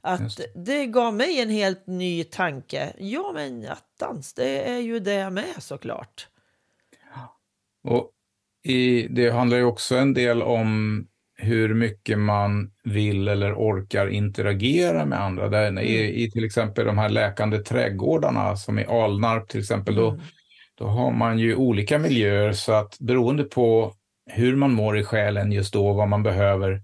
Att 0.00 0.36
det. 0.36 0.46
det 0.54 0.86
gav 0.86 1.14
mig 1.14 1.40
en 1.40 1.50
helt 1.50 1.86
ny 1.86 2.24
tanke. 2.24 2.92
Ja 2.98 3.32
men 3.34 3.68
attans, 3.68 4.34
det 4.34 4.70
är 4.70 4.78
ju 4.78 5.00
det 5.00 5.30
med 5.30 5.54
såklart. 5.58 6.28
Och 7.84 8.10
i, 8.62 9.08
det 9.08 9.30
handlar 9.30 9.56
ju 9.56 9.64
också 9.64 9.96
en 9.96 10.14
del 10.14 10.42
om 10.42 11.06
hur 11.42 11.74
mycket 11.74 12.18
man 12.18 12.70
vill 12.84 13.28
eller 13.28 13.54
orkar 13.54 14.08
interagera 14.08 15.04
med 15.04 15.20
andra. 15.20 15.48
Där, 15.48 15.68
mm. 15.68 15.84
i, 15.84 16.24
i, 16.24 16.30
till 16.30 16.44
exempel 16.44 16.86
de 16.86 16.98
här 16.98 17.08
läkande 17.08 17.58
trädgårdarna 17.58 18.56
som 18.56 18.78
i 18.78 18.86
Alnarp 18.86 19.48
till 19.48 19.60
exempel, 19.60 19.98
mm. 19.98 20.04
då, 20.04 20.20
då 20.78 20.86
har 20.86 21.10
man 21.10 21.38
ju 21.38 21.54
olika 21.54 21.98
miljöer 21.98 22.52
så 22.52 22.72
att 22.72 22.98
beroende 22.98 23.44
på 23.44 23.92
hur 24.30 24.56
man 24.56 24.72
mår 24.72 24.98
i 24.98 25.04
själen 25.04 25.52
just 25.52 25.72
då, 25.72 25.92
vad 25.92 26.08
man 26.08 26.22
behöver, 26.22 26.82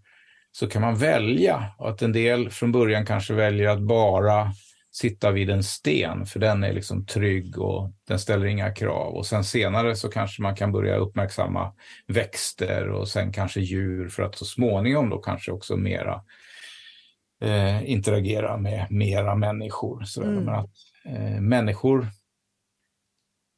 så 0.53 0.67
kan 0.67 0.83
man 0.83 0.97
välja. 0.97 1.65
Att 1.79 2.03
en 2.03 2.13
del 2.13 2.51
från 2.51 2.73
början 2.73 3.07
kanske 3.07 3.35
väljer 3.35 3.69
att 3.69 3.81
bara 3.81 4.53
sitta 4.99 5.31
vid 5.31 5.51
en 5.51 5.63
sten, 5.63 6.27
för 6.27 6.41
den 6.41 6.65
är 6.65 6.73
liksom 6.73 7.07
trygg 7.07 7.59
och 7.59 7.91
den 8.09 8.19
ställer 8.19 8.47
inga 8.47 8.73
krav. 8.73 9.15
Och 9.15 9.27
sen 9.27 9.45
senare 9.45 9.97
så 9.97 10.09
kanske 10.09 10.43
man 10.43 10.57
kan 10.57 10.73
börja 10.73 10.97
uppmärksamma 10.97 11.73
växter 12.07 12.89
och 12.89 13.09
sen 13.09 13.33
kanske 13.33 13.61
djur 13.61 14.09
för 14.09 14.23
att 14.23 14.35
så 14.35 14.45
småningom 14.45 15.11
då 15.11 15.19
kanske 15.19 15.53
också 15.53 15.77
mera 15.77 16.25
eh, 17.41 17.91
interagera 17.91 18.57
med 18.57 18.87
mera 18.91 19.35
människor. 19.35 20.03
Så 20.03 20.23
mm. 20.23 20.35
Men 20.35 20.55
att 20.55 20.71
eh, 21.05 21.41
människor 21.41 22.07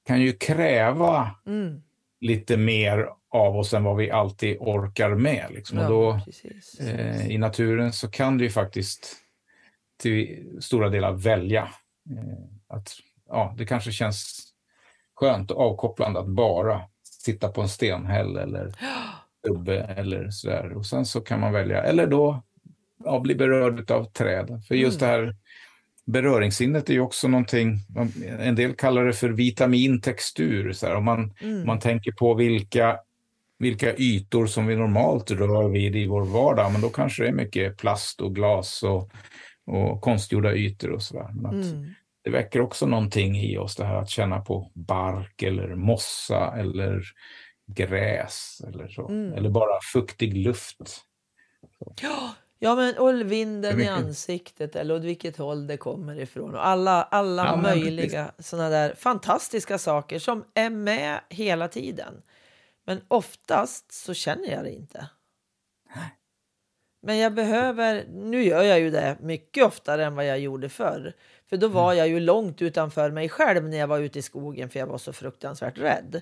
kan 0.07 0.21
ju 0.21 0.33
kräva 0.33 1.31
mm. 1.47 1.83
lite 2.21 2.57
mer 2.57 3.09
av 3.31 3.57
oss 3.57 3.75
än 3.75 3.85
vad 3.85 3.97
vi 3.97 4.11
alltid 4.11 4.57
orkar 4.61 5.15
med. 5.15 5.47
Liksom. 5.51 5.79
Ja, 5.79 5.85
och 5.85 5.91
då, 5.91 6.21
eh, 6.85 7.31
I 7.31 7.39
naturen 7.39 7.93
så 7.93 8.11
kan 8.11 8.39
du 8.39 8.45
ju 8.45 8.51
faktiskt 8.51 9.17
till 10.01 10.47
stora 10.61 10.89
delar 10.89 11.13
välja. 11.13 11.63
Eh, 12.11 12.77
att, 12.77 12.93
ja, 13.29 13.55
det 13.59 13.67
kanske 13.67 13.93
känns 13.93 14.47
skönt 15.15 15.51
och 15.51 15.61
avkopplande 15.61 16.21
att 16.21 16.29
bara 16.29 16.81
sitta 17.05 17.49
på 17.49 17.61
en 17.63 17.69
stenhäll 17.69 18.37
eller 18.37 18.73
dubbe 19.49 19.79
eller 19.79 20.31
sådär. 20.31 20.73
Och 20.73 20.87
sen 20.87 21.07
så 21.07 21.21
kan 21.21 21.41
man 21.41 21.53
välja, 21.53 21.83
eller 21.83 22.07
då 22.07 22.43
ja, 23.05 23.21
bli 23.21 23.35
berörd 23.35 23.91
av 23.91 24.05
träd. 24.05 24.63
För 24.69 24.75
just 24.75 25.03
mm. 25.03 25.11
det 25.11 25.17
här 25.17 25.37
beröringssinnet 26.05 26.91
är 26.91 26.95
ju 26.95 27.01
också 27.01 27.29
någonting, 27.29 27.79
en 28.39 28.55
del 28.55 28.75
kallar 28.75 29.05
det 29.05 29.13
för 29.13 29.29
vitamintextur. 29.29 30.73
Så 30.73 30.87
här. 30.87 30.95
Om 30.95 31.05
man, 31.05 31.35
mm. 31.41 31.67
man 31.67 31.79
tänker 31.79 32.13
på 32.13 32.35
vilka, 32.35 32.99
vilka 33.59 33.97
ytor 33.97 34.47
som 34.47 34.67
vi 34.67 34.77
normalt 34.77 35.31
rör 35.31 35.69
vid 35.69 35.97
i 35.97 36.07
vår 36.07 36.25
vardag, 36.25 36.73
men 36.73 36.81
då 36.81 36.89
kanske 36.89 37.23
det 37.23 37.29
är 37.29 37.33
mycket 37.33 37.77
plast 37.77 38.21
och 38.21 38.35
glas 38.35 38.83
och 38.83 39.11
och 39.71 40.01
konstgjorda 40.01 40.55
ytor 40.55 40.91
och 40.91 41.03
sådär. 41.03 41.31
Men 41.35 41.63
mm. 41.63 41.95
Det 42.23 42.31
väcker 42.31 42.61
också 42.61 42.87
någonting 42.87 43.37
i 43.37 43.59
oss 43.59 43.77
det 43.77 43.85
här 43.85 43.97
att 43.97 44.11
känna 44.11 44.41
på 44.41 44.71
bark 44.75 45.43
eller 45.43 45.75
mossa 45.75 46.55
eller 46.59 47.03
gräs 47.67 48.63
eller 48.69 48.89
så. 48.89 49.09
Mm. 49.09 49.33
Eller 49.33 49.51
bara 49.51 49.81
fuktig 49.93 50.37
luft. 50.37 51.05
Ja, 52.03 52.35
ja, 52.59 52.75
men 52.75 52.99
och 52.99 53.33
vinden 53.33 53.81
i 53.81 53.89
ansiktet 53.89 54.77
eller 54.77 54.95
åt 54.95 55.05
vilket 55.05 55.37
håll 55.37 55.67
det 55.67 55.77
kommer 55.77 56.21
ifrån. 56.21 56.55
Och 56.55 56.67
alla 56.67 57.03
alla 57.03 57.45
ja, 57.45 57.57
möjliga 57.57 58.33
sådana 58.39 58.69
där 58.69 58.95
fantastiska 58.95 59.79
saker 59.79 60.19
som 60.19 60.45
är 60.55 60.71
med 60.71 61.21
hela 61.29 61.69
tiden. 61.69 62.23
Men 62.87 63.01
oftast 63.09 63.93
så 63.93 64.15
känner 64.15 64.51
jag 64.51 64.65
det 64.65 64.73
inte. 64.73 65.09
Men 67.01 67.19
jag 67.19 67.35
behöver, 67.35 68.05
nu 68.09 68.43
gör 68.43 68.63
jag 68.63 68.81
ju 68.81 68.91
det 68.91 69.17
mycket 69.21 69.65
oftare 69.65 70.05
än 70.05 70.15
vad 70.15 70.27
jag 70.27 70.41
gjorde 70.41 70.69
förr. 70.69 71.13
För 71.49 71.57
då 71.57 71.69
var 71.69 71.93
mm. 71.93 71.99
jag 71.99 72.09
ju 72.09 72.21
långt 72.21 72.63
utanför 72.63 73.11
mig 73.11 73.29
själv 73.29 73.69
när 73.69 73.77
jag 73.77 73.87
var 73.87 73.99
ute 73.99 74.19
i 74.19 74.23
skogen 74.23 74.69
för 74.69 74.79
jag 74.79 74.87
var 74.87 74.99
så 74.99 75.13
fruktansvärt 75.13 75.79
rädd. 75.79 76.21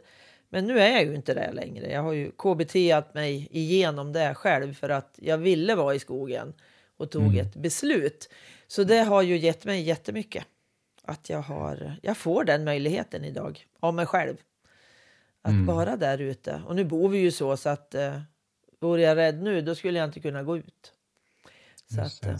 Men 0.48 0.66
nu 0.66 0.80
är 0.80 0.90
jag 0.90 1.04
ju 1.04 1.14
inte 1.14 1.34
det 1.34 1.52
längre. 1.52 1.90
Jag 1.90 2.02
har 2.02 2.12
ju 2.12 2.30
KBT 2.30 2.74
mig 3.14 3.48
igenom 3.50 4.12
det 4.12 4.34
själv 4.34 4.74
för 4.74 4.88
att 4.88 5.18
jag 5.22 5.38
ville 5.38 5.74
vara 5.74 5.94
i 5.94 5.98
skogen 5.98 6.54
och 6.96 7.10
tog 7.10 7.22
mm. 7.22 7.46
ett 7.46 7.56
beslut. 7.56 8.28
Så 8.66 8.84
det 8.84 8.98
har 8.98 9.22
ju 9.22 9.36
gett 9.36 9.64
mig 9.64 9.82
jättemycket. 9.82 10.44
Att 11.02 11.30
jag, 11.30 11.42
har, 11.42 11.96
jag 12.02 12.16
får 12.16 12.44
den 12.44 12.64
möjligheten 12.64 13.24
idag 13.24 13.66
av 13.80 13.94
mig 13.94 14.06
själv. 14.06 14.36
Att 15.42 15.50
mm. 15.50 15.66
vara 15.66 15.96
där 15.96 16.18
ute. 16.18 16.62
Och 16.66 16.76
nu 16.76 16.84
bor 16.84 17.08
vi 17.08 17.18
ju 17.18 17.30
så, 17.30 17.56
så 17.56 17.68
att 17.68 17.94
eh, 17.94 18.20
Vore 18.80 19.02
jag 19.02 19.16
rädd 19.16 19.42
nu, 19.42 19.60
då 19.60 19.74
skulle 19.74 19.98
jag 19.98 20.08
inte 20.08 20.20
kunna 20.20 20.42
gå 20.42 20.56
ut. 20.56 20.92
Så 21.94 22.00
att, 22.00 22.26
eh, 22.26 22.36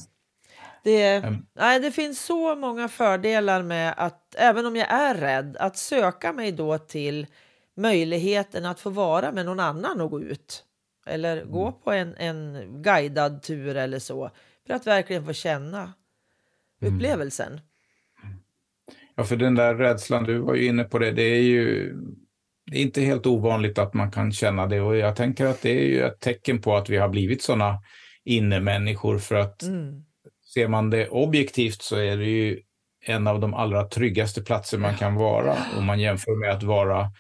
det, 0.85 1.07
mm. 1.07 1.47
nej, 1.53 1.81
det 1.81 1.91
finns 1.91 2.25
så 2.25 2.55
många 2.55 2.89
fördelar 2.89 3.63
med 3.63 3.95
att, 3.97 4.35
även 4.39 4.67
om 4.67 4.77
jag 4.77 4.91
är 4.91 5.15
rädd, 5.15 5.57
att 5.57 5.77
söka 5.77 6.33
mig 6.33 6.53
då 6.53 6.79
till 6.79 7.27
möjligheten 7.77 8.67
att 8.67 8.81
få 8.81 8.91
vara 8.91 9.33
med 9.33 9.47
någon 9.47 9.61
annan 9.61 10.01
och 10.01 10.11
gå 10.11 10.21
ut. 10.21 10.65
Eller 11.07 11.37
mm. 11.37 11.53
gå 11.53 11.73
på 11.73 11.93
en, 11.93 12.15
en 12.17 12.67
guidad 12.83 13.43
tur 13.43 13.77
eller 13.77 13.99
så. 13.99 14.31
För 14.67 14.75
att 14.75 14.87
verkligen 14.87 15.27
få 15.27 15.33
känna 15.33 15.93
mm. 16.83 16.95
upplevelsen. 16.95 17.53
Mm. 18.23 18.37
Ja, 19.15 19.25
för 19.25 19.37
den 19.37 19.55
där 19.55 19.75
rädslan, 19.75 20.25
du 20.25 20.39
var 20.39 20.55
ju 20.55 20.67
inne 20.67 20.85
på 20.85 20.99
det, 20.99 21.11
det 21.11 21.23
är 21.23 21.43
ju 21.43 21.97
det 22.71 22.79
är 22.79 22.83
inte 22.83 23.01
helt 23.01 23.27
ovanligt 23.27 23.79
att 23.79 23.95
man 23.95 24.11
kan 24.11 24.33
känna 24.33 24.67
det. 24.67 24.81
Och 24.81 24.97
jag 24.97 25.17
tänker 25.17 25.47
att 25.47 25.63
det 25.63 25.71
är 25.71 25.85
ju 25.85 26.03
ett 26.03 26.21
tecken 26.21 26.61
på 26.61 26.77
att 26.77 26.89
vi 26.89 26.97
har 26.97 27.09
blivit 27.09 27.43
sådana 27.43 27.79
innemänniskor. 28.25 29.19
För 29.19 29.35
att 29.35 29.63
mm. 29.63 30.03
ser 30.55 30.69
man 30.69 30.91
det 30.91 31.09
objektivt 31.09 31.83
så 31.83 31.97
är 31.97 32.17
det 32.17 32.25
ju 32.25 32.61
en 33.07 33.27
av 33.27 33.41
de 33.41 33.55
allra 33.55 33.85
tryggaste 33.85 34.43
platser 34.43 34.79
man 34.79 34.95
kan 34.95 35.15
vara. 35.15 35.57
Om 35.79 35.85
man 35.85 36.01
jämför 36.01 36.41
med 36.41 36.51
att 36.51 36.63
vara 36.63 37.11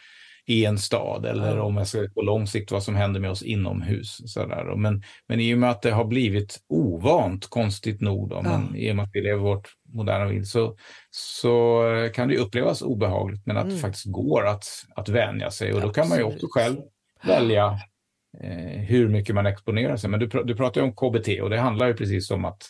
i 0.48 0.64
en 0.64 0.78
stad 0.78 1.26
eller 1.26 1.58
om 1.58 1.76
jag 1.76 1.86
ser 1.86 2.08
på 2.08 2.22
lång 2.22 2.46
sikt 2.46 2.70
vad 2.70 2.82
som 2.82 2.96
händer 2.96 3.20
med 3.20 3.30
oss 3.30 3.42
inomhus. 3.42 4.32
Sådär. 4.32 4.76
Men, 4.76 5.02
men 5.26 5.40
i 5.40 5.54
och 5.54 5.58
med 5.58 5.70
att 5.70 5.82
det 5.82 5.90
har 5.90 6.04
blivit 6.04 6.58
ovant, 6.68 7.46
konstigt 7.46 8.00
nog, 8.00 8.28
då, 8.28 8.42
men 8.42 8.76
i 8.76 8.92
och 8.92 8.96
med 8.96 9.02
att 9.02 9.10
vi 9.12 9.20
lever 9.20 9.42
vårt 9.42 9.68
moderna 9.94 10.24
liv 10.24 10.42
så, 10.42 10.76
så 11.10 11.82
kan 12.14 12.28
det 12.28 12.38
upplevas 12.38 12.82
obehagligt 12.82 13.46
men 13.46 13.56
att 13.56 13.64
mm. 13.64 13.74
det 13.74 13.80
faktiskt 13.80 14.06
går 14.06 14.46
att, 14.46 14.66
att 14.96 15.08
vänja 15.08 15.50
sig 15.50 15.72
och 15.72 15.80
då 15.80 15.88
kan 15.88 16.08
man 16.08 16.18
ju 16.18 16.24
också 16.24 16.46
själv 16.50 16.76
välja 17.26 17.78
eh, 18.40 18.80
hur 18.80 19.08
mycket 19.08 19.34
man 19.34 19.46
exponerar 19.46 19.96
sig. 19.96 20.10
Men 20.10 20.20
du, 20.20 20.26
du 20.26 20.56
pratar 20.56 20.80
ju 20.80 20.86
om 20.86 20.92
KBT 20.92 21.42
och 21.42 21.50
det 21.50 21.58
handlar 21.58 21.86
ju 21.86 21.94
precis 21.94 22.30
om 22.30 22.44
att 22.44 22.62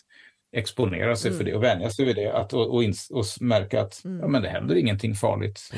exponera 0.55 1.15
sig 1.15 1.29
mm. 1.29 1.37
för 1.37 1.45
det 1.45 1.55
och 1.55 1.63
vänja 1.63 1.89
sig 1.89 2.05
vid 2.05 2.15
det 2.15 2.33
att, 2.33 2.53
och, 2.53 2.75
och, 2.75 2.83
och 3.11 3.25
märka 3.41 3.81
att 3.81 4.05
mm. 4.05 4.19
ja, 4.19 4.27
men 4.27 4.41
det 4.41 4.49
händer 4.49 4.75
ingenting 4.75 5.15
farligt 5.15 5.71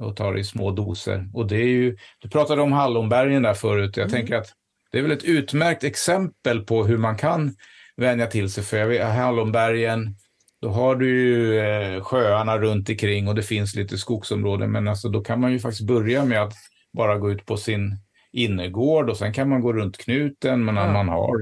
och 0.00 0.16
tar 0.16 0.32
det 0.32 0.40
i 0.40 0.44
små 0.44 0.70
doser. 0.70 1.28
Och 1.34 1.46
det 1.46 1.56
är 1.56 1.68
ju, 1.68 1.96
du 2.18 2.28
pratade 2.28 2.62
om 2.62 2.72
hallonbergen 2.72 3.42
där 3.42 3.54
förut. 3.54 3.96
Jag 3.96 4.08
mm. 4.08 4.20
tänker 4.20 4.36
att 4.36 4.52
det 4.90 4.98
är 4.98 5.02
väl 5.02 5.10
ett 5.10 5.24
utmärkt 5.24 5.84
exempel 5.84 6.60
på 6.60 6.84
hur 6.84 6.98
man 6.98 7.16
kan 7.16 7.54
vänja 7.96 8.26
till 8.26 8.52
sig. 8.52 8.64
För 8.64 8.76
jag 8.76 8.86
vet, 8.86 9.06
hallonbergen, 9.06 10.16
då 10.62 10.68
har 10.68 10.96
du 10.96 11.08
ju 11.08 11.58
eh, 11.58 12.02
sjöarna 12.02 12.58
runt 12.58 12.88
omkring 12.88 13.28
och 13.28 13.34
det 13.34 13.42
finns 13.42 13.74
lite 13.74 13.98
skogsområden. 13.98 14.72
Men 14.72 14.88
alltså, 14.88 15.08
då 15.08 15.20
kan 15.20 15.40
man 15.40 15.52
ju 15.52 15.58
faktiskt 15.58 15.86
börja 15.86 16.24
med 16.24 16.42
att 16.42 16.54
bara 16.92 17.18
gå 17.18 17.30
ut 17.30 17.46
på 17.46 17.56
sin 17.56 17.98
innergård 18.32 19.10
och 19.10 19.16
sen 19.16 19.32
kan 19.32 19.48
man 19.48 19.60
gå 19.60 19.72
runt 19.72 19.98
knuten, 19.98 20.64
men 20.64 20.76
ja. 20.76 20.92
man 20.92 21.08
har 21.08 21.36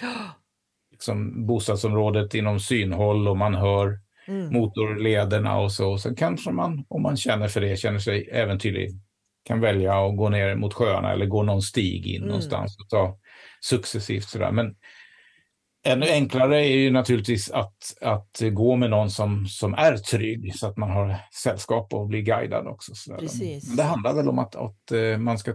liksom 0.90 1.46
bostadsområdet 1.46 2.34
inom 2.34 2.60
synhåll 2.60 3.28
och 3.28 3.36
man 3.36 3.54
hör 3.54 3.98
mm. 4.28 4.52
motorlederna 4.52 5.58
och 5.58 5.72
så. 5.72 5.98
Sen 5.98 6.16
kanske 6.16 6.50
man, 6.50 6.84
om 6.88 7.02
man 7.02 7.16
känner 7.16 7.48
för 7.48 7.60
det, 7.60 7.76
känner 7.76 7.98
sig 7.98 8.28
äventyrlig, 8.32 8.90
kan 9.44 9.60
välja 9.60 10.06
att 10.06 10.16
gå 10.16 10.28
ner 10.28 10.54
mot 10.54 10.74
sjöarna 10.74 11.12
eller 11.12 11.26
gå 11.26 11.42
någon 11.42 11.62
stig 11.62 12.06
in 12.06 12.16
mm. 12.16 12.28
någonstans 12.28 12.76
och 12.78 12.88
ta 12.88 13.18
successivt 13.60 14.24
sådär. 14.24 14.52
Men 14.52 14.74
ännu 15.84 16.06
enklare 16.06 16.66
är 16.66 16.76
ju 16.76 16.90
naturligtvis 16.90 17.50
att, 17.50 17.94
att 18.00 18.42
gå 18.52 18.76
med 18.76 18.90
någon 18.90 19.10
som, 19.10 19.46
som 19.46 19.74
är 19.74 19.96
trygg 19.96 20.54
så 20.54 20.66
att 20.66 20.76
man 20.76 20.90
har 20.90 21.16
sällskap 21.42 21.94
och 21.94 22.06
blir 22.06 22.22
guidad 22.22 22.66
också. 22.66 22.92
Precis. 23.18 23.68
Men 23.68 23.76
det 23.76 23.82
handlar 23.82 24.14
väl 24.14 24.28
om 24.28 24.38
att, 24.38 24.56
att 24.56 24.92
eh, 24.92 25.18
man 25.18 25.38
ska 25.38 25.54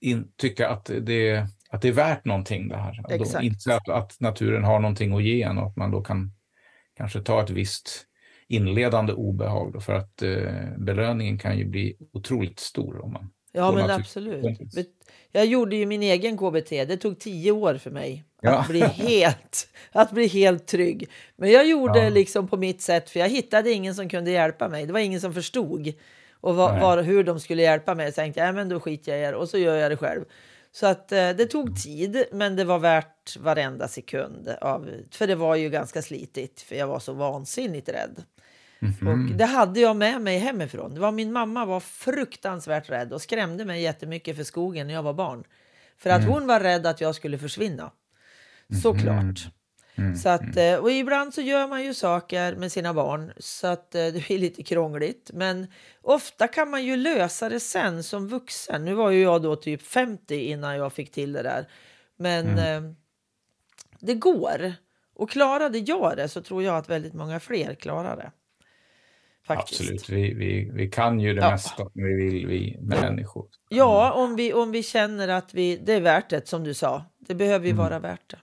in, 0.00 0.32
tycka 0.36 0.68
att 0.68 0.90
det, 1.00 1.46
att 1.70 1.82
det 1.82 1.88
är 1.88 1.92
värt 1.92 2.24
någonting 2.24 2.68
det 2.68 2.76
här. 2.76 3.04
Exakt. 3.08 3.44
Inte 3.44 3.74
att, 3.74 3.88
att 3.88 4.20
naturen 4.20 4.64
har 4.64 4.80
någonting 4.80 5.12
att 5.16 5.22
ge 5.22 5.42
en 5.42 5.58
och 5.58 5.66
att 5.66 5.76
man 5.76 5.90
då 5.90 6.02
kan 6.02 6.32
kanske 7.00 7.20
ta 7.20 7.42
ett 7.42 7.50
visst 7.50 8.06
inledande 8.48 9.12
obehag 9.12 9.82
för 9.82 9.92
att 9.92 10.22
eh, 10.22 10.78
belöningen 10.78 11.38
kan 11.38 11.58
ju 11.58 11.64
bli 11.64 11.96
otroligt 12.12 12.60
stor 12.60 13.04
om 13.04 13.12
man 13.12 13.30
Ja, 13.52 13.72
men 13.72 13.90
absolut. 13.90 14.58
Jag 15.32 15.46
gjorde 15.46 15.76
ju 15.76 15.86
min 15.86 16.02
egen 16.02 16.38
KBT. 16.38 16.70
Det 16.70 16.96
tog 16.96 17.18
tio 17.18 17.52
år 17.52 17.74
för 17.74 17.90
mig 17.90 18.24
ja. 18.42 18.58
att, 18.58 18.68
bli 18.68 18.80
helt, 18.80 19.68
att 19.92 20.10
bli 20.10 20.26
helt 20.26 20.66
trygg. 20.66 21.08
Men 21.36 21.50
jag 21.50 21.68
gjorde 21.68 22.04
ja. 22.04 22.10
liksom 22.10 22.48
på 22.48 22.56
mitt 22.56 22.82
sätt, 22.82 23.10
för 23.10 23.20
jag 23.20 23.28
hittade 23.28 23.70
ingen 23.70 23.94
som 23.94 24.08
kunde 24.08 24.30
hjälpa 24.30 24.68
mig. 24.68 24.86
Det 24.86 24.92
var 24.92 25.00
ingen 25.00 25.20
som 25.20 25.34
förstod 25.34 25.92
och 26.40 26.56
var, 26.56 26.80
var 26.80 27.02
hur 27.02 27.24
de 27.24 27.40
skulle 27.40 27.62
hjälpa 27.62 27.94
mig. 27.94 28.12
Så 28.12 28.14
tänkte 28.14 28.40
jag, 28.40 28.54
men 28.54 28.68
då 28.68 28.80
skiter 28.80 29.12
jag 29.12 29.20
i 29.20 29.24
er 29.24 29.34
och 29.34 29.48
så 29.48 29.58
gör 29.58 29.76
jag 29.76 29.90
det 29.90 29.96
själv. 29.96 30.24
Så 30.72 30.86
att 30.86 31.12
eh, 31.12 31.30
det 31.30 31.46
tog 31.46 31.82
tid, 31.82 32.24
men 32.32 32.56
det 32.56 32.64
var 32.64 32.78
värt 32.78 33.36
varenda 33.36 33.88
sekund. 33.88 34.48
Av, 34.48 34.90
för 35.10 35.26
det 35.26 35.34
var 35.34 35.56
ju 35.56 35.70
ganska 35.70 36.02
slitigt, 36.02 36.60
för 36.60 36.76
jag 36.76 36.86
var 36.86 36.98
så 36.98 37.12
vansinnigt 37.12 37.88
rädd. 37.88 38.22
Mm 38.82 38.94
-hmm. 38.94 39.30
Och 39.30 39.36
det 39.36 39.44
hade 39.44 39.80
jag 39.80 39.96
med 39.96 40.22
mig 40.22 40.38
hemifrån. 40.38 40.94
Det 40.94 41.00
var 41.00 41.12
min 41.12 41.32
mamma 41.32 41.64
var 41.64 41.80
fruktansvärt 41.80 42.90
rädd 42.90 43.12
och 43.12 43.22
skrämde 43.22 43.64
mig 43.64 43.82
jättemycket 43.82 44.36
för 44.36 44.44
skogen 44.44 44.86
när 44.86 44.94
jag 44.94 45.02
var 45.02 45.14
barn. 45.14 45.44
För 45.98 46.10
att 46.10 46.20
mm. 46.20 46.32
hon 46.32 46.46
var 46.46 46.60
rädd 46.60 46.86
att 46.86 47.00
jag 47.00 47.14
skulle 47.14 47.38
försvinna. 47.38 47.92
Såklart. 48.82 49.20
Mm. 49.22 49.34
Så 50.22 50.28
att, 50.28 50.56
eh, 50.56 50.74
och 50.74 50.90
ibland 50.90 51.34
så 51.34 51.40
gör 51.40 51.68
man 51.68 51.84
ju 51.84 51.94
saker 51.94 52.56
med 52.56 52.72
sina 52.72 52.94
barn 52.94 53.32
så 53.38 53.66
att 53.66 53.94
eh, 53.94 54.06
det 54.12 54.26
blir 54.26 54.38
lite 54.38 54.62
krångligt. 54.62 55.30
Men 55.34 55.66
ofta 56.02 56.48
kan 56.48 56.70
man 56.70 56.84
ju 56.84 56.96
lösa 56.96 57.48
det 57.48 57.60
sen 57.60 58.02
som 58.02 58.28
vuxen. 58.28 58.84
Nu 58.84 58.94
var 58.94 59.10
ju 59.10 59.22
jag 59.22 59.42
då 59.42 59.56
typ 59.56 59.82
50 59.82 60.34
innan 60.34 60.76
jag 60.76 60.92
fick 60.92 61.12
till 61.12 61.32
det 61.32 61.42
där. 61.42 61.68
Men 62.16 62.48
mm. 62.48 62.84
eh, 62.84 62.92
det 64.00 64.14
går. 64.14 64.72
Och 65.14 65.30
klarade 65.30 65.78
jag 65.78 66.16
det 66.16 66.28
så 66.28 66.42
tror 66.42 66.62
jag 66.62 66.76
att 66.76 66.88
väldigt 66.88 67.14
många 67.14 67.40
fler 67.40 67.74
klarar 67.74 68.16
det. 68.16 68.30
Faktiskt. 69.46 69.80
Absolut, 69.80 70.08
vi, 70.08 70.34
vi, 70.34 70.70
vi 70.74 70.90
kan 70.90 71.20
ju 71.20 71.34
det 71.34 71.40
ja. 71.40 71.50
mesta 71.50 71.90
vi 71.94 72.14
vill, 72.14 72.46
vi 72.46 72.78
människor. 72.80 73.46
Ja, 73.68 74.12
om 74.12 74.36
vi, 74.36 74.52
om 74.52 74.70
vi 74.70 74.82
känner 74.82 75.28
att 75.28 75.54
vi, 75.54 75.76
det 75.76 75.92
är 75.92 76.00
värt 76.00 76.30
det, 76.30 76.48
som 76.48 76.64
du 76.64 76.74
sa. 76.74 77.04
Det 77.18 77.34
behöver 77.34 77.66
ju 77.66 77.72
mm. 77.72 77.84
vara 77.84 77.98
värt 77.98 78.30
det. 78.30 78.38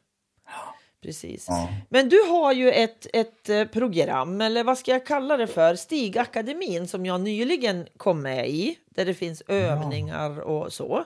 Precis. 1.01 1.45
Ja. 1.49 1.69
Men 1.89 2.09
du 2.09 2.21
har 2.21 2.53
ju 2.53 2.71
ett, 2.71 3.07
ett 3.13 3.49
eh, 3.49 3.65
program, 3.65 4.41
eller 4.41 4.63
vad 4.63 4.77
ska 4.77 4.91
jag 4.91 5.05
kalla 5.05 5.37
det 5.37 5.47
för? 5.47 5.75
Stigakademin 5.75 6.87
som 6.87 7.05
jag 7.05 7.21
nyligen 7.21 7.87
kom 7.97 8.21
med 8.21 8.49
i, 8.49 8.77
där 8.89 9.05
det 9.05 9.13
finns 9.13 9.43
övningar 9.47 10.39
och 10.39 10.73
så. 10.73 11.03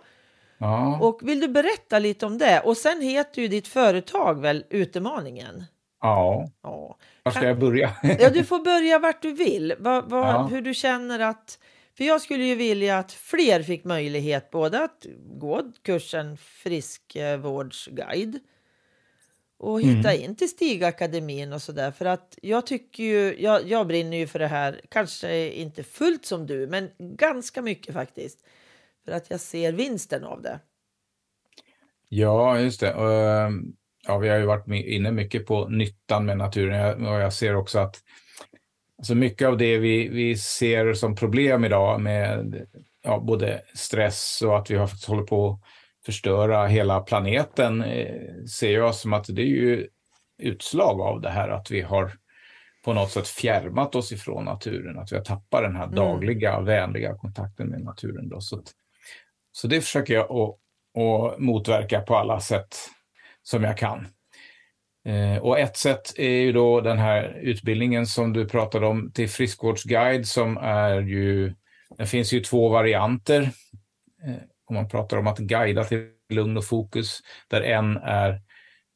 Ja. 0.58 1.00
Och 1.02 1.20
vill 1.24 1.39
du 1.39 1.48
berätta 1.48 2.00
lite 2.00 2.26
om 2.26 2.38
det? 2.38 2.60
Och 2.60 2.78
sen 2.78 3.02
heter 3.02 3.42
ju 3.42 3.48
ditt 3.48 3.68
företag 3.68 4.42
väl 4.42 4.66
Utemaningen? 4.70 5.64
Ja. 6.02 6.50
ja. 6.64 6.98
Var 7.24 7.32
ska 7.32 7.46
jag 7.46 7.60
börja? 7.60 7.92
ja, 8.20 8.30
du 8.30 8.44
får 8.44 8.60
börja 8.60 9.00
vart 9.00 9.22
du 9.22 9.32
vill. 9.32 9.74
Va, 9.80 10.02
va, 10.02 10.28
ja. 10.28 10.48
Hur 10.48 10.62
du 10.62 10.74
känner 10.74 11.20
att... 11.20 11.60
För 11.98 12.04
jag 12.04 12.22
skulle 12.22 12.44
ju 12.44 12.56
vilja 12.56 12.98
att 12.98 13.12
fler 13.12 13.64
fick 13.64 13.84
möjlighet 13.84 14.52
både 14.52 14.84
att 14.84 15.06
gå 15.39 15.64
kursen 15.84 16.38
friskvårdsguide 16.38 18.39
och 19.62 19.82
hitta 19.82 20.14
mm. 20.14 20.24
in 20.24 20.36
till 20.36 20.49
Stigakademin 20.49 21.53
och 21.53 21.62
så 21.62 21.72
där. 21.72 21.91
För 21.91 22.05
att 22.05 22.39
jag 22.41 22.66
tycker 22.66 23.03
ju, 23.03 23.36
jag, 23.41 23.68
jag 23.68 23.88
brinner 23.88 24.18
ju 24.18 24.28
för 24.28 24.39
det 24.39 24.47
här, 24.47 24.82
kanske 24.89 25.49
inte 25.49 25.84
fullt 25.84 26.26
som 26.26 26.47
du, 26.47 26.68
men 26.68 26.89
ganska 26.99 27.62
mycket 27.62 27.93
faktiskt. 27.93 28.39
För 29.05 29.12
att 29.12 29.30
jag 29.30 29.39
ser 29.39 29.72
vinsten 29.72 30.24
av 30.24 30.41
det. 30.41 30.59
Ja, 32.09 32.59
just 32.59 32.80
det. 32.80 32.93
Uh, 32.93 33.51
ja, 34.07 34.18
vi 34.18 34.30
har 34.30 34.38
ju 34.38 34.45
varit 34.45 34.68
inne 34.68 35.12
mycket 35.12 35.45
på 35.45 35.68
nyttan 35.68 36.26
med 36.26 36.38
naturen 36.38 37.05
och 37.05 37.20
jag 37.20 37.34
ser 37.34 37.55
också 37.55 37.80
att 37.80 37.99
alltså 38.97 39.16
mycket 39.16 39.47
av 39.47 39.57
det 39.57 39.78
vi, 39.78 40.07
vi 40.07 40.38
ser 40.38 40.93
som 40.93 41.16
problem 41.16 41.66
idag 41.66 42.01
med 42.01 42.68
ja, 43.03 43.20
både 43.20 43.62
stress 43.74 44.41
och 44.45 44.57
att 44.57 44.72
vi 44.72 44.76
har 44.76 45.07
håller 45.07 45.24
på 45.24 45.59
förstöra 46.06 46.68
hela 46.68 46.99
planeten 46.99 47.82
eh, 47.82 48.43
ser 48.60 48.74
jag 48.74 48.95
som 48.95 49.14
att 49.14 49.26
det 49.30 49.41
är 49.41 49.45
ju 49.45 49.88
utslag 50.38 51.02
av 51.02 51.22
det 51.22 51.30
här 51.30 51.49
att 51.49 51.72
vi 51.72 51.82
har 51.82 52.12
på 52.86 52.93
något 52.93 53.12
sätt 53.12 53.28
fjärmat 53.28 53.95
oss 53.95 54.12
ifrån 54.12 54.45
naturen, 54.45 54.99
att 54.99 55.12
vi 55.12 55.16
har 55.16 55.24
tappat 55.24 55.62
den 55.62 55.76
här 55.76 55.84
mm. 55.84 55.95
dagliga 55.95 56.62
vänliga 56.62 57.16
kontakten 57.16 57.68
med 57.68 57.82
naturen. 57.82 58.30
Då. 58.30 58.41
Så, 58.41 58.64
så 59.52 59.68
det 59.68 59.82
försöker 59.82 60.14
jag 60.14 60.32
att, 60.32 60.58
att 61.02 61.39
motverka 61.39 62.02
på 62.02 62.16
alla 62.16 62.39
sätt 62.39 62.76
som 63.43 63.64
jag 63.64 63.78
kan. 63.78 64.08
Eh, 65.06 65.38
och 65.38 65.60
ett 65.60 65.78
sätt 65.78 66.20
är 66.20 66.30
ju 66.30 66.52
då 66.52 66.82
den 66.82 66.97
här 66.97 67.39
utbildningen 67.41 68.06
som 68.06 68.34
du 68.34 68.47
pratade 68.47 68.88
om 68.88 69.12
till 69.12 69.30
friskvårdsguide 69.30 70.28
som 70.28 70.58
är 70.58 71.02
ju, 71.02 71.54
det 71.97 72.06
finns 72.06 72.34
ju 72.34 72.39
två 72.39 72.70
varianter. 72.70 73.49
Om 74.72 74.76
man 74.76 74.89
pratar 74.89 75.17
om 75.17 75.28
att 75.28 75.38
guida 75.38 75.84
till 75.84 76.07
lugn 76.30 76.57
och 76.57 76.65
fokus, 76.65 77.19
där 77.47 77.61
en 77.61 77.97
är 77.97 78.41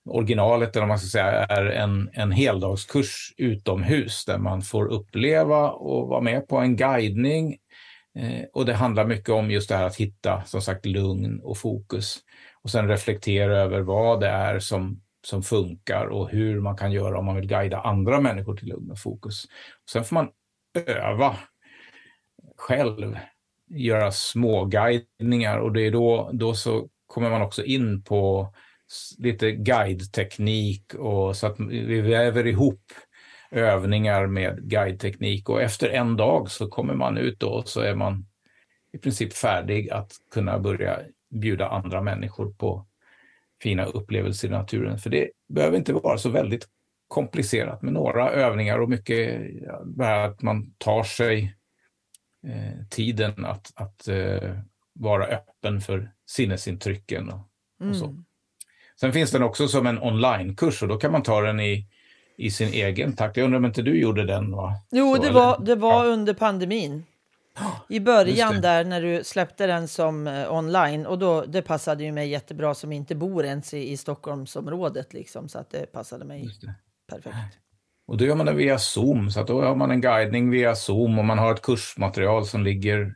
originalet, 0.09 0.75
eller 0.75 0.87
man 0.87 0.99
ska 0.99 1.07
säga, 1.07 1.45
är 1.45 1.65
en, 1.65 2.09
en 2.13 2.31
heldagskurs 2.31 3.33
utomhus 3.37 4.25
där 4.25 4.37
man 4.37 4.61
får 4.61 4.85
uppleva 4.85 5.69
och 5.69 6.07
vara 6.07 6.21
med 6.21 6.47
på 6.47 6.57
en 6.57 6.75
guidning. 6.75 7.57
Eh, 8.19 8.45
och 8.53 8.65
det 8.65 8.73
handlar 8.73 9.05
mycket 9.05 9.29
om 9.29 9.51
just 9.51 9.69
det 9.69 9.75
här 9.75 9.85
att 9.85 9.95
hitta, 9.95 10.43
som 10.45 10.61
sagt, 10.61 10.85
lugn 10.85 11.39
och 11.39 11.57
fokus 11.57 12.17
och 12.63 12.69
sen 12.69 12.87
reflektera 12.87 13.57
över 13.57 13.81
vad 13.81 14.19
det 14.19 14.29
är 14.29 14.59
som, 14.59 15.01
som 15.27 15.43
funkar 15.43 16.05
och 16.05 16.29
hur 16.29 16.59
man 16.59 16.77
kan 16.77 16.91
göra 16.91 17.19
om 17.19 17.25
man 17.25 17.35
vill 17.35 17.47
guida 17.47 17.79
andra 17.79 18.21
människor 18.21 18.55
till 18.55 18.67
lugn 18.67 18.91
och 18.91 18.99
fokus. 18.99 19.45
Och 19.83 19.89
sen 19.89 20.03
får 20.03 20.13
man 20.13 20.29
öva 20.87 21.37
själv, 22.57 23.17
göra 23.67 24.11
små 24.11 24.65
guidningar 24.65 25.57
och 25.57 25.73
det 25.73 25.81
är 25.81 25.91
då, 25.91 26.29
då 26.33 26.53
så 26.53 26.89
kommer 27.07 27.29
man 27.29 27.41
också 27.41 27.63
in 27.63 28.03
på 28.03 28.53
lite 29.17 29.51
guideteknik 29.51 30.93
och 30.93 31.35
så 31.35 31.47
att 31.47 31.59
vi 31.59 32.01
väver 32.01 32.47
ihop 32.47 32.81
övningar 33.51 34.27
med 34.27 34.69
guideteknik 34.69 35.49
och 35.49 35.61
efter 35.61 35.89
en 35.89 36.17
dag 36.17 36.51
så 36.51 36.67
kommer 36.67 36.93
man 36.93 37.17
ut 37.17 37.39
då 37.39 37.63
så 37.63 37.81
är 37.81 37.95
man 37.95 38.25
i 38.93 38.97
princip 38.97 39.33
färdig 39.33 39.89
att 39.89 40.11
kunna 40.33 40.59
börja 40.59 40.99
bjuda 41.29 41.67
andra 41.67 42.01
människor 42.01 42.53
på 42.53 42.87
fina 43.63 43.85
upplevelser 43.85 44.47
i 44.47 44.51
naturen. 44.51 44.97
För 44.97 45.09
det 45.09 45.29
behöver 45.49 45.77
inte 45.77 45.93
vara 45.93 46.17
så 46.17 46.29
väldigt 46.29 46.67
komplicerat 47.07 47.81
med 47.81 47.93
några 47.93 48.31
övningar 48.31 48.79
och 48.79 48.89
mycket 48.89 49.41
ja, 49.97 50.25
att 50.25 50.41
man 50.41 50.73
tar 50.77 51.03
sig 51.03 51.55
tiden 52.89 53.45
att, 53.45 53.71
att 53.75 54.07
eh, 54.07 54.59
vara 54.93 55.25
öppen 55.25 55.81
för 55.81 56.11
sinnesintrycken 56.25 57.29
och, 57.29 57.39
mm. 57.81 57.91
och, 57.91 57.97
så. 57.97 58.05
Mm. 58.05 58.25
Sen 58.99 59.13
finns 59.13 59.31
den 59.31 59.43
också 59.43 59.67
som 59.67 59.87
en 59.87 59.99
onlinekurs 59.99 60.81
och 60.81 60.87
då 60.87 60.97
kan 60.97 61.11
man 61.11 61.23
ta 61.23 61.41
den 61.41 61.59
i, 61.59 61.87
i 62.37 62.51
sin 62.51 62.73
egen 62.73 63.15
takt. 63.15 63.37
Jag 63.37 63.43
undrar 63.43 63.57
om 63.57 63.65
inte 63.65 63.81
du 63.81 63.99
gjorde 63.99 64.25
den? 64.25 64.51
Va? 64.51 64.73
Jo, 64.91 65.15
så, 65.15 65.21
det, 65.21 65.31
var, 65.31 65.59
det 65.65 65.75
var 65.75 66.05
ja. 66.05 66.11
under 66.11 66.33
pandemin. 66.33 67.03
I 67.89 67.99
början 67.99 68.61
där 68.61 68.85
när 68.85 69.01
du 69.01 69.23
släppte 69.23 69.67
den 69.67 69.87
som 69.87 70.27
eh, 70.27 70.53
online 70.53 71.05
och 71.05 71.19
då 71.19 71.45
det 71.45 71.61
passade 71.61 72.03
ju 72.03 72.11
mig 72.11 72.29
jättebra 72.29 72.73
som 72.73 72.91
inte 72.91 73.15
bor 73.15 73.45
ens 73.45 73.73
i, 73.73 73.91
i 73.91 73.97
Stockholmsområdet 73.97 75.13
liksom 75.13 75.49
så 75.49 75.59
att 75.59 75.69
det 75.69 75.91
passade 75.91 76.25
mig 76.25 76.49
perfekt. 77.07 77.35
Och 78.07 78.17
då 78.17 78.25
gör 78.25 78.35
man 78.35 78.45
det 78.45 78.53
via 78.53 78.77
Zoom 78.77 79.31
så 79.31 79.39
att 79.39 79.47
då 79.47 79.61
har 79.61 79.75
man 79.75 79.91
en 79.91 80.01
guidning 80.01 80.49
via 80.49 80.75
Zoom 80.75 81.19
och 81.19 81.25
man 81.25 81.39
har 81.39 81.53
ett 81.53 81.61
kursmaterial 81.61 82.45
som 82.45 82.63
ligger 82.63 83.13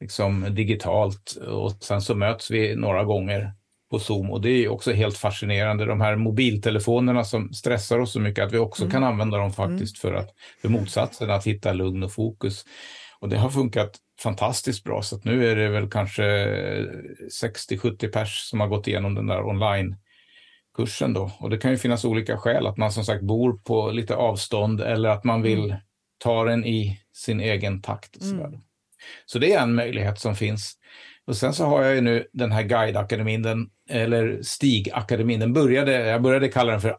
liksom 0.00 0.46
digitalt 0.50 1.36
och 1.48 1.72
sen 1.80 2.02
så 2.02 2.14
möts 2.14 2.50
vi 2.50 2.76
några 2.76 3.04
gånger 3.04 3.52
på 3.90 3.98
Zoom 3.98 4.30
och 4.30 4.40
det 4.40 4.50
är 4.50 4.68
också 4.68 4.92
helt 4.92 5.18
fascinerande. 5.18 5.84
De 5.84 6.00
här 6.00 6.16
mobiltelefonerna 6.16 7.24
som 7.24 7.52
stressar 7.52 7.98
oss 7.98 8.12
så 8.12 8.20
mycket 8.20 8.44
att 8.44 8.52
vi 8.52 8.58
också 8.58 8.82
mm. 8.82 8.92
kan 8.92 9.04
använda 9.04 9.38
dem 9.38 9.52
faktiskt 9.52 10.04
mm. 10.04 10.14
för 10.14 10.20
att 10.20 10.34
för 10.62 10.68
motsatsen 10.68 11.30
att 11.30 11.46
hitta 11.46 11.72
lugn 11.72 12.02
och 12.02 12.12
fokus. 12.12 12.64
Och 13.20 13.28
det 13.28 13.38
har 13.38 13.50
funkat 13.50 13.96
fantastiskt 14.22 14.84
bra. 14.84 15.02
Så 15.02 15.20
nu 15.22 15.50
är 15.50 15.56
det 15.56 15.68
väl 15.68 15.90
kanske 15.90 16.22
60-70 17.42 18.12
pers 18.12 18.48
som 18.50 18.60
har 18.60 18.68
gått 18.68 18.88
igenom 18.88 19.14
den 19.14 19.26
där 19.26 19.42
online-kursen 20.78 21.12
då. 21.12 21.30
Och 21.38 21.50
det 21.50 21.58
kan 21.58 21.70
ju 21.70 21.76
finnas 21.76 22.04
olika 22.04 22.36
skäl, 22.36 22.66
att 22.66 22.76
man 22.76 22.92
som 22.92 23.04
sagt 23.04 23.22
bor 23.22 23.58
på 23.64 23.90
lite 23.90 24.14
avstånd 24.14 24.80
eller 24.80 25.08
att 25.08 25.24
man 25.24 25.42
vill 25.42 25.64
mm. 25.64 25.76
ta 26.18 26.44
den 26.44 26.64
i 26.64 27.00
sin 27.12 27.40
egen 27.40 27.82
takt. 27.82 28.16
Och 28.16 28.22
så, 28.22 28.34
mm. 28.34 28.60
så 29.26 29.38
det 29.38 29.52
är 29.52 29.62
en 29.62 29.74
möjlighet 29.74 30.18
som 30.18 30.34
finns. 30.34 30.74
Och 31.26 31.36
sen 31.36 31.52
så 31.52 31.64
har 31.64 31.82
jag 31.82 31.94
ju 31.94 32.00
nu 32.00 32.26
den 32.32 32.52
här 32.52 32.62
guideakademin, 32.62 33.42
den, 33.42 33.70
eller 33.90 34.42
Stigakademin. 34.42 35.40
Den 35.40 35.52
började, 35.52 35.92
jag 35.92 36.22
började 36.22 36.48
kalla 36.48 36.72
den 36.72 36.80
för 36.80 36.96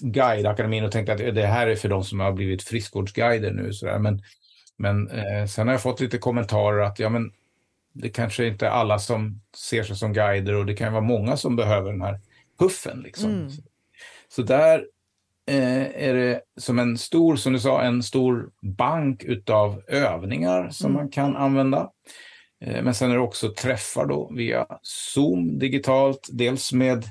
Guideakademin 0.00 0.84
och 0.84 0.92
tänkte 0.92 1.12
att 1.12 1.34
det 1.34 1.46
här 1.46 1.66
är 1.66 1.76
för 1.76 1.88
de 1.88 2.04
som 2.04 2.20
har 2.20 2.32
blivit 2.32 2.62
friskvårdsguider 2.62 3.52
nu. 3.52 3.72
Så 3.72 3.86
där. 3.86 3.98
Men, 3.98 4.22
men 4.78 5.10
eh, 5.10 5.46
sen 5.46 5.66
har 5.66 5.74
jag 5.74 5.82
fått 5.82 6.00
lite 6.00 6.18
kommentarer 6.18 6.80
att 6.80 6.98
ja, 6.98 7.08
men 7.08 7.32
det 7.92 8.08
kanske 8.08 8.46
inte 8.46 8.66
är 8.66 8.70
alla 8.70 8.98
som 8.98 9.40
ser 9.56 9.82
sig 9.82 9.96
som 9.96 10.12
guider 10.12 10.54
och 10.54 10.66
det 10.66 10.74
kan 10.74 10.92
vara 10.92 11.02
många 11.02 11.36
som 11.36 11.56
behöver 11.56 11.92
den 11.92 12.02
här 12.02 12.20
puffen. 12.58 13.00
Liksom. 13.00 13.30
Mm. 13.30 13.50
Så 14.28 14.42
där 14.42 14.86
eh, 15.50 16.08
är 16.08 16.14
det 16.14 16.40
som 16.56 16.78
en 16.78 16.98
stor, 16.98 17.36
som 17.36 17.52
du 17.52 17.60
sa, 17.60 17.82
en 17.82 18.02
stor 18.02 18.50
bank 18.62 19.24
utav 19.24 19.82
övningar 19.88 20.70
som 20.70 20.90
mm. 20.90 21.02
man 21.02 21.10
kan 21.10 21.36
använda. 21.36 21.90
Eh, 22.64 22.82
men 22.82 22.94
sen 22.94 23.10
är 23.10 23.14
det 23.14 23.20
också 23.20 23.54
träffar 23.54 24.06
då 24.06 24.32
via 24.34 24.66
Zoom 24.82 25.58
digitalt, 25.58 26.28
dels 26.32 26.72
med 26.72 27.04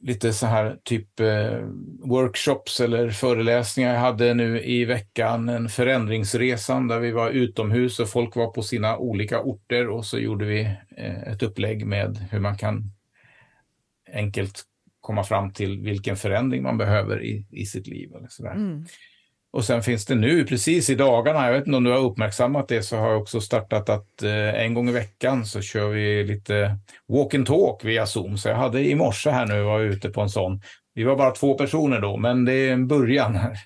lite 0.00 0.32
så 0.32 0.46
här 0.46 0.76
typ 0.82 1.20
eh, 1.20 1.58
workshops 2.04 2.80
eller 2.80 3.10
föreläsningar. 3.10 3.94
Jag 3.94 4.00
hade 4.00 4.34
nu 4.34 4.62
i 4.62 4.84
veckan 4.84 5.48
en 5.48 5.68
förändringsresan 5.68 6.88
där 6.88 7.00
vi 7.00 7.12
var 7.12 7.30
utomhus 7.30 8.00
och 8.00 8.08
folk 8.08 8.36
var 8.36 8.46
på 8.46 8.62
sina 8.62 8.98
olika 8.98 9.40
orter 9.40 9.88
och 9.88 10.04
så 10.04 10.18
gjorde 10.18 10.44
vi 10.44 10.60
eh, 10.96 11.22
ett 11.22 11.42
upplägg 11.42 11.86
med 11.86 12.16
hur 12.30 12.40
man 12.40 12.58
kan 12.58 12.90
enkelt 14.14 14.62
komma 15.00 15.24
fram 15.24 15.52
till 15.52 15.80
vilken 15.80 16.16
förändring 16.16 16.62
man 16.62 16.78
behöver 16.78 17.24
i, 17.24 17.46
i 17.50 17.66
sitt 17.66 17.86
liv. 17.86 18.10
Eller 18.16 18.28
så 18.28 18.46
mm. 18.46 18.84
Och 19.54 19.64
sen 19.64 19.82
finns 19.82 20.06
det 20.06 20.14
nu, 20.14 20.44
precis 20.44 20.90
i 20.90 20.94
dagarna, 20.94 21.46
jag 21.46 21.52
vet 21.52 21.66
inte 21.66 21.76
om 21.76 21.84
du 21.84 21.90
har 21.90 21.98
uppmärksammat 21.98 22.68
det, 22.68 22.82
så 22.82 22.96
har 22.96 23.10
jag 23.10 23.20
också 23.20 23.40
startat 23.40 23.88
att 23.88 24.22
eh, 24.22 24.62
en 24.64 24.74
gång 24.74 24.88
i 24.88 24.92
veckan 24.92 25.46
så 25.46 25.60
kör 25.60 25.88
vi 25.88 26.24
lite 26.24 26.78
walk 27.08 27.34
and 27.34 27.46
talk 27.46 27.84
via 27.84 28.06
Zoom. 28.06 28.38
Så 28.38 28.48
jag 28.48 28.56
hade 28.56 28.88
i 28.88 28.94
morse 28.94 29.30
här 29.30 29.46
nu, 29.46 29.62
var 29.62 29.80
ute 29.80 30.10
på 30.10 30.20
en 30.20 30.28
sån. 30.28 30.60
Vi 30.94 31.04
var 31.04 31.16
bara 31.16 31.30
två 31.30 31.54
personer 31.54 32.00
då, 32.00 32.16
men 32.16 32.44
det 32.44 32.52
är 32.52 32.72
en 32.72 32.88
början 32.88 33.34
här. 33.34 33.58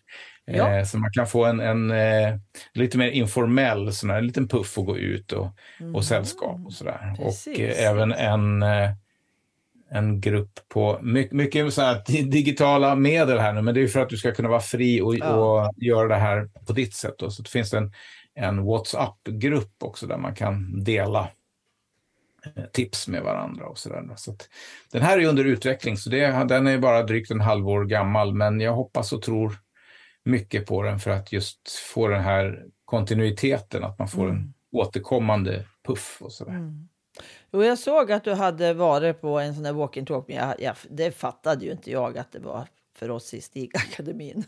Ja. 0.44 0.78
Eh, 0.78 0.84
så 0.84 0.99
man 0.99 1.12
kan 1.12 1.26
få 1.26 1.44
en, 1.44 1.61
en 1.61 1.90
eh, 1.90 2.36
lite 2.74 2.99
mer 2.99 3.11
informell, 3.11 3.92
sån 3.92 4.11
här, 4.11 4.18
en 4.18 4.26
liten 4.26 4.49
puff 4.49 4.78
och 4.78 4.86
gå 4.86 4.99
ut 4.99 5.32
och, 5.32 5.49
mm. 5.80 5.94
och 5.94 6.05
sällskap 6.05 6.66
och 6.66 6.72
sådär. 6.72 7.16
Och 7.18 7.61
eh, 7.61 7.86
även 7.86 8.12
en 8.12 8.62
eh, 8.62 8.90
en 9.91 10.20
grupp 10.20 10.61
på 10.68 10.99
mycket, 11.03 11.32
mycket 11.32 11.74
så 11.74 12.03
digitala 12.07 12.95
medel 12.95 13.39
här 13.39 13.53
nu, 13.53 13.62
men 13.62 13.74
det 13.74 13.82
är 13.82 13.89
för 13.89 14.01
att 14.01 14.09
du 14.09 14.16
ska 14.16 14.32
kunna 14.32 14.49
vara 14.49 14.61
fri 14.61 15.01
och, 15.01 15.16
ja. 15.16 15.34
och 15.34 15.72
göra 15.76 16.09
det 16.09 16.14
här 16.14 16.49
på 16.66 16.72
ditt 16.72 16.95
sätt. 16.95 17.14
Då. 17.18 17.30
Så 17.30 17.43
det 17.43 17.49
finns 17.49 17.74
en, 17.74 17.93
en 18.34 18.64
WhatsApp-grupp 18.64 19.82
också 19.82 20.07
där 20.07 20.18
man 20.18 20.34
kan 20.34 20.84
dela 20.84 21.28
eh, 22.57 22.64
tips 22.72 23.09
med 23.09 23.22
varandra 23.22 23.66
och 23.66 23.78
så 23.78 23.89
där. 23.89 24.12
Så 24.16 24.36
den 24.93 25.03
här 25.03 25.18
är 25.18 25.26
under 25.26 25.45
utveckling, 25.45 25.97
så 25.97 26.11
det, 26.11 26.45
den 26.49 26.66
är 26.66 26.78
bara 26.78 27.03
drygt 27.03 27.30
en 27.30 27.41
halvår 27.41 27.84
gammal, 27.84 28.34
men 28.34 28.61
jag 28.61 28.72
hoppas 28.72 29.12
och 29.12 29.22
tror 29.22 29.59
mycket 30.24 30.66
på 30.66 30.82
den 30.82 30.99
för 30.99 31.11
att 31.11 31.32
just 31.32 31.70
få 31.95 32.09
den 32.09 32.22
här 32.22 32.64
kontinuiteten, 32.84 33.84
att 33.84 33.99
man 33.99 34.09
får 34.09 34.24
mm. 34.24 34.36
en 34.36 34.55
återkommande 34.72 35.64
puff 35.86 36.18
och 36.20 36.32
sådär. 36.32 36.53
Mm. 36.53 36.89
Jo, 37.53 37.64
jag 37.64 37.78
såg 37.78 38.12
att 38.12 38.24
du 38.24 38.34
hade 38.34 38.74
varit 38.74 39.20
på 39.20 39.38
en 39.38 39.55
sån 39.55 39.62
där 39.62 39.72
walk 39.72 39.99
talk, 40.07 40.24
men 40.28 40.36
jag, 40.36 40.55
jag, 40.59 40.76
det 40.90 41.11
fattade 41.11 41.64
ju 41.64 41.72
inte 41.72 41.90
jag 41.90 42.18
att 42.18 42.32
det 42.32 42.38
var 42.38 42.66
för 42.99 43.11
oss 43.11 43.34
i 43.34 43.40
Stigakademin. 43.40 44.44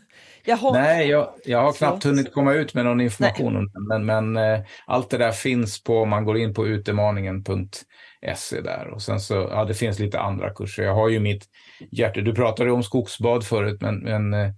Har... 0.61 0.72
Nej, 0.72 1.09
jag, 1.09 1.34
jag 1.44 1.62
har 1.62 1.72
knappt 1.72 2.05
hunnit 2.05 2.32
komma 2.32 2.53
ut 2.53 2.74
med 2.74 2.84
någon 2.84 3.01
information 3.01 3.57
om 3.57 3.66
det, 3.66 3.80
men, 3.88 4.07
men 4.07 4.36
eh, 4.36 4.61
allt 4.86 5.11
det 5.11 5.18
där 5.18 5.32
finns 5.32 5.84
på, 5.84 6.05
man 6.05 6.24
går 6.24 6.38
in 6.38 6.55
på 6.55 6.66
utemaningen.se 6.66 8.61
där 8.61 8.88
och 8.94 9.03
sen 9.03 9.20
så, 9.20 9.34
ja 9.34 9.64
det 9.64 9.74
finns 9.74 9.98
lite 9.98 10.20
andra 10.20 10.51
kurser. 10.51 10.82
Jag 10.82 10.94
har 10.94 11.09
ju 11.09 11.20
mitt 11.20 11.44
hjärta, 11.90 12.20
du 12.20 12.34
pratade 12.34 12.72
om 12.72 12.82
skogsbad 12.82 13.44
förut, 13.44 13.80
men, 13.80 13.98
men 13.98 14.34
eh, 14.34 14.51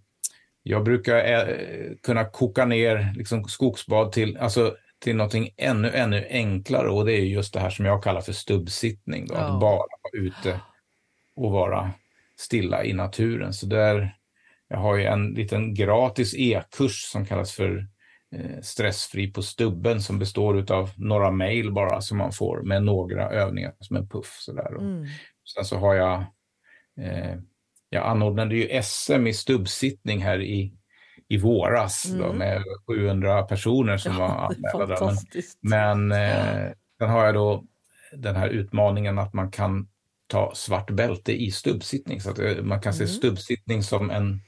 jag 0.63 0.85
brukar 0.85 1.17
eh, 1.17 1.57
kunna 2.03 2.25
koka 2.25 2.65
ner 2.65 3.13
liksom, 3.17 3.45
skogsbad 3.45 4.13
till, 4.13 4.37
alltså 4.37 4.77
till 5.03 5.17
någonting 5.17 5.49
ännu, 5.57 5.91
ännu 5.91 6.27
enklare 6.31 6.91
och 6.91 7.05
det 7.05 7.13
är 7.13 7.25
just 7.25 7.55
det 7.55 7.61
här 7.61 7.71
som 7.71 7.85
jag 7.85 8.03
kallar 8.03 8.21
för 8.21 8.33
stubbsittning. 8.33 9.27
Då, 9.27 9.35
ja. 9.35 9.41
Att 9.41 9.61
bara 9.61 9.77
vara 9.77 10.13
ute 10.13 10.61
och 11.37 11.53
vara 11.53 11.91
stilla 12.37 12.85
i 12.85 12.93
naturen. 12.93 13.53
Så 13.53 13.67
där, 13.67 14.17
jag 14.69 14.79
har 14.79 14.97
ju 14.97 15.05
en 15.05 15.35
liten 15.35 15.75
gratis 15.75 16.35
e-kurs 16.39 17.03
som 17.03 17.27
kallas 17.27 17.53
för 17.53 17.87
eh, 18.37 18.61
Stressfri 18.63 19.33
på 19.33 19.43
stubben 19.43 20.03
som 20.03 20.19
består 20.19 20.73
av 20.73 20.91
några 20.97 21.31
mejl 21.31 21.73
bara 21.73 22.01
som 22.01 22.19
man 22.19 22.33
får 22.33 22.63
med 22.63 22.83
några 22.83 23.31
övningar 23.31 23.75
som 23.81 23.97
en 23.97 24.09
puff. 24.09 24.37
Sådär. 24.41 24.79
Mm. 24.79 25.07
Sen 25.55 25.65
så 25.65 25.77
har 25.77 25.95
jag, 25.95 26.25
eh, 27.01 27.37
jag 27.89 28.07
anordnade 28.07 28.57
ju 28.57 28.83
SM 28.83 29.27
i 29.27 29.35
stubbsittning 29.35 30.23
här 30.23 30.43
i 30.43 30.75
i 31.33 31.39
våras 31.39 32.05
mm. 32.05 32.21
då, 32.21 32.33
med 32.33 32.63
700 32.87 33.43
personer 33.43 33.97
som 33.99 34.13
ja, 34.13 34.19
var 34.19 34.29
anmälda. 34.29 35.17
Men, 35.63 36.09
men 36.09 36.13
eh, 36.13 36.73
sen 36.99 37.11
har 37.11 37.25
jag 37.25 37.35
då 37.35 37.65
den 38.17 38.37
här 38.37 38.49
utmaningen 38.49 39.19
att 39.19 39.33
man 39.33 39.51
kan 39.51 39.89
ta 40.27 40.53
svart 40.55 40.91
bälte 40.91 41.43
i 41.43 41.51
stubbsittning. 41.51 42.21
Så 42.21 42.31
att 42.31 42.39
eh, 42.39 42.63
man 42.63 42.81
kan 42.81 42.95
se 42.95 43.05
mm. 43.05 43.15
stubbsittning 43.15 43.83
som 43.83 44.11
en, 44.11 44.41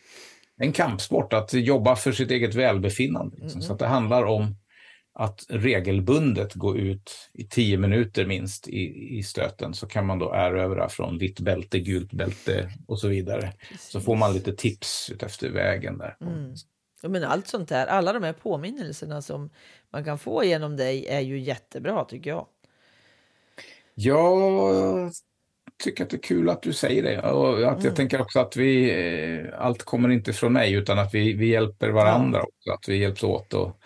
en 0.56 0.72
kampsport, 0.72 1.32
att 1.32 1.52
jobba 1.52 1.96
för 1.96 2.12
sitt 2.12 2.30
eget 2.30 2.54
välbefinnande. 2.54 3.36
Liksom. 3.36 3.60
Mm. 3.60 3.62
Så 3.62 3.72
att 3.72 3.78
det 3.78 3.86
handlar 3.86 4.24
om 4.24 4.56
att 5.14 5.46
regelbundet 5.48 6.54
gå 6.54 6.76
ut 6.76 7.30
i 7.34 7.44
tio 7.44 7.78
minuter 7.78 8.26
minst 8.26 8.68
i, 8.68 9.16
i 9.18 9.22
stöten 9.22 9.74
så 9.74 9.86
kan 9.86 10.06
man 10.06 10.18
då 10.18 10.32
erövra 10.34 10.88
från 10.88 11.18
vitt 11.18 11.40
bälte, 11.40 11.78
gult 11.78 12.12
bälte 12.12 12.70
och 12.86 13.00
så 13.00 13.08
vidare. 13.08 13.52
Precis. 13.70 13.90
Så 13.90 14.00
får 14.00 14.16
man 14.16 14.32
lite 14.32 14.52
tips 14.52 15.12
efter 15.20 15.50
vägen 15.50 15.98
där. 15.98 16.16
Mm. 16.20 16.54
Ja, 17.04 17.10
men 17.10 17.24
allt 17.24 17.46
sånt 17.46 17.68
där, 17.68 17.86
alla 17.86 18.12
de 18.12 18.22
här 18.22 18.32
påminnelserna 18.32 19.22
som 19.22 19.50
man 19.90 20.04
kan 20.04 20.18
få 20.18 20.44
genom 20.44 20.76
dig 20.76 21.06
är 21.06 21.20
ju 21.20 21.38
jättebra 21.38 22.04
tycker 22.04 22.30
jag. 22.30 22.46
Jag 23.94 25.12
tycker 25.82 26.04
att 26.04 26.10
det 26.10 26.16
är 26.16 26.22
kul 26.22 26.50
att 26.50 26.62
du 26.62 26.72
säger 26.72 27.02
det. 27.02 27.30
Och 27.30 27.58
att 27.58 27.72
mm. 27.72 27.84
Jag 27.84 27.96
tänker 27.96 28.20
också 28.20 28.40
att 28.40 28.56
vi, 28.56 28.90
eh, 28.90 29.46
allt 29.58 29.82
kommer 29.82 30.08
inte 30.08 30.32
från 30.32 30.52
mig 30.52 30.72
utan 30.72 30.98
att 30.98 31.14
vi, 31.14 31.32
vi 31.32 31.46
hjälper 31.46 31.90
varandra 31.90 32.38
ja. 32.38 32.44
också. 32.44 32.70
Att 32.70 32.88
vi 32.88 32.96
hjälps 32.96 33.22
åt 33.22 33.54
och, 33.54 33.80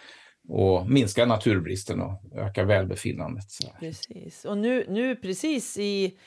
och 0.48 0.90
minska 0.90 1.26
naturbristen 1.26 2.00
och 2.00 2.22
öka 2.34 2.64
välbefinnandet. 2.64 3.50
Så 3.50 3.68
precis. 3.80 4.44
Och 4.44 4.58
nu, 4.58 4.84
nu 4.88 5.16
precis 5.16 5.78
i, 5.78 6.18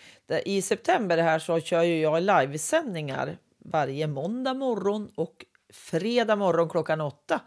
i 0.46 0.62
september 0.62 1.18
här 1.18 1.39
så 1.39 1.60
kör 1.60 1.84
jag 1.84 2.24
livesändningar 2.24 3.38
varje 3.66 4.08
måndag 4.08 4.54
morgon 4.54 5.10
och 5.16 5.46
fredag 5.72 6.36
morgon 6.36 6.69
klockan 6.69 7.01
åtta 7.01 7.41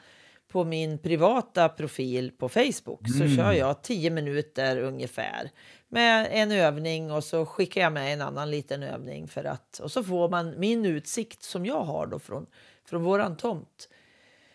på 0.48 0.64
min 0.64 0.98
privata 0.98 1.68
profil 1.68 2.32
på 2.38 2.48
Facebook 2.48 3.08
så 3.08 3.24
mm. 3.24 3.36
kör 3.36 3.52
jag 3.52 3.82
tio 3.82 4.10
minuter 4.10 4.78
ungefär 4.78 5.50
med 5.88 6.28
en 6.30 6.52
övning 6.52 7.10
och 7.10 7.24
så 7.24 7.46
skickar 7.46 7.80
jag 7.80 7.92
med 7.92 8.12
en 8.12 8.20
annan 8.20 8.50
liten 8.50 8.82
övning 8.82 9.28
för 9.28 9.44
att 9.44 9.78
och 9.78 9.92
så 9.92 10.04
får 10.04 10.28
man 10.28 10.54
min 10.60 10.86
utsikt 10.86 11.42
som 11.42 11.66
jag 11.66 11.80
har 11.80 12.06
då 12.06 12.18
från 12.18 12.46
från 12.88 13.02
våran 13.02 13.36
tomt 13.36 13.88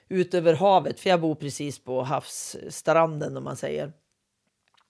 ut 0.10 0.34
över 0.34 0.54
havet 0.54 1.00
för 1.00 1.10
jag 1.10 1.22
bor 1.22 1.36
precis 1.36 1.80
på 1.80 2.02
havsstranden 2.02 3.38
om 3.38 3.44
man 3.44 3.58
säger. 3.58 3.94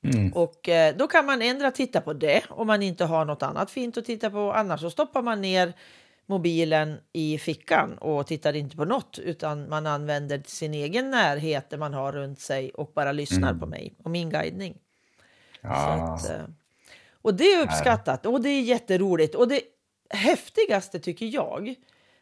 Mm. 0.04 0.34
Och 0.34 0.70
eh, 0.70 0.96
då 0.96 1.08
kan 1.08 1.26
man 1.26 1.42
ändra 1.42 1.72
titta 1.72 2.02
på 2.02 2.14
det 2.14 2.44
om 2.50 2.68
man 2.68 2.84
inte 2.84 3.06
har 3.06 3.26
något 3.26 3.44
annat 3.44 3.72
fint 3.72 3.98
att 3.98 4.06
titta 4.06 4.30
på. 4.30 4.54
Annars 4.54 4.82
så 4.82 4.90
stoppar 4.90 5.22
man 5.22 5.42
ner 5.42 5.74
mobilen 6.30 6.98
i 7.14 7.38
fickan 7.38 7.98
och 7.98 8.28
tittar 8.28 8.56
inte 8.56 8.78
på 8.78 8.86
något 8.86 9.20
utan 9.20 9.70
man 9.70 9.88
använder 9.88 10.42
sin 10.46 10.74
egen 10.74 11.12
närhet 11.12 11.80
man 11.80 11.94
har 11.94 12.12
runt 12.12 12.40
sig 12.40 12.70
och 12.70 12.92
bara 12.96 13.12
lyssnar 13.12 13.50
mm. 13.50 13.60
på 13.60 13.66
mig 13.66 13.94
och 14.04 14.12
min 14.12 14.30
guidning. 14.30 14.78
Ja. 15.62 15.70
Att, 15.70 16.30
eh, 16.30 16.46
och 17.22 17.34
det 17.34 17.54
är 17.54 17.64
uppskattat 17.64 18.26
och 18.26 18.42
det 18.42 18.50
är 18.50 18.62
jätteroligt 18.62 19.36
och 19.36 19.48
det 19.48 19.62
häftigaste 20.10 21.00
tycker 21.00 21.26
jag 21.26 21.76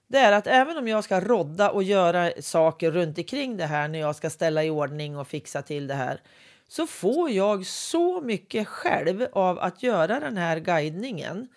det 0.08 0.18
är 0.18 0.32
att 0.32 0.48
även 0.48 0.78
om 0.78 0.88
jag 0.88 1.04
ska 1.04 1.20
rodda 1.20 1.70
och 1.70 1.84
göra 1.84 2.32
saker 2.40 2.92
runt 2.92 3.18
omkring 3.18 3.58
det 3.58 3.66
här 3.66 3.88
när 3.88 4.00
jag 4.00 4.16
ska 4.16 4.30
ställa 4.30 4.64
i 4.64 4.70
ordning 4.70 5.18
och 5.18 5.28
fixa 5.28 5.62
till 5.62 5.88
det 5.88 5.94
här 5.94 6.22
så 6.68 6.88
får 6.88 7.30
jag 7.32 7.66
så 7.66 8.22
mycket 8.22 8.68
själv 8.68 9.28
av 9.32 9.60
att 9.60 9.84
göra 9.84 10.20
den 10.20 10.38
här 10.38 10.60
guidningen 10.60 11.48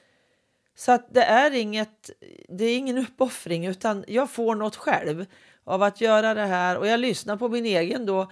så 0.80 0.92
att 0.92 1.14
det 1.14 1.22
är 1.22 1.50
inget, 1.50 2.10
det 2.48 2.64
är 2.64 2.78
ingen 2.78 2.98
uppoffring 2.98 3.66
utan 3.66 4.04
jag 4.08 4.30
får 4.30 4.54
något 4.54 4.76
själv 4.76 5.26
av 5.64 5.82
att 5.82 6.00
göra 6.00 6.34
det 6.34 6.46
här 6.46 6.78
och 6.78 6.86
jag 6.86 7.00
lyssnar 7.00 7.36
på 7.36 7.48
min 7.48 7.66
egen 7.66 8.06
då 8.06 8.30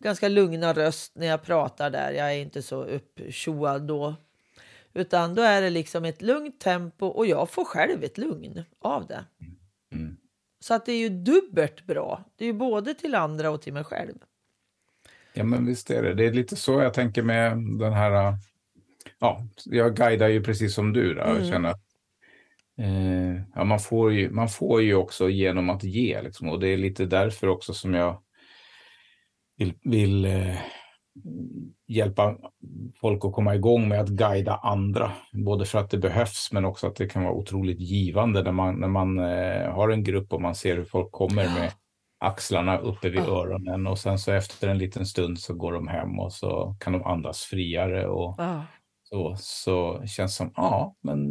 ganska 0.00 0.28
lugna 0.28 0.72
röst 0.72 1.12
när 1.14 1.26
jag 1.26 1.42
pratar 1.42 1.90
där. 1.90 2.12
Jag 2.12 2.32
är 2.32 2.38
inte 2.38 2.62
så 2.62 2.84
upptjoad 2.84 3.82
då. 3.82 4.14
Utan 4.94 5.34
då 5.34 5.42
är 5.42 5.62
det 5.62 5.70
liksom 5.70 6.04
ett 6.04 6.22
lugnt 6.22 6.60
tempo 6.60 7.06
och 7.06 7.26
jag 7.26 7.50
får 7.50 7.64
själv 7.64 8.04
ett 8.04 8.18
lugn 8.18 8.64
av 8.80 9.06
det. 9.06 9.24
Mm. 9.92 10.16
Så 10.60 10.74
att 10.74 10.86
det 10.86 10.92
är 10.92 10.98
ju 10.98 11.08
dubbelt 11.08 11.86
bra. 11.86 12.24
Det 12.36 12.44
är 12.44 12.46
ju 12.46 12.52
både 12.52 12.94
till 12.94 13.14
andra 13.14 13.50
och 13.50 13.62
till 13.62 13.72
mig 13.72 13.84
själv. 13.84 14.14
Ja, 15.32 15.44
men 15.44 15.66
visst 15.66 15.90
är 15.90 16.02
det. 16.02 16.14
Det 16.14 16.26
är 16.26 16.32
lite 16.32 16.56
så 16.56 16.80
jag 16.80 16.94
tänker 16.94 17.22
med 17.22 17.50
den 17.78 17.92
här... 17.92 18.36
Ja, 19.18 19.46
jag 19.64 19.96
guidar 19.96 20.28
ju 20.28 20.42
precis 20.42 20.74
som 20.74 20.92
du. 20.92 21.12
Mm. 21.12 21.36
Jag 21.36 21.46
känner 21.46 21.70
att 21.70 21.83
eh, 22.78 23.42
ja, 23.54 23.64
man, 23.64 23.78
får 23.78 24.12
ju, 24.12 24.30
man 24.30 24.48
får 24.48 24.82
ju 24.82 24.94
också 24.94 25.28
genom 25.28 25.70
att 25.70 25.84
ge. 25.84 26.22
Liksom, 26.22 26.48
och 26.48 26.60
det 26.60 26.68
är 26.68 26.76
lite 26.76 27.06
därför 27.06 27.46
också 27.46 27.74
som 27.74 27.94
jag 27.94 28.22
vill, 29.56 29.74
vill 29.82 30.24
eh, 30.24 30.56
hjälpa 31.88 32.36
folk 33.00 33.24
att 33.24 33.32
komma 33.32 33.54
igång 33.54 33.88
med 33.88 34.00
att 34.00 34.08
guida 34.08 34.54
andra. 34.54 35.12
Både 35.32 35.64
för 35.64 35.78
att 35.78 35.90
det 35.90 35.98
behövs 35.98 36.48
men 36.52 36.64
också 36.64 36.86
att 36.86 36.96
det 36.96 37.06
kan 37.06 37.22
vara 37.22 37.34
otroligt 37.34 37.80
givande 37.80 38.42
när 38.42 38.52
man, 38.52 38.80
när 38.80 38.88
man 38.88 39.18
eh, 39.18 39.70
har 39.70 39.88
en 39.88 40.04
grupp 40.04 40.32
och 40.32 40.42
man 40.42 40.54
ser 40.54 40.76
hur 40.76 40.84
folk 40.84 41.12
kommer 41.12 41.44
med 41.44 41.72
axlarna 42.18 42.78
uppe 42.78 43.10
vid 43.10 43.20
öronen 43.20 43.86
och 43.86 43.98
sen 43.98 44.18
så 44.18 44.32
efter 44.32 44.68
en 44.68 44.78
liten 44.78 45.06
stund 45.06 45.38
så 45.38 45.54
går 45.54 45.72
de 45.72 45.88
hem 45.88 46.18
och 46.18 46.32
så 46.32 46.76
kan 46.80 46.92
de 46.92 47.02
andas 47.04 47.42
friare 47.42 48.06
och 48.06 48.34
ja. 48.38 48.64
så, 49.02 49.36
så 49.38 50.06
känns 50.06 50.36
som, 50.36 50.52
ja, 50.56 50.96
men 51.02 51.28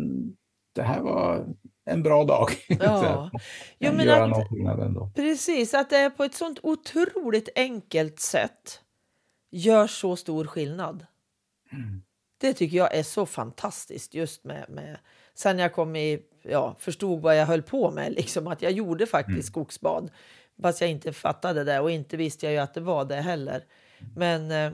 det 0.73 0.83
här 0.83 1.01
var 1.01 1.45
en 1.85 2.03
bra 2.03 2.23
dag. 2.23 2.49
Ja. 2.79 3.31
jo, 3.79 3.91
men 3.93 4.09
att, 4.09 5.15
Precis, 5.15 5.73
att 5.73 5.89
det 5.89 6.09
på 6.17 6.23
ett 6.23 6.35
sånt 6.35 6.59
otroligt 6.63 7.49
enkelt 7.55 8.19
sätt 8.19 8.81
gör 9.51 9.87
så 9.87 10.15
stor 10.15 10.45
skillnad. 10.45 11.05
Mm. 11.71 12.01
Det 12.37 12.53
tycker 12.53 12.77
jag 12.77 12.95
är 12.95 13.03
så 13.03 13.25
fantastiskt 13.25 14.13
just 14.13 14.43
med, 14.43 14.65
med 14.69 14.97
sen 15.33 15.59
jag 15.59 15.73
kom 15.73 15.95
i, 15.95 16.19
ja, 16.43 16.75
förstod 16.79 17.21
vad 17.21 17.37
jag 17.37 17.45
höll 17.45 17.61
på 17.61 17.91
med, 17.91 18.13
liksom 18.13 18.47
att 18.47 18.61
jag 18.61 18.71
gjorde 18.71 19.05
faktiskt 19.05 19.35
mm. 19.35 19.43
skogsbad. 19.43 20.11
Fast 20.61 20.81
jag 20.81 20.89
inte 20.89 21.13
fattade 21.13 21.63
det 21.63 21.79
och 21.79 21.91
inte 21.91 22.17
visste 22.17 22.45
jag 22.45 22.53
ju 22.53 22.59
att 22.59 22.73
det 22.73 22.81
var 22.81 23.05
det 23.05 23.15
heller. 23.15 23.63
Men 24.15 24.51
eh, 24.51 24.71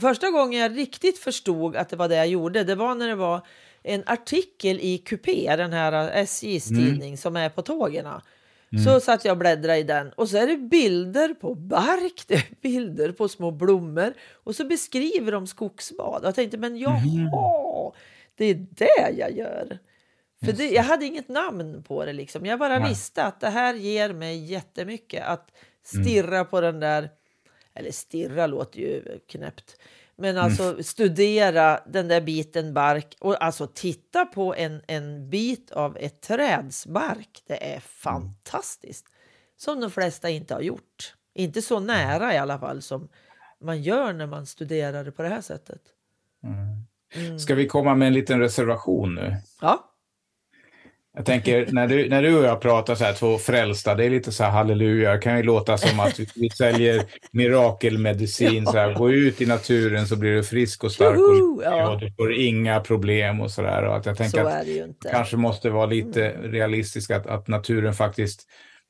första 0.00 0.30
gången 0.30 0.60
jag 0.60 0.76
riktigt 0.76 1.18
förstod 1.18 1.76
att 1.76 1.88
det 1.88 1.96
var 1.96 2.08
det 2.08 2.16
jag 2.16 2.28
gjorde, 2.28 2.64
det 2.64 2.74
var 2.74 2.94
när 2.94 3.08
det 3.08 3.14
var 3.14 3.46
en 3.88 4.02
artikel 4.06 4.80
i 4.80 4.98
Coupé, 4.98 5.56
den 5.56 5.72
här 5.72 6.10
SJs 6.10 6.70
mm. 6.70 6.84
tidning 6.84 7.18
som 7.18 7.36
är 7.36 7.48
på 7.48 7.62
tågen. 7.62 8.06
Mm. 8.06 8.84
Så 8.84 9.00
satt 9.00 9.24
jag 9.24 9.32
och 9.32 9.38
bläddrade 9.38 9.78
i 9.78 9.82
den 9.82 10.12
och 10.12 10.28
så 10.28 10.36
är 10.36 10.46
det 10.46 10.56
bilder 10.56 11.34
på 11.34 11.54
bark, 11.54 12.24
det 12.26 12.34
är 12.34 12.62
bilder 12.62 13.12
på 13.12 13.28
små 13.28 13.50
blommor 13.50 14.14
och 14.32 14.56
så 14.56 14.64
beskriver 14.64 15.32
de 15.32 15.46
skogsbad. 15.46 16.20
Jag 16.24 16.34
tänkte, 16.34 16.58
men 16.58 16.78
jaha, 16.78 16.98
mm. 16.98 17.30
det 18.34 18.44
är 18.44 18.66
det 18.70 19.18
jag 19.18 19.36
gör. 19.36 19.78
För 20.44 20.52
det, 20.52 20.70
jag 20.70 20.82
hade 20.82 21.04
inget 21.04 21.28
namn 21.28 21.82
på 21.82 22.04
det. 22.04 22.12
Liksom. 22.12 22.46
Jag 22.46 22.58
bara 22.58 22.78
Nej. 22.78 22.88
visste 22.88 23.24
att 23.24 23.40
det 23.40 23.48
här 23.48 23.74
ger 23.74 24.12
mig 24.12 24.44
jättemycket. 24.44 25.24
Att 25.26 25.52
stirra 25.82 26.36
mm. 26.36 26.46
på 26.46 26.60
den 26.60 26.80
där... 26.80 27.10
Eller 27.74 27.90
stirra 27.90 28.46
låter 28.46 28.80
ju 28.80 29.18
knäppt. 29.26 29.76
Men 30.18 30.30
mm. 30.30 30.44
alltså 30.44 30.62
mm. 30.62 30.82
studera 30.82 31.80
den 31.86 32.08
där 32.08 32.20
biten 32.20 32.74
bark 32.74 33.16
och 33.20 33.44
alltså 33.44 33.66
titta 33.66 34.24
på 34.24 34.54
en, 34.54 34.82
en 34.86 35.30
bit 35.30 35.70
av 35.70 35.96
ett 35.96 36.20
träds 36.20 36.86
bark. 36.86 37.42
Det 37.46 37.64
är 37.64 37.70
mm. 37.70 37.80
fantastiskt. 37.80 39.06
Som 39.56 39.80
de 39.80 39.90
flesta 39.90 40.30
inte 40.30 40.54
har 40.54 40.60
gjort. 40.60 41.14
Inte 41.34 41.62
så 41.62 41.80
nära 41.80 42.34
i 42.34 42.38
alla 42.38 42.58
fall 42.58 42.82
som 42.82 43.08
man 43.60 43.82
gör 43.82 44.12
när 44.12 44.26
man 44.26 44.46
studerar 44.46 45.04
det 45.04 45.12
på 45.12 45.22
det 45.22 45.28
här 45.28 45.40
sättet. 45.40 45.82
Mm. 46.42 47.38
Ska 47.38 47.54
vi 47.54 47.66
komma 47.66 47.94
med 47.94 48.08
en 48.08 48.14
liten 48.14 48.40
reservation 48.40 49.14
nu? 49.14 49.36
Ja. 49.60 49.84
Jag 51.16 51.26
tänker, 51.26 51.68
när 51.72 51.86
du, 51.86 52.08
när 52.08 52.22
du 52.22 52.38
och 52.38 52.44
jag 52.44 52.60
pratar 52.60 52.94
så 52.94 53.04
här, 53.04 53.12
två 53.12 53.38
frälsta, 53.38 53.94
det 53.94 54.04
är 54.04 54.10
lite 54.10 54.32
så 54.32 54.44
här 54.44 54.50
halleluja. 54.50 55.12
Det 55.12 55.18
kan 55.18 55.36
ju 55.36 55.42
låta 55.42 55.78
som 55.78 56.00
att 56.00 56.20
vi, 56.34 56.50
säljer 56.50 57.02
mirakelmedicin. 57.32 58.62
Ja. 58.64 58.72
Så 58.72 58.78
här, 58.78 58.94
gå 58.94 59.10
ut 59.10 59.40
i 59.40 59.46
naturen 59.46 60.06
så 60.06 60.16
blir 60.16 60.34
du 60.34 60.42
frisk 60.42 60.84
och 60.84 60.92
stark 60.92 61.18
och, 61.18 61.62
ja. 61.64 61.90
och 61.90 62.00
du 62.00 62.12
får 62.12 62.32
inga 62.32 62.80
problem 62.80 63.40
och 63.40 63.50
så 63.50 63.62
där. 63.62 63.84
Och 63.84 63.96
att 63.96 64.06
jag 64.06 64.16
tänker 64.16 64.42
så 64.42 64.48
att 64.48 65.12
kanske 65.12 65.36
måste 65.36 65.70
vara 65.70 65.86
lite 65.86 66.30
mm. 66.30 66.52
realistisk, 66.52 67.10
att, 67.10 67.26
att 67.26 67.48
naturen 67.48 67.94
faktiskt 67.94 68.46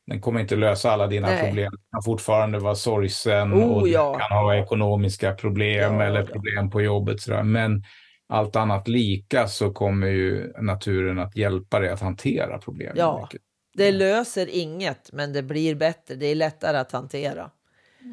den 0.07 0.21
kommer 0.21 0.41
inte 0.41 0.57
lösa 0.57 0.91
alla 0.91 1.07
dina 1.07 1.27
Nej. 1.27 1.45
problem. 1.45 1.71
Du 1.73 1.79
kan 1.93 2.03
fortfarande 2.05 2.59
vara 2.59 2.75
sorgsen 2.75 3.55
oh, 3.55 3.63
och 3.63 3.85
du 3.85 3.91
ja. 3.91 4.19
kan 4.19 4.39
ha 4.39 4.57
ekonomiska 4.57 5.33
problem 5.33 6.01
eller 6.01 6.23
problem 6.23 6.71
på 6.71 6.83
jobbet. 6.83 7.21
Så 7.21 7.31
där. 7.31 7.43
Men 7.43 7.83
allt 8.29 8.57
annat 8.57 8.89
lika 8.89 9.49
så 9.49 9.73
kommer 9.73 10.07
ju 10.07 10.53
naturen 10.61 11.19
att 11.19 11.37
hjälpa 11.37 11.81
dig 11.81 11.91
att 11.91 12.01
hantera 12.01 12.59
problemen. 12.59 12.97
Ja, 12.97 13.29
det 13.75 13.93
löser 13.93 14.49
inget, 14.51 15.13
men 15.13 15.33
det 15.33 15.43
blir 15.43 15.75
bättre. 15.75 16.15
Det 16.15 16.27
är 16.27 16.35
lättare 16.35 16.77
att 16.77 16.93
hantera. 16.93 17.51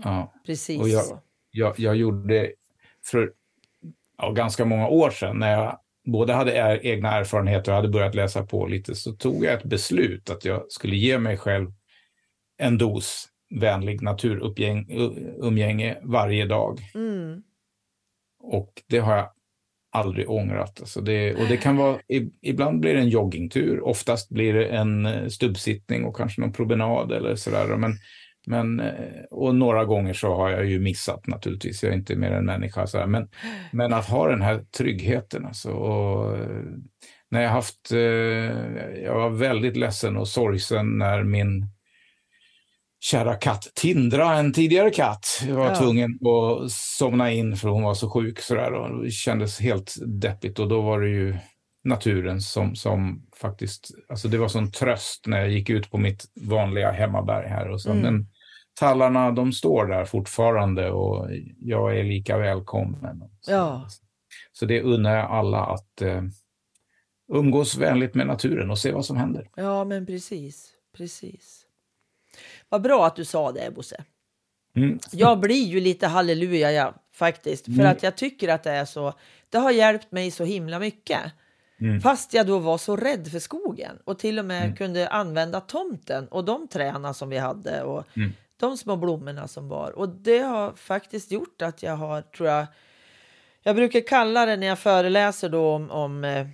Ja. 0.03 0.33
Precis 0.45 0.81
och 0.81 0.89
jag. 0.89 1.03
Jag, 1.51 1.79
jag 1.79 1.95
gjorde 1.95 2.51
för 3.05 3.33
ja, 4.17 4.31
ganska 4.31 4.65
många 4.65 4.87
år 4.87 5.09
sedan 5.09 5.39
när 5.39 5.51
jag 5.51 5.79
både 6.05 6.33
hade 6.33 6.79
egna 6.83 7.11
erfarenheter 7.11 7.71
och 7.71 7.75
hade 7.75 7.89
börjat 7.89 8.15
läsa 8.15 8.45
på 8.45 8.67
lite 8.67 8.95
så 8.95 9.11
tog 9.11 9.45
jag 9.45 9.53
ett 9.53 9.63
beslut 9.63 10.29
att 10.29 10.45
jag 10.45 10.71
skulle 10.71 10.95
ge 10.95 11.19
mig 11.19 11.37
själv 11.37 11.71
en 12.57 12.77
dos 12.77 13.27
vänlig 13.59 14.01
naturumgänge 14.01 15.97
varje 16.03 16.45
dag. 16.45 16.79
Mm. 16.95 17.43
Och 18.39 18.83
det 18.87 18.99
har 18.99 19.17
jag 19.17 19.29
aldrig 19.95 20.29
ångrat. 20.29 20.77
Alltså 20.79 21.01
det, 21.01 21.35
och 21.35 21.47
det 21.49 21.57
kan 21.57 21.77
vara, 21.77 21.99
ibland 22.41 22.79
blir 22.79 22.93
det 22.93 22.99
en 22.99 23.09
joggingtur, 23.09 23.81
oftast 23.87 24.29
blir 24.29 24.53
det 24.53 24.65
en 24.65 25.05
eh, 25.05 25.27
stubbsittning 25.27 26.05
och 26.05 26.15
kanske 26.15 26.41
någon 26.41 26.53
promenad 26.53 27.11
eller 27.11 27.35
sådär. 27.35 27.75
Men, 27.77 27.93
men, 28.47 28.79
eh, 28.79 29.23
och 29.31 29.55
några 29.55 29.85
gånger 29.85 30.13
så 30.13 30.35
har 30.35 30.49
jag 30.49 30.65
ju 30.65 30.79
missat 30.79 31.27
naturligtvis, 31.27 31.83
jag 31.83 31.91
är 31.91 31.97
inte 31.97 32.15
mer 32.15 32.31
än 32.31 32.45
människa. 32.45 32.87
Så 32.87 33.07
men, 33.07 33.29
men 33.71 33.93
att 33.93 34.05
ha 34.05 34.27
den 34.27 34.41
här 34.41 34.63
tryggheten 34.77 35.45
alltså. 35.45 35.71
Och, 35.71 36.37
eh, 36.37 36.61
när 37.29 37.41
jag 37.41 37.49
haft, 37.49 37.91
jag 39.03 39.15
var 39.15 39.29
väldigt 39.29 39.77
ledsen 39.77 40.17
och 40.17 40.27
sorgsen 40.27 40.97
när 40.97 41.23
min 41.23 41.74
kära 43.05 43.35
katt 43.35 43.71
Tindra, 43.75 44.33
en 44.33 44.53
tidigare 44.53 44.89
katt, 44.89 45.27
var 45.49 45.67
ja. 45.67 45.75
tvungen 45.75 46.11
att 46.11 46.71
somna 46.71 47.31
in 47.31 47.55
för 47.55 47.69
hon 47.69 47.83
var 47.83 47.93
så 47.93 48.09
sjuk 48.09 48.39
sådär 48.39 48.73
och 48.73 49.03
det 49.03 49.11
kändes 49.11 49.59
helt 49.59 49.95
deppigt 50.05 50.59
och 50.59 50.67
då 50.67 50.81
var 50.81 51.01
det 51.01 51.09
ju 51.09 51.37
naturen 51.83 52.41
som, 52.41 52.75
som 52.75 53.27
faktiskt, 53.35 53.91
alltså 54.09 54.27
det 54.27 54.37
var 54.37 54.47
sån 54.47 54.71
tröst 54.71 55.27
när 55.27 55.39
jag 55.39 55.49
gick 55.49 55.69
ut 55.69 55.91
på 55.91 55.97
mitt 55.97 56.25
vanliga 56.41 56.91
hemmaberg 56.91 57.47
här 57.47 57.69
och 57.69 57.81
så, 57.81 57.91
mm. 57.91 58.01
men 58.01 58.27
tallarna 58.79 59.31
de 59.31 59.53
står 59.53 59.85
där 59.85 60.05
fortfarande 60.05 60.91
och 60.91 61.29
jag 61.59 61.99
är 61.99 62.03
lika 62.03 62.37
välkommen. 62.37 63.23
Ja. 63.47 63.87
Så 64.53 64.65
det 64.65 64.81
unnar 64.81 65.15
jag 65.15 65.31
alla 65.31 65.65
att 65.65 66.01
eh, 66.01 66.23
umgås 67.33 67.77
vänligt 67.77 68.15
med 68.15 68.27
naturen 68.27 68.71
och 68.71 68.79
se 68.79 68.91
vad 68.91 69.05
som 69.05 69.17
händer. 69.17 69.49
Ja, 69.55 69.83
men 69.83 70.05
precis, 70.05 70.71
precis. 70.97 71.64
Vad 72.75 72.81
bra 72.81 73.05
att 73.05 73.15
du 73.15 73.25
sa 73.25 73.51
det, 73.51 73.71
Bosse. 73.75 74.03
Mm. 74.75 74.99
Jag 75.11 75.39
blir 75.39 75.65
ju 75.65 75.79
lite 75.79 76.07
halleluja, 76.07 76.71
ja, 76.71 76.93
faktiskt. 77.13 77.65
För 77.65 77.71
mm. 77.71 77.91
att 77.91 78.03
jag 78.03 78.15
tycker 78.15 78.47
att 78.47 78.63
det 78.63 78.71
är 78.71 78.85
så. 78.85 79.13
Det 79.49 79.57
har 79.57 79.71
hjälpt 79.71 80.11
mig 80.11 80.31
så 80.31 80.43
himla 80.43 80.79
mycket. 80.79 81.21
Mm. 81.79 82.01
Fast 82.01 82.33
jag 82.33 82.47
då 82.47 82.59
var 82.59 82.77
så 82.77 82.95
rädd 82.95 83.27
för 83.31 83.39
skogen 83.39 83.97
och 84.03 84.19
till 84.19 84.39
och 84.39 84.45
med 84.45 84.63
mm. 84.63 84.75
kunde 84.75 85.07
använda 85.07 85.61
tomten 85.61 86.27
och 86.27 86.45
de 86.45 86.67
träna 86.67 87.13
som 87.13 87.29
vi 87.29 87.37
hade 87.37 87.83
och 87.83 88.17
mm. 88.17 88.33
de 88.59 88.77
små 88.77 88.95
blommorna 88.95 89.47
som 89.47 89.69
var. 89.69 89.91
Och 89.91 90.09
det 90.09 90.39
har 90.39 90.73
faktiskt 90.73 91.31
gjort 91.31 91.61
att 91.61 91.83
jag 91.83 91.95
har, 91.95 92.21
tror 92.21 92.49
jag, 92.49 92.65
jag 93.63 93.75
brukar 93.75 94.07
kalla 94.07 94.45
det 94.45 94.57
när 94.57 94.67
jag 94.67 94.79
föreläser 94.79 95.49
då 95.49 95.69
om, 95.69 95.91
om 95.91 96.23
eh, 96.23 96.47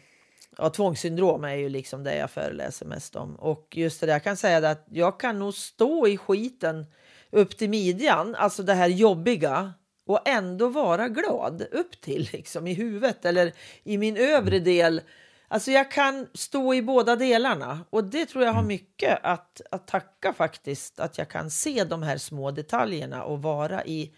ja, 0.57 0.69
tvångssyndrom 0.69 1.43
är 1.43 1.55
ju 1.55 1.69
liksom 1.69 2.03
det 2.03 2.15
jag 2.15 2.31
föreläser 2.31 2.85
mest 2.85 3.15
om. 3.15 3.35
Och 3.35 3.67
just 3.71 4.01
det, 4.01 4.07
jag 4.07 4.23
kan 4.23 4.37
säga 4.37 4.69
att 4.69 4.85
jag 4.89 5.19
kan 5.19 5.39
nog 5.39 5.53
stå 5.53 6.07
i 6.07 6.17
skiten 6.17 6.85
upp 7.29 7.57
till 7.57 7.69
midjan, 7.69 8.35
alltså 8.35 8.63
det 8.63 8.73
här 8.73 8.87
jobbiga 8.87 9.73
och 10.05 10.27
ändå 10.27 10.67
vara 10.67 11.07
glad 11.07 11.61
upp 11.71 12.01
till 12.01 12.29
liksom 12.33 12.67
i 12.67 12.73
huvudet 12.73 13.25
eller 13.25 13.53
i 13.83 13.97
min 13.97 14.17
övre 14.17 14.59
del. 14.59 15.01
Alltså 15.47 15.71
jag 15.71 15.91
kan 15.91 16.27
stå 16.33 16.73
i 16.73 16.81
båda 16.81 17.15
delarna 17.15 17.79
och 17.89 18.03
det 18.03 18.25
tror 18.25 18.43
jag 18.43 18.53
har 18.53 18.63
mycket 18.63 19.19
att, 19.23 19.61
att 19.71 19.87
tacka 19.87 20.33
faktiskt. 20.33 20.99
Att 20.99 21.17
jag 21.17 21.29
kan 21.29 21.51
se 21.51 21.83
de 21.83 22.03
här 22.03 22.17
små 22.17 22.51
detaljerna 22.51 23.23
och 23.23 23.41
vara 23.41 23.85
i, 23.85 24.13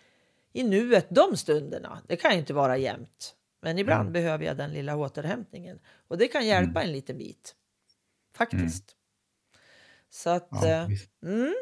i 0.54 0.64
nuet 0.64 1.08
de 1.10 1.38
stunderna. 1.38 2.02
Det 2.08 2.16
kan 2.16 2.32
ju 2.32 2.38
inte 2.38 2.54
vara 2.54 2.78
jämt. 2.78 3.36
Men 3.64 3.80
ibland 3.80 4.02
mm. 4.02 4.14
behöver 4.14 4.46
jag 4.46 4.58
den 4.58 4.72
lilla 4.72 4.96
återhämtningen. 4.96 5.80
Och 6.08 6.18
det 6.18 6.28
kan 6.28 6.46
hjälpa 6.46 6.80
mm. 6.80 6.88
en 6.88 6.92
liten 6.92 7.18
bit. 7.18 7.56
Faktiskt. 8.38 8.96
Mm. 8.96 9.00
Så 10.10 10.30
att... 10.30 10.50
Ja, 10.52 10.68
eh, 10.68 10.88
mm. 11.24 11.54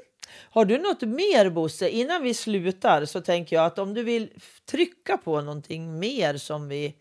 Har 0.50 0.66
du 0.66 0.78
något 0.78 1.02
mer 1.02 1.50
Bosse? 1.50 1.90
Innan 1.90 2.24
vi 2.24 2.34
slutar 2.34 3.06
så 3.06 3.22
tänker 3.22 3.56
jag 3.56 3.66
att 3.66 3.80
om 3.80 3.94
du 3.94 4.04
vill 4.04 4.34
trycka 4.66 5.18
på 5.18 5.42
någonting 5.42 6.00
mer 6.00 6.38
som 6.38 6.68
vi 6.68 6.96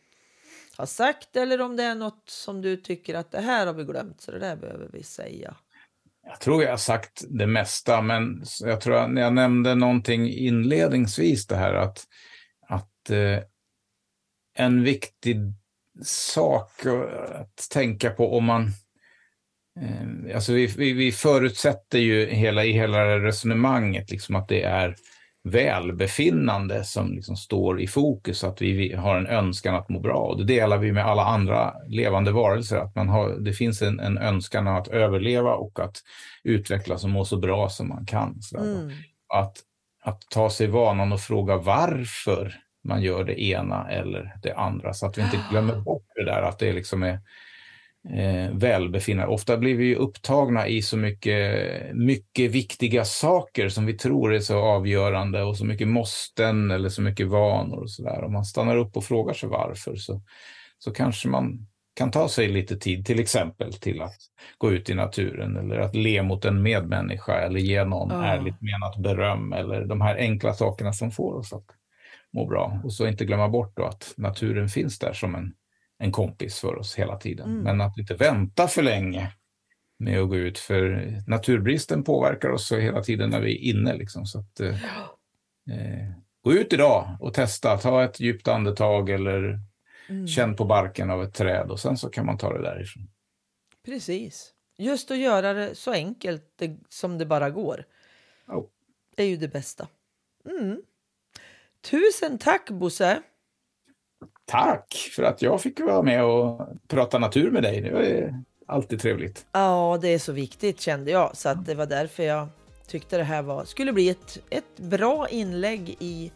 har 0.77 0.87
sagt 0.87 1.37
eller 1.37 1.61
om 1.61 1.77
det 1.77 1.83
är 1.83 1.95
något 1.95 2.25
som 2.27 2.63
du 2.63 2.77
tycker 2.77 3.15
att 3.15 3.31
det 3.31 3.41
här 3.41 3.67
har 3.67 3.75
vi 3.75 3.85
glömt 3.85 4.21
så 4.21 4.31
det 4.31 4.39
där 4.39 4.57
behöver 4.57 4.89
vi 4.93 5.03
säga. 5.03 5.57
Jag 6.23 6.41
tror 6.41 6.63
jag 6.63 6.71
har 6.71 6.77
sagt 6.77 7.25
det 7.29 7.47
mesta, 7.47 8.03
men 8.03 8.43
jag 8.61 8.81
tror 8.81 8.97
att 8.97 9.19
jag 9.19 9.33
nämnde 9.33 9.75
någonting 9.75 10.29
inledningsvis 10.29 11.47
det 11.47 11.57
här 11.57 11.75
att, 11.75 12.05
att 12.69 13.11
eh, 13.11 13.39
en 14.55 14.85
viktig 14.85 15.37
sak 16.05 16.71
att 17.35 17.71
tänka 17.71 18.11
på 18.11 18.37
om 18.37 18.45
man 18.45 18.71
eh, 19.81 20.35
Alltså 20.35 20.53
vi, 20.53 20.67
vi, 20.67 20.93
vi, 20.93 21.13
förutsätter 21.13 21.99
ju 21.99 22.27
hela, 22.27 22.65
i 22.65 22.73
hela 22.73 23.19
resonemanget 23.19 24.11
liksom 24.11 24.37
att 24.37 24.49
det 24.49 24.63
är 24.63 24.97
välbefinnande 25.45 26.85
som 26.85 27.15
liksom 27.15 27.37
står 27.37 27.81
i 27.81 27.87
fokus, 27.87 28.45
att 28.45 28.63
vi 28.63 28.95
har 28.95 29.17
en 29.17 29.27
önskan 29.27 29.75
att 29.75 29.89
må 29.89 30.01
bra. 30.01 30.19
Och 30.19 30.39
det 30.39 30.45
delar 30.45 30.79
vi 30.79 30.93
med 30.93 31.07
alla 31.07 31.25
andra 31.25 31.75
levande 31.89 32.33
varelser, 32.33 32.77
att 32.77 32.95
man 32.95 33.09
har, 33.09 33.31
det 33.31 33.53
finns 33.53 33.83
en, 33.83 34.01
en 34.01 34.19
önskan 34.19 34.69
att 34.69 34.89
överleva 34.89 35.55
och 35.55 35.81
att 35.81 35.97
utvecklas 36.45 37.05
och 37.05 37.11
må 37.11 37.25
så 37.25 37.37
bra 37.37 37.69
som 37.69 37.89
man 37.89 38.07
kan. 38.07 38.41
Mm. 38.59 38.91
Att, 39.35 39.57
att 40.03 40.23
ta 40.31 40.51
sig 40.51 40.67
vanan 40.67 41.13
och 41.13 41.21
fråga 41.21 41.57
varför 41.57 42.55
man 42.85 43.03
gör 43.03 43.25
det 43.25 43.43
ena 43.43 43.91
eller 43.91 44.37
det 44.43 44.55
andra, 44.55 44.95
så 44.95 45.07
att 45.07 45.19
vi 45.19 45.23
inte 45.23 45.41
glömmer 45.51 45.77
bort 45.77 46.07
det 46.15 46.25
där 46.25 46.43
att 46.43 46.59
det 46.59 46.73
liksom 46.73 47.03
är 47.03 47.21
eh, 48.09 48.51
välbefinnande. 48.53 49.33
Ofta 49.33 49.57
blir 49.57 49.75
vi 49.75 49.97
upptagna 49.97 50.69
i 50.69 50.83
så 50.83 50.97
mycket, 50.97 51.97
mycket 51.97 52.51
viktiga 52.51 53.05
saker 53.05 53.69
som 53.69 53.87
vi 53.87 53.93
tror 53.93 54.35
är 54.35 54.41
så 54.41 54.59
avgörande 54.59 55.43
och 55.43 55.57
så 55.57 55.65
mycket 55.65 55.89
måsten 55.89 56.71
eller 56.71 56.89
så 56.89 57.03
mycket 57.03 57.29
vanor 57.29 57.83
och 57.83 57.91
så 57.91 58.03
där. 58.03 58.25
Om 58.25 58.33
man 58.33 58.45
stannar 58.45 58.77
upp 58.77 58.97
och 58.97 59.05
frågar 59.05 59.35
sig 59.35 59.49
varför 59.49 59.97
så, 59.97 60.23
så 60.79 60.91
kanske 60.91 61.29
man 61.29 61.67
kan 61.95 62.11
ta 62.11 62.29
sig 62.29 62.49
lite 62.49 62.77
tid, 62.77 63.07
till 63.07 63.21
exempel 63.21 63.73
till 63.73 64.03
att 64.03 64.19
gå 64.59 64.73
ut 64.73 64.91
i 64.91 64.95
naturen 64.95 65.57
eller 65.57 65.79
att 65.79 65.95
le 65.95 66.23
mot 66.23 66.45
en 66.45 66.63
medmänniska 66.63 67.41
eller 67.41 67.61
ge 67.61 67.85
någon 67.85 68.11
ja. 68.11 68.25
ärligt 68.25 68.61
menat 68.61 68.97
beröm 68.97 69.53
eller 69.53 69.85
de 69.85 70.01
här 70.01 70.17
enkla 70.17 70.55
sakerna 70.55 70.93
som 70.93 71.11
får 71.11 71.35
oss 71.35 71.53
att 71.53 71.67
må 72.33 72.47
bra. 72.47 72.81
Och 72.85 72.93
så 72.93 73.07
inte 73.07 73.25
glömma 73.25 73.49
bort 73.49 73.77
då 73.77 73.85
att 73.85 74.15
naturen 74.17 74.69
finns 74.69 74.99
där 74.99 75.13
som 75.13 75.35
en 75.35 75.55
en 76.01 76.13
kompis 76.13 76.61
för 76.61 76.79
oss 76.79 76.95
hela 76.95 77.17
tiden. 77.17 77.51
Mm. 77.51 77.63
Men 77.63 77.81
att 77.81 77.99
inte 77.99 78.15
vänta 78.15 78.69
för 78.69 78.83
länge 78.83 79.33
med 79.99 80.21
att 80.21 80.29
gå 80.29 80.37
ut, 80.37 80.59
för 80.59 81.15
naturbristen 81.27 82.05
påverkar 82.05 82.49
oss 82.49 82.73
hela 82.73 83.03
tiden 83.03 83.31
när 83.31 83.41
vi 83.41 83.53
är 83.53 83.71
inne. 83.75 83.97
Liksom. 83.97 84.27
Så 84.27 84.39
att, 84.39 84.61
eh, 84.61 84.85
eh, 85.71 86.11
gå 86.43 86.53
ut 86.53 86.73
idag 86.73 87.17
och 87.21 87.35
testa, 87.35 87.79
ta 87.79 88.05
ett 88.05 88.21
djupt 88.21 88.49
andetag 88.49 89.11
eller 89.11 89.59
mm. 90.09 90.27
känn 90.27 90.57
på 90.57 90.65
barken 90.65 91.11
av 91.11 91.23
ett 91.23 91.35
träd 91.35 91.71
och 91.71 91.81
sen 91.81 91.97
så 91.97 92.11
kan 92.11 92.27
man 92.27 92.39
ta 92.39 92.53
det 92.53 92.63
därifrån. 92.63 93.11
Precis. 93.85 94.53
Just 94.79 95.11
att 95.11 95.19
göra 95.19 95.53
det 95.53 95.75
så 95.75 95.93
enkelt 95.93 96.63
som 96.89 97.19
det 97.19 97.27
bara 97.27 97.51
går. 97.51 97.85
Oh. 98.49 98.67
Det 99.17 99.23
är 99.23 99.29
ju 99.29 99.37
det 99.37 99.49
bästa. 99.49 99.89
Mm. 100.45 100.83
Tusen 101.83 102.39
tack 102.39 102.71
Bosse! 102.71 103.23
Tack 104.45 105.11
för 105.17 105.23
att 105.23 105.43
jag 105.43 105.61
fick 105.61 105.81
vara 105.81 106.03
med 106.03 106.25
och 106.25 106.69
prata 106.89 107.19
natur 107.19 107.51
med 107.51 107.63
dig. 107.63 107.81
Det 107.81 107.89
är 107.89 108.43
alltid 108.67 109.01
trevligt. 109.01 109.47
Ja, 109.53 109.99
det 110.03 110.09
är 110.09 110.19
så 110.19 110.33
viktigt 110.33 110.81
kände 110.81 111.11
jag, 111.11 111.37
så 111.37 111.49
att 111.49 111.67
det 111.67 111.75
var 111.75 111.87
därför 111.87 112.23
jag 112.23 112.49
tyckte 112.87 113.17
det 113.17 113.25
här 113.25 113.43
var, 113.43 113.65
skulle 113.65 113.93
bli 113.93 114.09
ett, 114.09 114.39
ett 114.51 114.77
bra 114.77 115.29
inlägg 115.29 115.97
i 115.99 116.33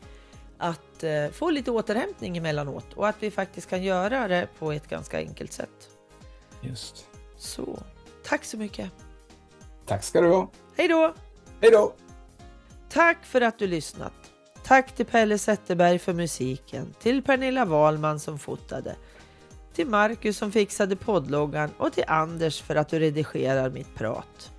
att 0.59 1.05
eh, 1.05 1.28
få 1.28 1.51
lite 1.51 1.70
återhämtning 1.70 2.36
emellanåt 2.36 2.92
och 2.95 3.09
att 3.09 3.16
vi 3.20 3.30
faktiskt 3.30 3.70
kan 3.70 3.82
göra 3.82 4.28
det 4.28 4.49
på 4.59 4.72
ett 4.72 4.88
ganska 4.88 5.18
enkelt 5.18 5.53
sätt. 5.53 5.90
Just. 6.61 7.07
Så, 7.36 7.78
tack 8.24 8.45
så 8.45 8.57
mycket. 8.57 8.90
Tack 9.86 10.05
ska 10.05 10.20
du 10.20 10.28
ha. 10.28 10.51
Hej 10.76 10.88
då! 10.88 11.14
Hej 11.61 11.70
då! 11.70 11.95
Tack 12.88 13.24
för 13.24 13.40
att 13.40 13.59
du 13.59 13.66
lyssnat. 13.66 14.24
Tack 14.66 14.92
till 14.92 15.06
Pelle 15.06 15.38
Zetterberg 15.38 15.98
för 15.98 16.12
musiken, 16.12 16.94
till 17.00 17.22
Pernilla 17.22 17.64
Wahlman 17.64 18.20
som 18.20 18.38
fotade, 18.38 18.96
till 19.74 19.86
Marcus 19.86 20.36
som 20.36 20.52
fixade 20.52 20.96
poddloggan 20.96 21.70
och 21.78 21.92
till 21.92 22.04
Anders 22.06 22.62
för 22.62 22.76
att 22.76 22.88
du 22.88 22.98
redigerar 22.98 23.70
mitt 23.70 23.94
prat. 23.94 24.50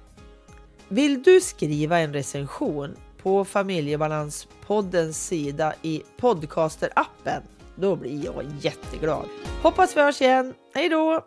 Vill 0.87 1.23
du 1.23 1.41
skriva 1.41 1.99
en 1.99 2.13
recension 2.13 2.95
på 3.21 3.45
Familjebalanspoddens 3.45 5.27
sida 5.27 5.73
i 5.81 6.03
Podcaster-appen? 6.17 7.41
Då 7.75 7.95
blir 7.95 8.25
jag 8.25 8.43
jätteglad. 8.61 9.25
Hoppas 9.61 9.97
vi 9.97 10.01
hörs 10.01 10.21
igen. 10.21 10.53
Hej 10.73 10.89
då! 10.89 11.25